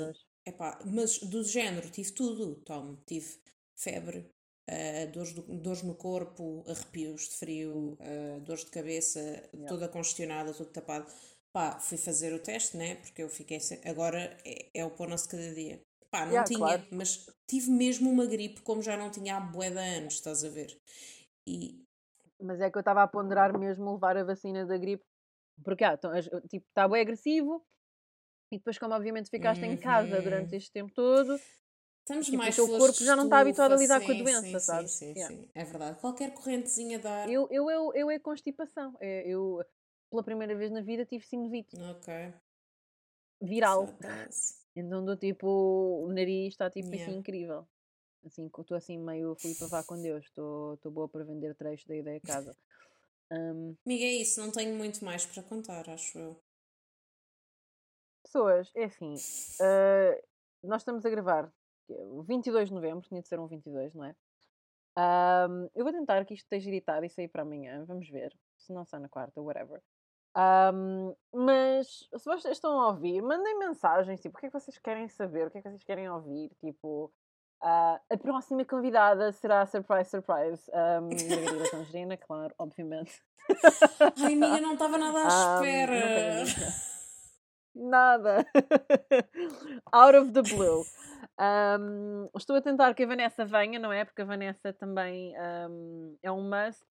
[0.47, 3.36] epá, mas do género, tive tudo, Tom, tive
[3.77, 4.31] febre,
[4.69, 9.20] ah, dores, do- dores no corpo, arrepios de frio, ah, dores de cabeça,
[9.69, 11.12] toda congestionada, tudo tapado.
[11.59, 12.95] Pá, fui fazer o teste, né?
[12.95, 13.81] Porque eu fiquei sem...
[13.85, 15.83] Agora é, é o pôr-se cada dia.
[16.09, 16.85] Pá, não Yeah, tinha, claro.
[16.93, 20.49] mas tive mesmo uma gripe como já não tinha há bué de anos, estás a
[20.51, 20.81] ver?
[21.49, 21.83] E
[22.41, 25.05] Mas é que eu estava a ponderar mesmo levar a vacina da gripe,
[25.65, 26.13] porque ah, então,
[26.49, 27.65] tipo, está bem agressivo,
[28.53, 30.23] e depois, como obviamente ficaste em casa Uhum.
[30.23, 31.43] durante este tempo todo,
[32.01, 34.15] estamos Tipo, o mais teu flores corpo já não está habituado a lidar com a
[34.15, 34.89] sim, doença, sim, sabes?
[34.89, 35.35] Sim, sim, Yeah.
[35.37, 36.01] sim, é verdade.
[36.01, 37.33] Qualquer correntezinha dá.
[37.33, 38.97] eu, eu, eu, eu é constipação.
[39.01, 39.61] É, Eu,
[40.11, 42.35] pela primeira vez na vida, tive sinusite Ok.
[43.41, 43.89] viral.
[44.75, 47.11] Então, do tipo, o nariz está tipo Yeah.
[47.11, 47.67] assim incrível.
[48.25, 51.97] Assim, estou assim meio fui para vá com Deus, estou boa para vender trechos da
[51.97, 52.57] ideia casa.
[53.31, 56.37] Amiga, é isso, não tenho muito mais para contar, acho eu.
[58.23, 59.15] Pessoas, é assim,
[59.61, 60.23] eh,
[60.63, 61.51] nós estamos a gravar
[61.91, 64.15] é o 22 de novembro, tinha de ser um 22, não é?
[64.97, 68.37] Ahm, eu vou tentar que isto esteja editado e sair para amanhã, vamos ver.
[68.59, 69.81] Se não sai na quarta, whatever.
[70.35, 71.87] Ahm, mas
[72.17, 75.47] se vocês estão a ouvir, mandem mensagens, tipo, o que é que vocês querem saber?
[75.47, 76.51] O que é que vocês querem ouvir?
[76.61, 77.13] Tipo,
[77.61, 80.71] ah, a próxima convidada será surprise, surprise.
[80.73, 83.21] Um, Margarida Tangerina, claro, obviamente.
[84.17, 86.45] Ai, amiga, não estava nada à espera.
[86.45, 86.67] dúvida.
[87.75, 88.47] Nada.
[89.93, 90.85] Out of the blue.
[91.41, 94.05] Um, estou a tentar que a Vanessa venha, não é?
[94.05, 95.35] Porque a Vanessa também
[95.69, 96.87] um, é um must.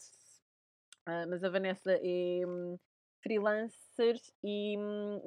[1.05, 2.41] Ah, mas a Vanessa é
[3.27, 4.75] hum, freelancer e,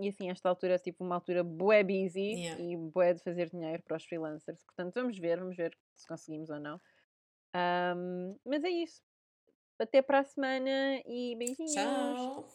[0.01, 2.63] e assim, esta altura é tipo uma altura bué busy Yeah.
[2.63, 4.63] e bué de fazer dinheiro para os freelancers.
[4.65, 6.81] Portanto, vamos ver, vamos ver se conseguimos ou não.
[7.55, 9.03] Um, mas é isso.
[9.79, 11.73] Até para a semana e beijinhos.
[11.73, 12.49] Tchau.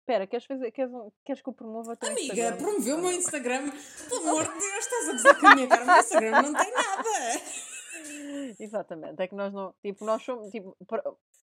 [0.00, 2.56] Espera, queres, fazer, queres, um- queres que eu promova o teu Amiga, Instagram?
[2.58, 3.70] promoveu o meu Instagram.
[4.08, 6.72] Pelo amor de Deus, estás a dizer que a minha cara no Instagram não tem
[6.72, 7.08] nada.
[8.58, 10.76] Exatamente, é que nós não, tipo, nós somos, tipo,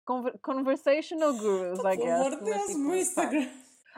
[0.06, 2.10] conver- conversational gurus, I Pelo guess.
[2.26, 2.98] amor de Deus, o meu pá.
[2.98, 3.50] Instagram.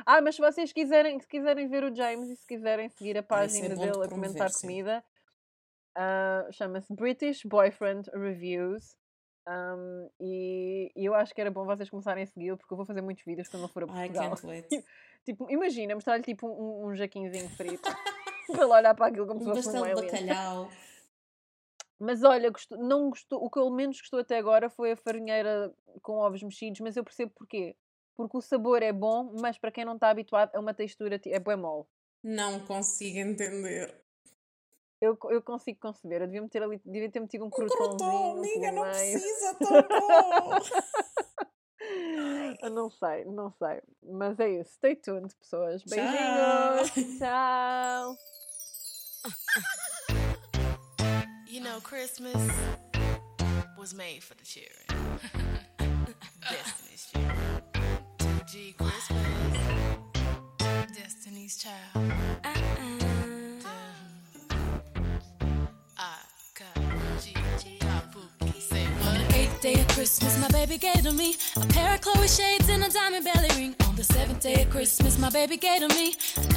[0.05, 3.23] Ah, mas se vocês quiserem, se quiserem ver o James e se quiserem seguir a
[3.23, 4.67] página de dele a promover, comentar sim.
[4.67, 5.03] comida,
[5.95, 8.97] ah, chama-se British Boyfriend Reviews.
[9.47, 12.85] Um, e, e eu acho que era bom vocês começarem a segui-lo porque eu vou
[12.85, 14.29] fazer muitos vídeos quando eu for a I Portugal.
[14.31, 14.67] can't wait.
[15.23, 17.81] Tipo, imagina mostrar-lhe tipo um, um jaquinzinho frito
[18.51, 19.95] para ele olhar para aquilo como se fosse um de alien.
[20.11, 20.69] bacalhau.
[21.99, 25.73] Mas olha, gostou- não gostou, o que ele menos gostou até agora foi a farinheira
[26.01, 27.75] com ovos mexidos, mas eu percebo porquê.
[28.17, 31.39] Porque o sabor é bom, mas para quem não está habituado é uma textura, é
[31.39, 31.85] bué mole.
[32.23, 33.93] Não consigo entender.
[35.01, 36.21] Eu, eu consigo conceber.
[36.21, 39.81] Eu devia, meter ali, devia ter metido um Um crouton, pelo amiga, não precisa, tão
[39.81, 40.59] bom!
[42.61, 43.81] Eu não sei, não sei.
[44.01, 44.71] Mas é isso.
[44.73, 45.83] Stay tuned, pessoas.
[45.83, 45.89] Tchau.
[45.97, 47.19] Beijinhos.
[47.19, 48.15] Tchau.
[51.55, 52.35] You know, Christmas
[53.79, 55.19] was made for the children.
[56.41, 57.61] Destiny's children.
[58.17, 59.57] 2G Christmas.
[60.97, 62.11] Destiny's child.
[65.97, 66.17] I
[66.59, 66.75] got
[67.23, 67.33] G.
[67.79, 68.59] Kabuki.
[68.59, 69.35] Say what?
[69.35, 72.83] Eighth day of Christmas, my baby gave to me a pair of Chloe shades and
[72.83, 73.75] a diamond belly ring.
[73.87, 76.15] On the seventh day of Christmas, my baby gave to me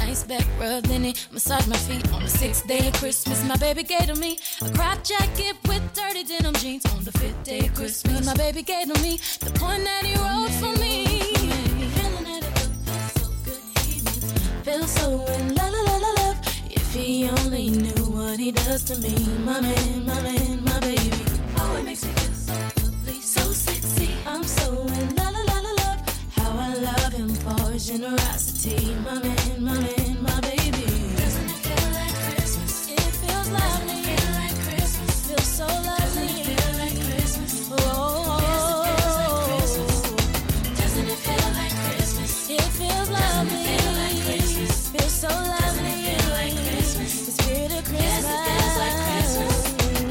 [0.09, 2.03] nice back rub, then he massaged my feet.
[2.13, 5.83] On the sixth day of Christmas, my baby gave to me a crop jacket with
[5.93, 6.83] dirty denim jeans.
[6.93, 10.15] On the fifth day of Christmas, my baby gave to me the point that he
[10.23, 10.93] wrote for me.
[14.65, 16.37] Feel so in la la la love.
[16.71, 19.15] If he only knew what he does to me,
[19.45, 21.23] my man, my man, my baby.
[21.57, 24.09] Oh, it makes me feel so lovely, so sexy.
[24.25, 25.18] I'm so in la
[27.39, 30.85] for generosity, my man, my man, my baby.
[31.15, 32.91] Doesn't it feel like Christmas?
[32.91, 33.59] It feels lovely.
[33.59, 35.13] Doesn't it feel like Christmas?
[35.27, 36.27] Feels so lovely.
[36.27, 37.53] Doesn't it feel like Christmas?
[37.71, 37.77] Oh,
[39.47, 39.73] feels.
[40.79, 42.49] Doesn't it feel like Christmas?
[42.49, 43.63] It feels lovely.
[43.63, 44.89] Doesn't it feel like Christmas?
[44.89, 45.59] Feels so lovely.
[45.63, 47.11] Doesn't it feel like Christmas?
[47.25, 48.03] The spirit of Christmas.
[48.03, 49.55] Yes, it feels like Christmas.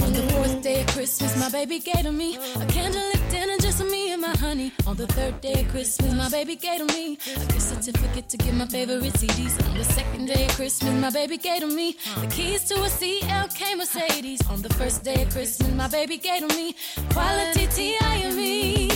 [0.05, 2.67] On the fourth day of Christmas, my baby gave to me a
[4.59, 4.73] honey.
[4.87, 8.37] On the third day of Christmas, my baby gave to me a gift certificate to
[8.37, 9.55] get my favorite CDs.
[9.69, 12.89] On the second day of Christmas, my baby gave to me the keys to a
[12.89, 14.41] CLK Mercedes.
[14.51, 16.75] On the first day of Christmas, my baby gave to me
[17.11, 17.67] quality.
[17.67, 18.88] Feeling